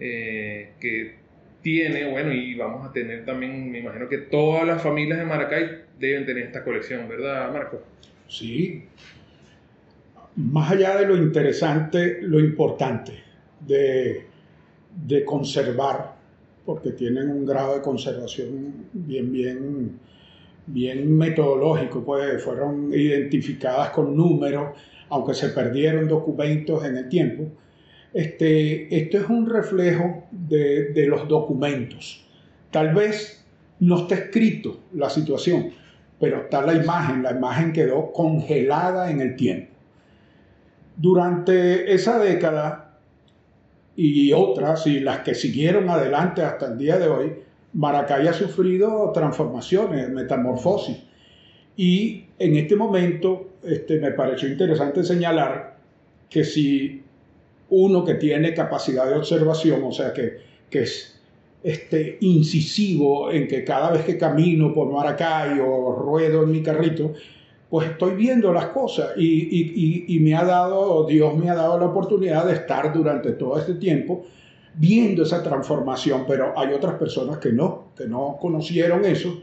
eh, 0.00 0.70
que 0.80 1.23
tiene, 1.64 2.10
bueno, 2.10 2.30
y 2.30 2.54
vamos 2.54 2.86
a 2.86 2.92
tener 2.92 3.24
también, 3.24 3.72
me 3.72 3.78
imagino 3.78 4.06
que 4.06 4.18
todas 4.18 4.66
las 4.66 4.82
familias 4.82 5.18
de 5.18 5.24
Maracay 5.24 5.66
deben 5.98 6.26
tener 6.26 6.44
esta 6.44 6.62
colección, 6.62 7.08
¿verdad, 7.08 7.50
Marco? 7.50 7.80
Sí. 8.28 8.84
Más 10.36 10.70
allá 10.70 10.98
de 10.98 11.06
lo 11.06 11.16
interesante, 11.16 12.18
lo 12.20 12.38
importante 12.38 13.14
de, 13.66 14.26
de 15.06 15.24
conservar, 15.24 16.14
porque 16.66 16.90
tienen 16.90 17.30
un 17.30 17.46
grado 17.46 17.76
de 17.76 17.80
conservación 17.80 18.88
bien, 18.92 19.32
bien, 19.32 19.98
bien 20.66 21.16
metodológico, 21.16 22.04
pues 22.04 22.44
fueron 22.44 22.92
identificadas 22.92 23.88
con 23.88 24.14
números, 24.14 24.76
aunque 25.08 25.32
se 25.32 25.48
perdieron 25.48 26.08
documentos 26.08 26.84
en 26.84 26.98
el 26.98 27.08
tiempo 27.08 27.50
este, 28.14 28.96
esto 28.96 29.18
es 29.18 29.28
un 29.28 29.50
reflejo 29.50 30.24
de, 30.30 31.04
los 31.08 31.26
documentos. 31.26 32.24
Tal 32.70 32.94
vez 32.94 33.44
no 33.80 33.98
está 33.98 34.14
escrito 34.14 34.78
la 34.94 35.10
situación, 35.10 35.70
pero 36.20 36.42
está 36.42 36.62
la 36.62 36.74
imagen, 36.74 37.24
la 37.24 37.32
imagen 37.32 37.72
quedó 37.72 38.12
congelada 38.12 39.10
en 39.10 39.20
el 39.20 39.34
tiempo. 39.34 39.72
Durante 40.96 41.92
esa 41.92 42.20
década 42.20 42.98
y 43.96 44.32
otras, 44.32 44.86
y 44.86 45.00
las 45.00 45.18
que 45.20 45.34
siguieron 45.34 45.90
adelante 45.90 46.42
hasta 46.42 46.66
el 46.66 46.78
día 46.78 46.98
de 46.98 47.08
hoy, 47.08 47.32
Maracay 47.72 48.28
ha 48.28 48.32
sufrido 48.32 49.10
transformaciones, 49.12 50.08
metamorfosis. 50.08 50.98
Y 51.76 52.26
en 52.38 52.54
este 52.54 52.76
momento 52.76 53.54
este, 53.64 53.98
me 53.98 54.12
pareció 54.12 54.48
interesante 54.48 55.02
señalar 55.02 55.78
que 56.30 56.44
si 56.44 57.03
uno 57.74 58.04
que 58.04 58.14
tiene 58.14 58.54
capacidad 58.54 59.06
de 59.06 59.16
observación, 59.16 59.82
o 59.82 59.92
sea, 59.92 60.12
que, 60.12 60.38
que 60.70 60.82
es 60.82 61.20
este, 61.62 62.18
incisivo 62.20 63.30
en 63.32 63.48
que 63.48 63.64
cada 63.64 63.90
vez 63.90 64.04
que 64.04 64.16
camino 64.16 64.72
por 64.72 64.92
Maracay 64.92 65.58
o 65.60 65.92
ruedo 65.92 66.44
en 66.44 66.52
mi 66.52 66.62
carrito, 66.62 67.12
pues 67.68 67.90
estoy 67.90 68.14
viendo 68.14 68.52
las 68.52 68.66
cosas 68.66 69.12
y, 69.16 69.24
y, 69.24 70.04
y, 70.06 70.20
me 70.20 70.36
ha 70.36 70.44
dado, 70.44 71.04
Dios 71.06 71.36
me 71.36 71.50
ha 71.50 71.54
dado 71.54 71.78
la 71.78 71.86
oportunidad 71.86 72.46
de 72.46 72.52
estar 72.52 72.92
durante 72.92 73.32
todo 73.32 73.58
este 73.58 73.74
tiempo 73.74 74.24
viendo 74.74 75.24
esa 75.24 75.42
transformación, 75.42 76.24
pero 76.28 76.56
hay 76.56 76.72
otras 76.72 76.94
personas 76.94 77.38
que 77.38 77.50
no, 77.50 77.86
que 77.96 78.06
no 78.06 78.38
conocieron 78.40 79.04
eso. 79.04 79.40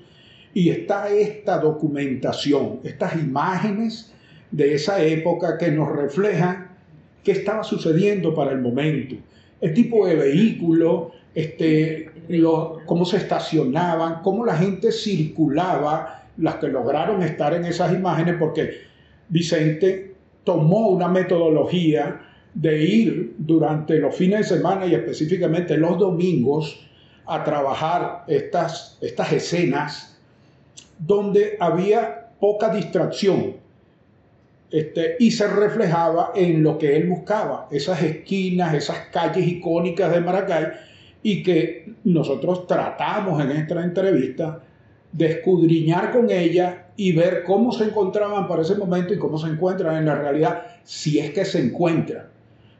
Y 0.53 0.69
está 0.69 1.09
esta 1.09 1.57
documentación, 1.59 2.79
estas 2.83 3.15
imágenes 3.15 4.13
de 4.51 4.75
esa 4.75 5.01
época 5.03 5.57
que 5.57 5.71
nos 5.71 5.89
reflejan 5.89 6.70
qué 7.23 7.31
estaba 7.31 7.63
sucediendo 7.63 8.33
para 8.33 8.51
el 8.51 8.59
momento, 8.59 9.15
el 9.59 9.73
tipo 9.73 10.07
de 10.07 10.15
vehículo, 10.15 11.11
este, 11.35 12.09
cómo 12.85 13.05
se 13.05 13.17
estacionaban, 13.17 14.21
cómo 14.21 14.45
la 14.45 14.57
gente 14.57 14.91
circulaba, 14.91 16.23
las 16.37 16.55
que 16.55 16.67
lograron 16.67 17.21
estar 17.23 17.53
en 17.53 17.65
esas 17.65 17.93
imágenes, 17.93 18.35
porque 18.39 18.71
Vicente 19.29 20.15
tomó 20.43 20.89
una 20.89 21.07
metodología 21.07 22.21
de 22.53 22.83
ir 22.83 23.35
durante 23.37 23.99
los 23.99 24.15
fines 24.15 24.49
de 24.49 24.57
semana 24.57 24.85
y 24.85 24.95
específicamente 24.95 25.77
los 25.77 25.97
domingos 25.97 26.87
a 27.25 27.43
trabajar 27.43 28.25
estas, 28.27 28.97
estas 29.01 29.31
escenas 29.31 30.19
donde 30.97 31.57
había 31.59 32.29
poca 32.39 32.73
distracción, 32.73 33.55
este, 34.71 35.17
y 35.19 35.31
se 35.31 35.47
reflejaba 35.47 36.31
en 36.33 36.63
lo 36.63 36.77
que 36.77 36.95
él 36.95 37.09
buscaba, 37.09 37.67
esas 37.71 38.01
esquinas, 38.01 38.73
esas 38.73 38.97
calles 39.11 39.45
icónicas 39.45 40.11
de 40.11 40.21
Maracay, 40.21 40.67
y 41.23 41.43
que 41.43 41.93
nosotros 42.05 42.67
tratamos 42.67 43.43
en 43.43 43.51
esta 43.51 43.83
entrevista 43.83 44.63
de 45.11 45.25
escudriñar 45.25 46.11
con 46.11 46.31
ella 46.31 46.85
y 46.95 47.11
ver 47.11 47.43
cómo 47.43 47.73
se 47.73 47.83
encontraban 47.83 48.47
para 48.47 48.61
ese 48.61 48.75
momento 48.75 49.13
y 49.13 49.17
cómo 49.19 49.37
se 49.37 49.47
encuentran 49.47 49.97
en 49.97 50.05
la 50.05 50.15
realidad, 50.15 50.63
si 50.83 51.19
es 51.19 51.31
que 51.31 51.43
se 51.43 51.59
encuentran. 51.59 52.27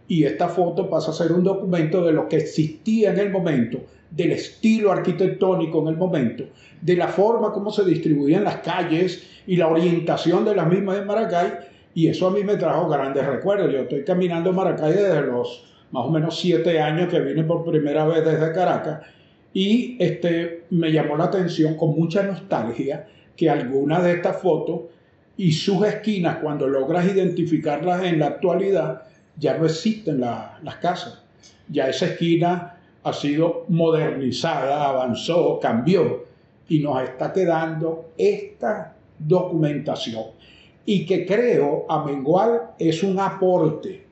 Y 0.07 0.23
esta 0.23 0.47
foto 0.47 0.89
pasa 0.89 1.11
a 1.11 1.13
ser 1.13 1.33
un 1.33 1.43
documento 1.43 2.05
de 2.05 2.13
lo 2.13 2.27
que 2.29 2.37
existía 2.37 3.11
en 3.11 3.19
el 3.19 3.29
momento, 3.31 3.79
del 4.09 4.31
estilo 4.31 4.91
arquitectónico 4.91 5.81
en 5.81 5.87
el 5.89 5.97
momento, 5.97 6.45
de 6.81 6.95
la 6.95 7.07
forma 7.09 7.51
como 7.51 7.71
se 7.71 7.83
distribuían 7.83 8.43
las 8.43 8.57
calles 8.57 9.23
y 9.45 9.57
la 9.57 9.67
orientación 9.67 10.45
de 10.45 10.55
las 10.55 10.67
mismas 10.67 10.97
en 10.99 11.07
Maracay 11.07 11.70
y 11.93 12.07
eso 12.07 12.27
a 12.27 12.31
mí 12.31 12.43
me 12.43 12.55
trajo 12.55 12.87
grandes 12.87 13.25
recuerdos. 13.25 13.71
Yo 13.71 13.79
estoy 13.79 14.03
caminando 14.03 14.53
Maracay 14.53 14.93
desde 14.93 15.21
los 15.21 15.65
más 15.91 16.05
o 16.05 16.09
menos 16.09 16.39
siete 16.39 16.79
años 16.79 17.09
que 17.09 17.19
vine 17.19 17.43
por 17.43 17.65
primera 17.65 18.05
vez 18.05 18.23
desde 18.23 18.53
Caracas 18.53 19.01
y 19.53 19.97
este, 19.99 20.63
me 20.69 20.91
llamó 20.91 21.17
la 21.17 21.25
atención 21.25 21.75
con 21.75 21.89
mucha 21.91 22.23
nostalgia 22.23 23.07
que 23.35 23.49
algunas 23.49 24.03
de 24.03 24.13
estas 24.13 24.41
fotos 24.41 24.81
y 25.35 25.51
sus 25.51 25.85
esquinas, 25.85 26.37
cuando 26.37 26.67
logras 26.67 27.05
identificarlas 27.05 28.03
en 28.03 28.19
la 28.19 28.27
actualidad, 28.27 29.03
ya 29.37 29.57
no 29.57 29.65
existen 29.65 30.21
las 30.21 30.75
casas. 30.81 31.23
Ya 31.67 31.89
esa 31.89 32.05
esquina 32.05 32.77
ha 33.03 33.13
sido 33.13 33.65
modernizada, 33.67 34.87
avanzó, 34.87 35.59
cambió 35.59 36.25
y 36.69 36.79
nos 36.79 37.01
está 37.01 37.33
quedando 37.33 38.11
esta 38.17 38.93
documentación 39.17 40.25
y 40.85 41.05
que 41.05 41.25
creo 41.25 41.85
a 41.89 42.03
Mengual 42.03 42.71
es 42.79 43.03
un 43.03 43.19
aporte, 43.19 44.03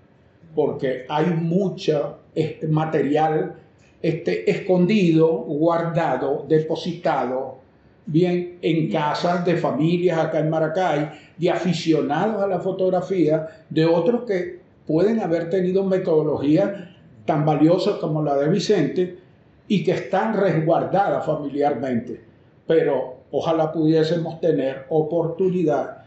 porque 0.55 1.05
hay 1.09 1.28
mucho 1.28 2.20
este, 2.36 2.67
material 2.67 3.55
este, 4.01 4.49
escondido, 4.49 5.28
guardado, 5.28 6.45
depositado, 6.47 7.57
bien 8.05 8.57
en 8.61 8.89
casas 8.91 9.45
de 9.45 9.57
familias 9.57 10.17
acá 10.17 10.39
en 10.39 10.49
Maracay, 10.49 11.09
de 11.38 11.49
aficionados 11.49 12.41
a 12.41 12.47
la 12.47 12.59
fotografía, 12.59 13.47
de 13.70 13.86
otros 13.86 14.24
que 14.24 14.59
pueden 14.88 15.20
haber 15.20 15.49
tenido 15.49 15.84
metodología 15.84 16.95
tan 17.26 17.45
valiosa 17.45 17.99
como 17.99 18.24
la 18.24 18.36
de 18.38 18.49
Vicente 18.49 19.20
y 19.67 19.84
que 19.84 19.91
están 19.91 20.34
resguardadas 20.34 21.26
familiarmente. 21.26 22.22
Pero 22.65 23.17
ojalá 23.32 23.72
pudiésemos 23.72 24.39
tener 24.39 24.86
oportunidad 24.89 25.99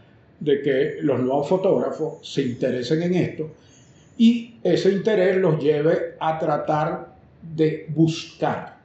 de 0.43 0.61
que 0.61 0.97
los 1.01 1.19
nuevos 1.21 1.47
fotógrafos 1.47 2.15
se 2.21 2.41
interesen 2.41 3.01
en 3.03 3.15
esto 3.15 3.49
y 4.17 4.55
ese 4.61 4.91
interés 4.91 5.37
los 5.37 5.61
lleve 5.63 6.15
a 6.19 6.37
tratar 6.37 7.13
de 7.41 7.85
buscar, 7.89 8.77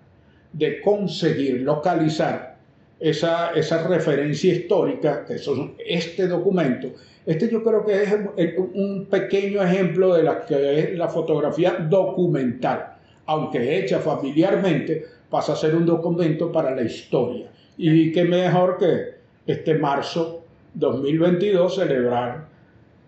de 0.53 0.81
conseguir, 0.81 1.63
localizar 1.63 2.57
esa, 3.01 3.53
referencia 3.89 4.53
histórica, 4.53 5.25
que 5.27 5.35
es 5.35 5.51
este 5.85 6.29
documento. 6.29 6.93
Este 7.27 7.49
yo 7.51 7.63
creo 7.63 7.85
que 7.85 8.05
es 8.05 8.15
un 8.75 9.07
pequeño 9.11 9.61
ejemplo 9.63 10.15
de 10.15 10.23
la 10.23 10.47
la 10.95 11.09
fotografía 11.09 11.73
documental, 11.73 12.95
aunque 13.27 13.81
hecha 13.81 13.99
familiarmente, 13.99 15.05
pasa 15.29 15.55
a 15.55 15.57
ser 15.57 15.75
un 15.75 15.85
documento 15.85 16.53
para 16.53 16.75
la 16.75 16.83
historia. 16.83 17.51
Y 17.77 18.13
qué 18.13 18.25
mejor 18.25 18.79
que 18.79 19.19
este 19.47 19.75
marzo 19.75 20.38
2022 20.79 21.75
celebrar 21.75 22.47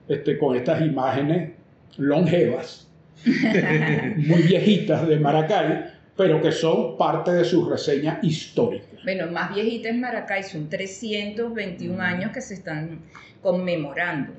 este, 0.09 0.37
con 0.39 0.57
estas 0.57 0.83
imágenes 0.83 1.53
longevas 1.99 2.89
muy 4.17 4.43
viejitas 4.43 5.07
de 5.07 5.19
Maracay, 5.19 5.85
pero 6.17 6.41
que 6.43 6.51
son 6.51 6.97
parte 6.97 7.31
de 7.31 7.45
su 7.45 7.69
reseña 7.69 8.19
histórica. 8.23 8.87
Bueno, 9.05 9.31
más 9.31 9.55
viejita 9.55 9.91
es 9.91 9.97
Maracay, 9.97 10.43
son 10.43 10.69
321 10.69 12.03
años 12.03 12.33
que 12.33 12.41
se 12.41 12.55
están 12.55 13.01
conmemorando. 13.41 14.33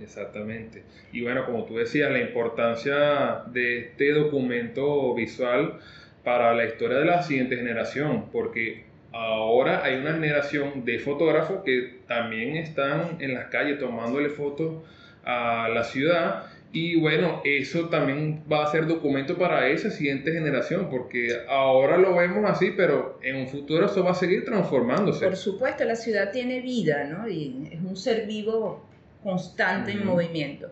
Exactamente. 0.00 0.84
Y 1.12 1.22
bueno, 1.22 1.44
como 1.44 1.64
tú 1.64 1.76
decías, 1.76 2.10
la 2.10 2.20
importancia 2.20 3.42
de 3.52 3.80
este 3.80 4.12
documento 4.12 5.14
visual 5.14 5.78
para 6.24 6.54
la 6.54 6.64
historia 6.64 6.98
de 6.98 7.04
la 7.04 7.22
siguiente 7.22 7.56
generación, 7.56 8.26
porque 8.32 8.87
ahora 9.12 9.84
hay 9.84 9.96
una 9.96 10.12
generación 10.12 10.84
de 10.84 10.98
fotógrafos 10.98 11.62
que 11.64 12.00
también 12.06 12.56
están 12.56 13.16
en 13.20 13.34
las 13.34 13.46
calles 13.46 13.78
tomándole 13.78 14.28
fotos 14.28 14.82
a 15.24 15.68
la 15.68 15.84
ciudad 15.84 16.46
y 16.70 17.00
bueno, 17.00 17.40
eso 17.44 17.88
también 17.88 18.42
va 18.50 18.64
a 18.64 18.70
ser 18.70 18.86
documento 18.86 19.38
para 19.38 19.68
esa 19.68 19.90
siguiente 19.90 20.32
generación, 20.32 20.90
porque 20.90 21.28
ahora 21.48 21.96
lo 21.96 22.14
vemos 22.14 22.48
así, 22.48 22.72
pero 22.76 23.18
en 23.22 23.36
un 23.36 23.48
futuro 23.48 23.86
eso 23.86 24.04
va 24.04 24.10
a 24.10 24.14
seguir 24.14 24.44
transformándose. 24.44 25.24
Por 25.24 25.36
supuesto, 25.36 25.84
la 25.84 25.96
ciudad 25.96 26.30
tiene 26.30 26.60
vida, 26.60 27.04
¿no? 27.04 27.26
Y 27.26 27.70
es 27.72 27.80
un 27.80 27.96
ser 27.96 28.26
vivo 28.26 28.86
constante 29.22 29.92
en 29.92 30.04
movimiento. 30.04 30.70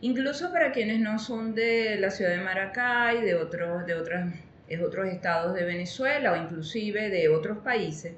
Incluso 0.00 0.50
para 0.50 0.72
quienes 0.72 1.00
no 1.00 1.18
son 1.18 1.54
de 1.54 1.96
la 1.98 2.10
ciudad 2.10 2.30
de 2.30 2.38
Maracay, 2.38 3.20
de 3.20 3.34
otros, 3.34 3.86
de 3.86 3.94
otras, 3.94 4.34
de 4.68 4.84
otros 4.84 5.08
estados 5.08 5.54
de 5.54 5.64
Venezuela 5.64 6.32
o 6.32 6.36
inclusive 6.36 7.10
de 7.10 7.28
otros 7.28 7.58
países, 7.58 8.14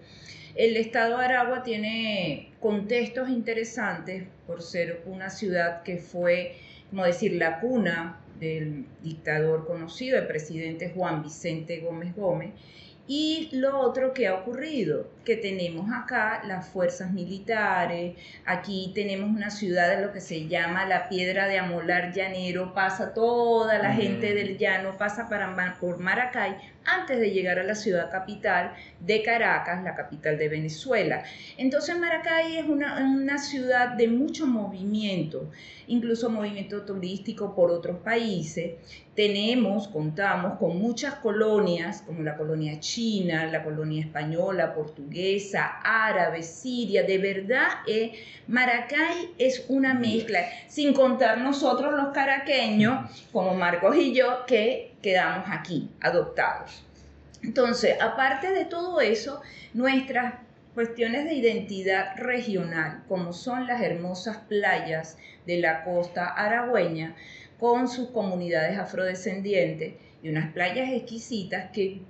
el 0.55 0.77
estado 0.77 1.19
Aragua 1.19 1.63
tiene 1.63 2.53
contextos 2.61 3.29
interesantes 3.29 4.25
por 4.47 4.63
ser 4.63 5.03
una 5.05 5.29
ciudad 5.29 5.83
que 5.83 5.99
fue, 5.99 6.57
como 6.89 7.05
decir, 7.05 7.35
la 7.35 7.61
cuna 7.61 8.21
del 8.41 8.87
dictador 9.03 9.67
conocido, 9.67 10.19
el 10.19 10.27
presidente 10.27 10.93
Juan 10.95 11.23
Vicente 11.23 11.81
Gómez 11.81 12.15
Gómez, 12.15 12.51
y 13.09 13.51
lo 13.53 13.79
otro 13.81 14.13
que 14.13 14.27
ha 14.27 14.35
ocurrido, 14.35 15.09
que 15.25 15.37
tenemos 15.37 15.87
acá 15.93 16.43
las 16.45 16.69
fuerzas 16.69 17.13
militares, 17.13 18.17
aquí 18.45 18.93
tenemos 18.95 19.31
una 19.31 19.51
ciudad 19.51 19.89
de 19.91 20.05
lo 20.05 20.13
que 20.13 20.21
se 20.21 20.49
llama 20.49 20.87
la 20.87 21.09
piedra 21.09 21.47
de 21.47 21.59
amolar 21.59 22.13
llanero, 22.13 22.75
pasa 22.75 23.15
toda 23.15 23.79
la 23.79 23.93
gente 23.93 24.35
del 24.35 24.59
llano, 24.59 24.97
pasa 24.99 25.29
para, 25.29 25.77
por 25.79 25.99
Maracay 25.99 26.57
antes 26.87 27.19
de 27.19 27.31
llegar 27.31 27.59
a 27.59 27.65
la 27.65 27.75
ciudad 27.75 28.11
capital 28.11 28.73
de 29.01 29.23
Caracas, 29.23 29.83
la 29.83 29.95
capital 29.95 30.39
de 30.39 30.49
Venezuela. 30.49 31.25
Entonces 31.57 31.99
Maracay 31.99 32.59
es 32.59 32.67
una, 32.67 33.05
una 33.05 33.39
ciudad 33.39 33.91
de 33.97 34.09
mucho 34.09 34.47
movimiento, 34.47 35.51
incluso 35.87 36.31
movimiento 36.31 36.83
turístico 36.83 37.55
por 37.55 37.71
otros 37.71 37.99
países. 37.99 38.75
Tenemos, 39.15 39.89
contamos 39.89 40.59
con 40.59 40.79
muchas 40.79 41.15
colonias, 41.15 42.03
como 42.03 42.23
la 42.23 42.37
colonia 42.37 42.79
china, 42.81 43.47
la 43.47 43.65
colonia 43.65 44.03
española, 44.03 44.75
portuguesa, 44.75 45.81
árabe, 45.83 46.43
siria. 46.43 47.03
De 47.03 47.17
verdad, 47.17 47.69
eh, 47.87 48.13
Maracay 48.47 49.31
es 49.39 49.65
una 49.69 49.95
mezcla, 49.95 50.41
sin 50.69 50.93
contar 50.93 51.39
nosotros 51.39 51.95
los 51.95 52.13
caraqueños, 52.13 53.11
como 53.33 53.55
Marcos 53.55 53.97
y 53.97 54.13
yo, 54.13 54.45
que 54.47 54.96
quedamos 55.03 55.47
aquí, 55.51 55.91
adoptados. 56.01 56.85
Entonces, 57.43 57.97
aparte 58.01 58.51
de 58.51 58.65
todo 58.65 59.01
eso, 59.01 59.41
nuestras 59.75 60.35
cuestiones 60.75 61.25
de 61.25 61.35
identidad 61.35 62.17
regional, 62.17 63.05
como 63.09 63.33
son 63.33 63.67
las 63.67 63.81
hermosas 63.81 64.39
playas 64.49 65.17
de 65.47 65.59
la 65.59 65.85
costa 65.85 66.27
aragüeña, 66.27 67.15
con 67.59 67.89
sus 67.89 68.11
comunidades 68.11 68.79
afrodescendientes 68.79 69.95
y 70.23 70.29
unas 70.29 70.53
playas 70.53 70.91
exquisitas 70.91 71.71
que 71.71 72.03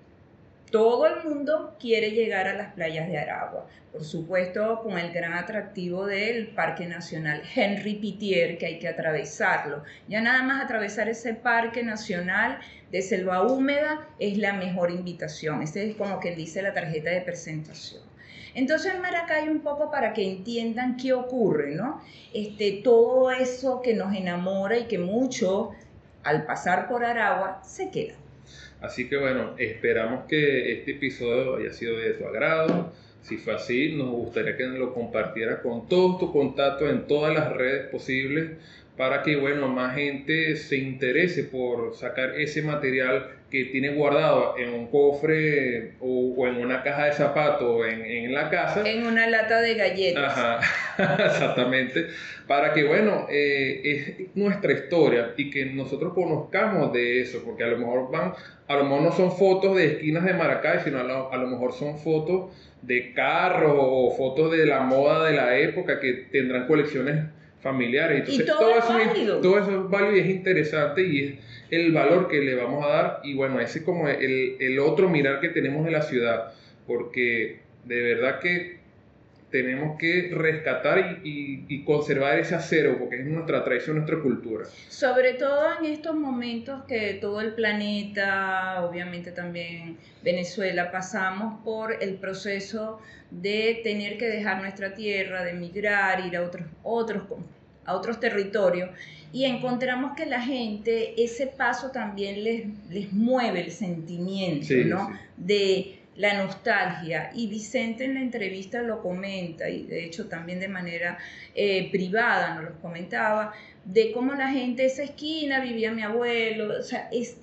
todo 0.71 1.07
el 1.07 1.25
mundo 1.25 1.77
quiere 1.79 2.11
llegar 2.11 2.49
a 2.49 2.55
las 2.55 2.73
playas 2.73 3.09
de 3.09 3.19
Aragua. 3.19 3.67
Por 3.93 4.05
supuesto, 4.05 4.81
con 4.83 4.99
el 4.99 5.13
gran 5.13 5.33
atractivo 5.33 6.07
del 6.07 6.49
Parque 6.49 6.87
Nacional 6.87 7.43
Henry 7.55 7.95
Pitier, 7.95 8.59
que 8.59 8.67
hay 8.67 8.79
que 8.79 8.89
atravesarlo. 8.89 9.85
Ya 10.09 10.21
nada 10.21 10.43
más 10.43 10.65
atravesar 10.65 11.09
ese 11.09 11.35
Parque 11.35 11.83
Nacional 11.83 12.59
de 12.91 13.01
Selva 13.01 13.43
Húmeda 13.43 14.07
es 14.19 14.39
la 14.39 14.53
mejor 14.53 14.91
invitación. 14.91 15.63
Ese 15.63 15.91
es 15.91 15.97
como 15.97 16.21
quien 16.21 16.37
dice 16.37 16.63
la 16.63 16.75
tarjeta 16.75 17.11
de 17.11 17.21
presentación. 17.23 18.03
Entonces 18.55 18.95
en 18.95 19.03
Maracay 19.03 19.49
un 19.49 19.61
poco 19.61 19.91
para 19.91 20.13
que 20.13 20.27
entiendan 20.27 20.97
qué 20.97 21.13
ocurre, 21.13 21.75
¿no? 21.75 22.01
Este, 22.33 22.81
todo 22.83 23.31
eso 23.31 23.83
que 23.83 23.95
nos 23.95 24.15
enamora 24.15 24.79
y 24.79 24.87
que 24.87 24.99
mucho 24.99 25.73
al 26.23 26.45
pasar 26.45 26.89
por 26.89 27.05
Aragua 27.05 27.61
se 27.63 27.91
queda. 27.91 28.15
Así 28.81 29.09
que 29.09 29.17
bueno, 29.17 29.55
esperamos 29.59 30.27
que 30.29 30.73
este 30.73 30.93
episodio 30.93 31.57
haya 31.57 31.73
sido 31.73 31.99
de 31.99 32.11
tu 32.11 32.27
agrado. 32.27 32.93
Si 33.23 33.39
fue 33.39 33.55
así, 33.55 33.95
nos 33.97 34.11
gustaría 34.11 34.57
que 34.57 34.67
lo 34.67 34.95
compartiera 34.95 35.61
con 35.63 35.89
todos 35.89 36.19
tus 36.19 36.31
contactos 36.31 36.91
en 36.91 37.07
todas 37.07 37.35
las 37.35 37.53
redes 37.53 37.89
posibles 37.89 38.53
para 38.97 39.23
que 39.23 39.37
bueno, 39.37 39.69
más 39.69 39.95
gente 39.95 40.57
se 40.57 40.77
interese 40.77 41.45
por 41.45 41.95
sacar 41.95 42.39
ese 42.41 42.63
material 42.63 43.31
que 43.51 43.67
tiene 43.67 43.91
guardado 43.91 44.57
en 44.59 44.75
un 44.75 44.87
cofre 44.89 45.93
o, 46.01 46.47
en 46.49 46.57
una 46.57 46.83
caja 46.83 47.05
de 47.05 47.13
zapatos 47.13 47.87
en, 47.87 48.05
en, 48.05 48.35
la 48.35 48.51
casa. 48.51 48.83
En 48.85 49.07
una 49.07 49.29
lata 49.29 49.61
de 49.61 49.75
galletas. 49.75 50.37
Ajá, 50.37 50.61
exactamente. 51.27 52.09
Para 52.49 52.73
que, 52.73 52.85
bueno, 52.85 53.27
eh, 53.31 53.81
es 53.85 54.37
nuestra 54.37 54.73
historia 54.73 55.33
y 55.37 55.51
que 55.51 55.67
nosotros 55.67 56.13
conozcamos 56.13 56.93
de 56.93 57.21
eso, 57.21 57.43
porque 57.45 57.63
a 57.63 57.69
lo 57.69 57.79
mejor 57.79 58.11
van, 58.11 58.33
a 58.67 58.77
lo 58.77 58.85
mejor 58.85 59.03
no 59.03 59.13
son 59.13 59.31
fotos 59.31 59.77
de 59.77 59.87
esquinas 59.87 60.25
de 60.25 60.35
Maracay, 60.35 60.81
sino 60.83 60.99
a 60.99 61.05
lo, 61.05 61.33
a 61.33 61.37
lo 61.37 61.47
mejor 61.47 61.73
son 61.73 61.99
fotos 61.99 62.51
de 62.83 63.13
carros 63.13 63.75
o 63.77 64.15
fotos 64.17 64.53
de 64.53 64.67
la 64.67 64.81
moda 64.81 65.25
de 65.29 65.37
la 65.37 65.57
época 65.57 66.01
que 66.01 66.13
tendrán 66.33 66.67
colecciones 66.67 67.25
familiares. 67.61 68.21
Entonces, 68.21 68.47
todo, 68.47 68.79
eso 68.79 68.99
Es, 68.99 69.41
todo 69.43 69.59
eso 69.59 69.71
es 69.71 69.91
válido 69.91 70.17
y 70.17 70.21
es 70.21 70.27
interesante 70.27 71.03
y 71.03 71.25
es 71.25 71.35
el 71.71 71.93
valor 71.93 72.29
que 72.29 72.41
le 72.41 72.55
vamos 72.55 72.85
a 72.85 72.89
dar 72.89 73.21
y 73.25 73.35
bueno, 73.35 73.61
ese 73.61 73.81
es 73.81 73.85
como 73.85 74.09
el, 74.09 74.57
el 74.61 74.79
otro 74.79 75.09
mirar 75.09 75.41
que 75.41 75.49
tenemos 75.49 75.85
de 75.85 75.91
la 75.91 76.03
ciudad, 76.03 76.53
porque 76.87 77.61
de 77.85 78.03
verdad 78.03 78.41
que 78.41 78.77
tenemos 79.51 79.97
que 79.99 80.31
rescatar 80.35 81.21
y, 81.23 81.65
y, 81.69 81.85
conservar 81.85 82.39
ese 82.39 82.57
acero, 82.57 82.99
porque 82.99 83.21
es 83.21 83.27
nuestra 83.27 83.65
tradición, 83.65 83.97
nuestra 83.97 84.21
cultura. 84.21 84.67
Sobre 84.89 85.35
todo 85.35 85.79
en 85.79 85.87
estos 85.87 86.17
momentos 86.17 86.83
que 86.85 87.15
todo 87.15 87.41
el 87.41 87.55
planeta, 87.55 88.85
obviamente 88.85 89.31
también 89.31 89.97
Venezuela, 90.23 90.91
pasamos 90.91 91.63
por 91.65 92.03
el 92.03 92.15
proceso 92.17 93.01
de 93.31 93.81
tener 93.85 94.19
que 94.19 94.27
dejar 94.27 94.61
nuestra 94.61 94.95
tierra, 94.95 95.45
de 95.45 95.53
emigrar, 95.53 96.27
ir 96.27 96.37
a 96.37 96.43
otros, 96.43 96.67
otros, 96.83 97.23
a 97.85 97.95
otros 97.95 98.19
territorios, 98.19 98.91
y 99.37 99.45
encontramos 99.45 100.13
que 100.17 100.25
la 100.25 100.41
gente, 100.41 101.23
ese 101.23 101.47
paso 101.47 101.91
también 101.91 102.43
les, 102.43 102.65
les 102.89 103.13
mueve 103.13 103.67
el 103.67 103.71
sentimiento, 103.71 104.73
¿no? 104.87 105.11
De 105.37 105.99
la 106.17 106.43
nostalgia. 106.43 107.31
Y 107.35 107.47
Vicente 107.47 108.07
en 108.07 108.15
la 108.15 108.23
entrevista 108.23 108.81
lo 108.81 109.03
comenta, 109.03 109.69
y 109.69 109.83
de 109.83 110.07
hecho 110.07 110.29
también 110.29 110.59
de 110.59 110.69
manera 110.69 111.19
eh, 111.55 111.91
privada 111.93 112.55
nos 112.55 112.65
lo 112.65 112.81
comentaba, 112.81 113.53
de 113.85 114.11
cómo 114.13 114.33
la 114.33 114.49
gente, 114.49 114.87
esa 114.87 115.03
esquina 115.03 115.61
vivía 115.61 115.93
mi 115.93 116.01
abuelo, 116.01 116.81
o 116.81 116.83
sea, 116.83 117.11
es, 117.13 117.37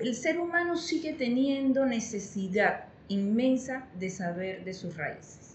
el 0.00 0.14
ser 0.16 0.40
humano 0.40 0.76
sigue 0.76 1.12
teniendo 1.12 1.86
necesidad 1.86 2.86
inmensa 3.06 3.86
de 4.00 4.10
saber 4.10 4.64
de 4.64 4.74
sus 4.74 4.96
raíces. 4.96 5.54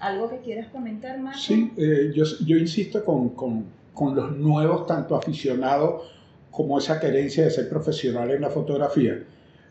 ¿Algo 0.00 0.28
que 0.30 0.38
quieras 0.38 0.66
comentar, 0.72 1.20
más 1.20 1.44
Sí, 1.44 1.70
eh, 1.76 2.10
yo, 2.12 2.24
yo, 2.44 2.56
insisto 2.56 3.04
con, 3.04 3.28
con, 3.30 3.77
con 3.98 4.14
los 4.14 4.36
nuevos, 4.36 4.86
tanto 4.86 5.16
aficionados 5.16 6.04
como 6.50 6.78
esa 6.78 7.00
querencia 7.00 7.44
de 7.44 7.50
ser 7.50 7.68
profesional 7.68 8.30
en 8.30 8.42
la 8.42 8.50
fotografía. 8.50 9.24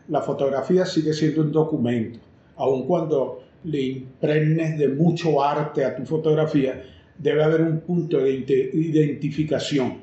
La 0.08 0.20
fotografía 0.20 0.84
sigue 0.84 1.12
siendo 1.12 1.40
un 1.42 1.52
documento 1.52 2.20
aun 2.58 2.86
cuando 2.86 3.42
le 3.64 3.80
impregnes 3.80 4.78
de 4.78 4.88
mucho 4.88 5.42
arte 5.42 5.84
a 5.84 5.96
tu 5.96 6.04
fotografía, 6.04 6.82
debe 7.16 7.42
haber 7.42 7.62
un 7.62 7.80
punto 7.80 8.18
de 8.18 8.30
identificación. 8.72 10.02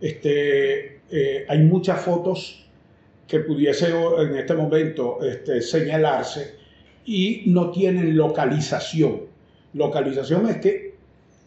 Este, 0.00 1.00
eh, 1.10 1.44
hay 1.48 1.58
muchas 1.58 2.00
fotos 2.00 2.64
que 3.26 3.40
pudiese 3.40 3.88
en 3.90 4.36
este 4.36 4.54
momento 4.54 5.18
este, 5.22 5.60
señalarse 5.60 6.54
y 7.04 7.44
no 7.46 7.70
tienen 7.70 8.16
localización. 8.16 9.22
Localización 9.74 10.48
es 10.48 10.56
que 10.58 10.94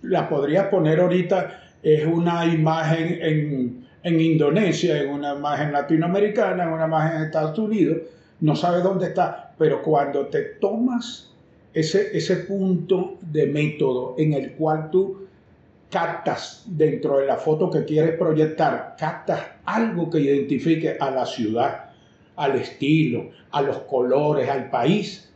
la 0.01 0.29
podría 0.29 0.69
poner 0.69 0.99
ahorita, 0.99 1.72
es 1.83 2.05
una 2.05 2.45
imagen 2.45 3.19
en, 3.21 3.85
en 4.01 4.21
Indonesia, 4.21 5.01
en 5.01 5.09
una 5.09 5.35
imagen 5.35 5.73
latinoamericana, 5.73 6.63
en 6.63 6.69
una 6.69 6.85
imagen 6.85 7.17
en 7.17 7.23
Estados 7.25 7.59
Unidos, 7.59 7.97
no 8.39 8.55
sabe 8.55 8.81
dónde 8.81 9.07
está, 9.07 9.53
pero 9.57 9.81
cuando 9.81 10.27
te 10.27 10.41
tomas 10.59 11.29
ese, 11.73 12.17
ese 12.17 12.37
punto 12.37 13.17
de 13.21 13.47
método 13.47 14.15
en 14.17 14.33
el 14.33 14.53
cual 14.53 14.89
tú 14.91 15.27
captas 15.89 16.63
dentro 16.65 17.19
de 17.19 17.27
la 17.27 17.37
foto 17.37 17.69
que 17.69 17.85
quieres 17.85 18.17
proyectar, 18.17 18.95
captas 18.97 19.41
algo 19.65 20.09
que 20.09 20.19
identifique 20.19 20.97
a 20.99 21.11
la 21.11 21.25
ciudad, 21.25 21.91
al 22.35 22.55
estilo, 22.55 23.29
a 23.51 23.61
los 23.61 23.77
colores, 23.79 24.49
al 24.49 24.69
país, 24.69 25.31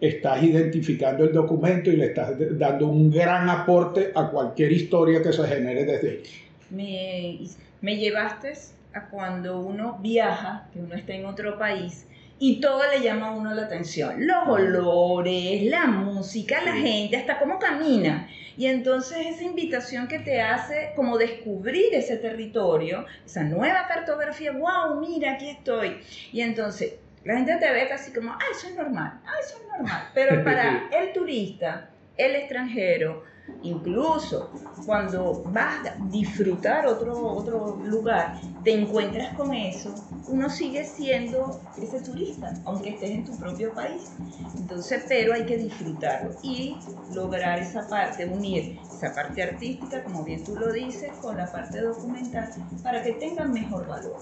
estás 0.00 0.42
identificando 0.42 1.24
el 1.24 1.32
documento 1.32 1.90
y 1.90 1.96
le 1.96 2.06
estás 2.06 2.32
dando 2.58 2.86
un 2.86 3.10
gran 3.10 3.48
aporte 3.48 4.12
a 4.14 4.30
cualquier 4.30 4.72
historia 4.72 5.22
que 5.22 5.32
se 5.32 5.46
genere 5.46 5.84
desde 5.84 6.10
ahí. 6.10 6.22
Me, 6.70 7.38
me 7.80 7.96
llevaste 7.96 8.52
a 8.94 9.08
cuando 9.08 9.60
uno 9.60 9.98
viaja, 10.00 10.68
que 10.72 10.80
uno 10.80 10.94
está 10.94 11.12
en 11.12 11.26
otro 11.26 11.58
país, 11.58 12.06
y 12.42 12.58
todo 12.58 12.80
le 12.90 13.02
llama 13.02 13.28
a 13.28 13.32
uno 13.32 13.54
la 13.54 13.64
atención. 13.64 14.26
Los 14.26 14.48
olores, 14.48 15.62
la 15.64 15.86
música, 15.86 16.62
la 16.64 16.72
gente, 16.72 17.18
hasta 17.18 17.38
cómo 17.38 17.58
camina. 17.58 18.28
Y 18.56 18.66
entonces 18.66 19.26
esa 19.26 19.44
invitación 19.44 20.08
que 20.08 20.18
te 20.18 20.40
hace 20.40 20.92
como 20.96 21.18
descubrir 21.18 21.94
ese 21.94 22.16
territorio, 22.16 23.04
esa 23.26 23.44
nueva 23.44 23.86
cartografía, 23.86 24.52
wow, 24.52 24.98
mira, 25.00 25.32
aquí 25.32 25.50
estoy. 25.50 25.98
Y 26.32 26.40
entonces 26.40 26.94
la 27.24 27.36
gente 27.36 27.56
te 27.56 27.70
ve 27.70 27.88
casi 27.88 28.12
como, 28.12 28.32
ah, 28.32 28.38
eso 28.50 28.68
es 28.68 28.76
normal, 28.76 29.20
ah, 29.26 29.32
eso 29.40 29.56
es 29.60 29.68
normal. 29.68 30.08
Pero 30.14 30.42
para 30.42 30.88
el 30.92 31.12
turista, 31.12 31.90
el 32.16 32.34
extranjero, 32.36 33.24
Incluso 33.62 34.50
cuando 34.86 35.42
vas 35.46 35.86
a 35.86 35.96
disfrutar 36.10 36.86
otro, 36.86 37.14
otro 37.14 37.78
lugar, 37.84 38.40
te 38.64 38.72
encuentras 38.72 39.34
con 39.36 39.54
eso, 39.54 39.94
uno 40.28 40.48
sigue 40.48 40.84
siendo 40.84 41.60
ese 41.80 42.00
turista, 42.00 42.52
aunque 42.64 42.90
estés 42.90 43.10
en 43.10 43.24
tu 43.24 43.36
propio 43.38 43.72
país. 43.72 44.12
Entonces, 44.56 45.04
pero 45.08 45.34
hay 45.34 45.44
que 45.44 45.56
disfrutarlo 45.56 46.30
y 46.42 46.76
lograr 47.14 47.58
esa 47.58 47.88
parte, 47.88 48.24
unir 48.24 48.78
esa 49.00 49.14
parte 49.14 49.42
artística, 49.42 50.02
como 50.04 50.24
bien 50.24 50.44
tú 50.44 50.54
lo 50.56 50.72
dices, 50.72 51.10
con 51.22 51.36
la 51.36 51.50
parte 51.50 51.80
documental, 51.80 52.48
para 52.82 53.02
que 53.02 53.12
tengan 53.14 53.52
mejor 53.52 53.86
valor. 53.86 54.16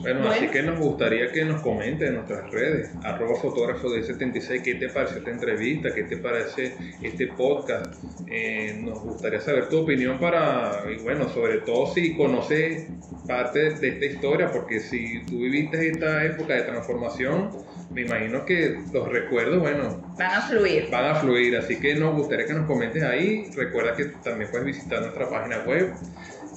Bueno, 0.00 0.30
así 0.30 0.48
que 0.48 0.62
nos 0.62 0.78
gustaría 0.78 1.30
que 1.30 1.44
nos 1.44 1.60
comenten 1.60 2.08
en 2.08 2.14
nuestras 2.14 2.50
redes, 2.50 2.90
arroba 3.02 3.36
fotógrafo 3.36 3.90
de 3.90 4.02
76, 4.02 4.62
qué 4.62 4.74
te 4.76 4.88
parece 4.88 5.18
esta 5.18 5.30
entrevista, 5.30 5.94
qué 5.94 6.04
te 6.04 6.16
parece 6.16 6.74
este 7.02 7.28
podcast. 7.28 8.02
Eh, 8.26 8.63
nos 8.72 9.00
gustaría 9.00 9.40
saber 9.40 9.68
tu 9.68 9.80
opinión 9.80 10.18
para, 10.18 10.82
y 10.90 11.02
bueno, 11.02 11.28
sobre 11.28 11.58
todo 11.58 11.92
si 11.92 12.16
conoces 12.16 12.86
parte 13.26 13.74
de 13.74 13.88
esta 13.88 14.04
historia, 14.04 14.50
porque 14.52 14.80
si 14.80 15.24
tú 15.26 15.38
viviste 15.38 15.88
esta 15.88 16.24
época 16.24 16.54
de 16.54 16.62
transformación, 16.62 17.50
me 17.90 18.02
imagino 18.02 18.44
que 18.44 18.80
los 18.92 19.08
recuerdos, 19.08 19.60
bueno, 19.60 20.14
van 20.18 20.32
a 20.32 20.42
fluir. 20.42 20.88
Van 20.90 21.04
a 21.04 21.14
fluir, 21.14 21.56
así 21.56 21.78
que 21.78 21.94
nos 21.94 22.14
gustaría 22.16 22.46
que 22.46 22.54
nos 22.54 22.66
comentes 22.66 23.02
ahí. 23.02 23.50
Recuerda 23.54 23.94
que 23.94 24.06
también 24.24 24.50
puedes 24.50 24.66
visitar 24.66 25.00
nuestra 25.00 25.28
página 25.28 25.58
web 25.64 25.92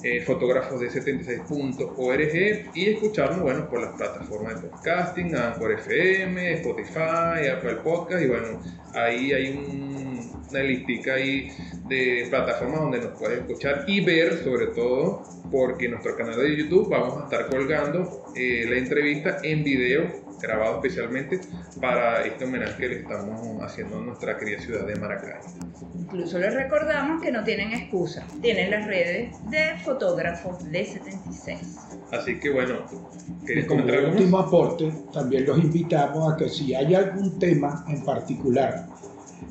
eh, 0.02 0.20
fotógrafos 0.22 0.80
de 0.80 0.88
76.org 0.90 2.70
y 2.74 2.86
escucharnos, 2.86 3.40
bueno, 3.40 3.68
por 3.68 3.80
las 3.80 3.96
plataformas 3.96 4.62
de 4.62 4.68
podcasting, 4.68 5.34
Anchor 5.34 5.72
FM, 5.72 6.52
Spotify, 6.54 7.48
Apple 7.52 7.76
Podcast 7.82 8.22
y 8.22 8.28
bueno, 8.28 8.60
ahí 8.94 9.32
hay 9.32 9.56
un, 9.56 10.30
una 10.50 10.62
listica 10.62 11.14
ahí 11.14 11.50
de 11.88 12.26
plataformas 12.30 12.80
donde 12.80 13.00
nos 13.00 13.18
puedes 13.18 13.40
escuchar 13.40 13.84
y 13.86 14.00
ver 14.04 14.38
sobre 14.44 14.68
todo 14.68 15.22
porque 15.50 15.86
en 15.86 15.92
nuestro 15.92 16.16
canal 16.16 16.36
de 16.36 16.56
YouTube 16.56 16.88
vamos 16.88 17.20
a 17.20 17.24
estar 17.24 17.48
colgando 17.48 18.24
eh, 18.36 18.66
la 18.68 18.76
entrevista 18.76 19.38
en 19.42 19.64
video 19.64 20.27
grabado 20.40 20.76
especialmente 20.76 21.40
para 21.80 22.24
este 22.24 22.44
homenaje 22.44 22.76
que 22.76 22.88
le 22.88 23.00
estamos 23.00 23.62
haciendo 23.62 23.98
a 23.98 24.00
nuestra 24.00 24.36
querida 24.36 24.60
ciudad 24.60 24.86
de 24.86 24.96
Maracay. 24.96 25.40
Incluso 25.98 26.38
les 26.38 26.54
recordamos 26.54 27.22
que 27.22 27.30
no 27.30 27.44
tienen 27.44 27.72
excusa, 27.72 28.26
tienen 28.40 28.70
las 28.70 28.86
redes 28.86 29.36
de 29.50 29.76
fotógrafos 29.84 30.64
de 30.70 30.84
76. 30.84 31.78
Así 32.12 32.38
que 32.38 32.50
bueno, 32.50 32.84
como 33.66 33.84
último 33.84 34.38
aporte, 34.38 34.92
también 35.12 35.46
los 35.46 35.58
invitamos 35.58 36.32
a 36.32 36.36
que 36.36 36.48
si 36.48 36.74
hay 36.74 36.94
algún 36.94 37.38
tema 37.38 37.84
en 37.88 38.04
particular 38.04 38.86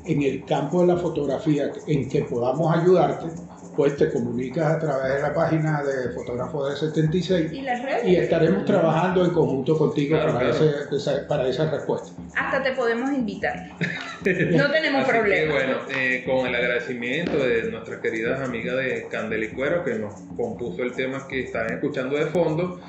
en 0.04 0.22
el 0.22 0.44
campo 0.44 0.80
de 0.80 0.88
la 0.88 0.96
fotografía 0.96 1.70
en 1.86 2.08
que 2.08 2.22
podamos 2.22 2.76
ayudarte, 2.76 3.26
pues 3.78 3.96
te 3.96 4.10
comunicas 4.10 4.72
a 4.72 4.78
través 4.80 5.14
de 5.14 5.22
la 5.22 5.32
página 5.32 5.84
de 5.84 6.08
Fotógrafo 6.08 6.68
de 6.68 6.76
76 6.76 7.52
y, 7.52 8.16
estaremos 8.16 8.64
trabajando 8.64 9.24
en 9.24 9.30
conjunto 9.30 9.78
contigo 9.78 10.18
para, 10.18 10.50
esa, 10.50 11.28
para 11.28 11.46
esa 11.46 11.70
respuesta. 11.70 12.10
Hasta 12.34 12.60
te 12.60 12.72
podemos 12.72 13.12
invitar. 13.12 13.68
no 14.50 14.70
tenemos 14.72 15.04
problema. 15.08 15.54
bueno, 15.54 15.76
eh, 15.96 16.24
con 16.26 16.48
el 16.48 16.56
agradecimiento 16.56 17.38
de 17.38 17.70
nuestras 17.70 18.00
queridas 18.00 18.40
amigas 18.40 18.78
de 18.78 19.06
Candelicuero 19.08 19.84
que 19.84 19.94
nos 19.94 20.12
compuso 20.36 20.82
el 20.82 20.92
tema 20.92 21.28
que 21.28 21.44
están 21.44 21.72
escuchando 21.72 22.16
de 22.16 22.26
fondo. 22.26 22.80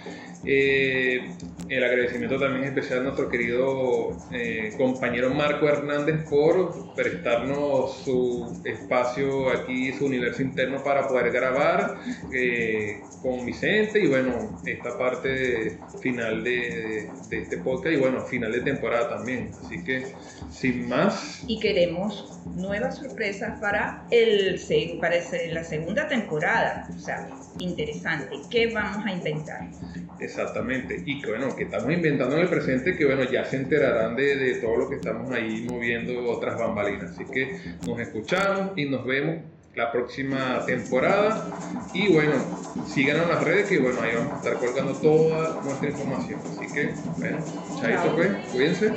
Eh, 0.45 1.35
el 1.67 1.83
agradecimiento 1.83 2.39
también 2.39 2.63
especial 2.63 2.99
a 2.99 3.03
nuestro 3.03 3.29
querido 3.29 4.17
eh, 4.31 4.73
compañero 4.77 5.33
Marco 5.33 5.67
Hernández 5.67 6.27
por 6.29 6.95
prestarnos 6.95 7.97
su 8.05 8.61
espacio 8.63 9.49
aquí, 9.49 9.91
su 9.93 10.05
universo 10.05 10.41
interno 10.41 10.81
para 10.83 11.07
poder 11.07 11.31
grabar 11.31 11.99
eh, 12.33 13.01
con 13.21 13.45
Vicente 13.45 13.99
y 13.99 14.07
bueno, 14.07 14.61
esta 14.65 14.97
parte 14.97 15.77
final 16.01 16.43
de, 16.43 17.09
este 17.29 17.57
podcast 17.57 17.93
y 17.93 17.97
bueno, 17.97 18.21
final 18.21 18.51
de 18.53 18.61
temporada 18.61 19.17
también. 19.17 19.51
Así 19.65 19.83
que 19.83 20.13
sin 20.49 20.87
más. 20.87 21.43
Y 21.47 21.59
queremos 21.59 22.39
nuevas 22.55 22.97
sorpresas 22.97 23.59
para, 23.59 24.05
el, 24.09 24.59
para 25.01 25.17
la 25.51 25.63
segunda 25.63 26.07
temporada. 26.07 26.87
O 26.95 26.99
sea, 26.99 27.29
interesante. 27.59 28.37
¿Qué 28.49 28.73
vamos 28.73 29.05
a 29.05 29.11
inventar? 29.11 29.69
Exactamente. 30.29 31.01
Y 31.05 31.21
que 31.21 31.29
bueno, 31.29 31.55
que 31.55 31.63
estamos 31.63 31.91
inventando 31.91 32.35
en 32.35 32.41
el 32.41 32.47
presente, 32.47 32.95
que 32.95 33.05
bueno, 33.05 33.23
ya 33.23 33.43
se 33.45 33.57
enterarán 33.57 34.15
de, 34.15 34.35
de 34.35 34.55
todo 34.55 34.77
lo 34.77 34.89
que 34.89 34.95
estamos 34.95 35.31
ahí 35.31 35.65
moviendo 35.69 36.29
otras 36.29 36.57
bambalinas. 36.57 37.11
Así 37.11 37.25
que 37.25 37.57
nos 37.85 37.99
escuchamos 37.99 38.71
y 38.75 38.85
nos 38.85 39.05
vemos 39.05 39.37
la 39.75 39.91
próxima 39.91 40.63
temporada. 40.65 41.47
Y 41.93 42.13
bueno, 42.13 42.33
síganos 42.87 43.23
en 43.23 43.29
las 43.29 43.43
redes 43.43 43.69
que 43.69 43.79
bueno, 43.79 44.01
ahí 44.01 44.11
vamos 44.15 44.33
a 44.33 44.37
estar 44.37 44.53
colgando 44.55 44.93
toda 44.93 45.61
nuestra 45.63 45.89
información. 45.89 46.39
Así 46.51 46.73
que, 46.73 46.89
bueno, 47.17 47.37
chaito 47.81 48.15
pues, 48.15 48.29
cuídense. 48.51 48.93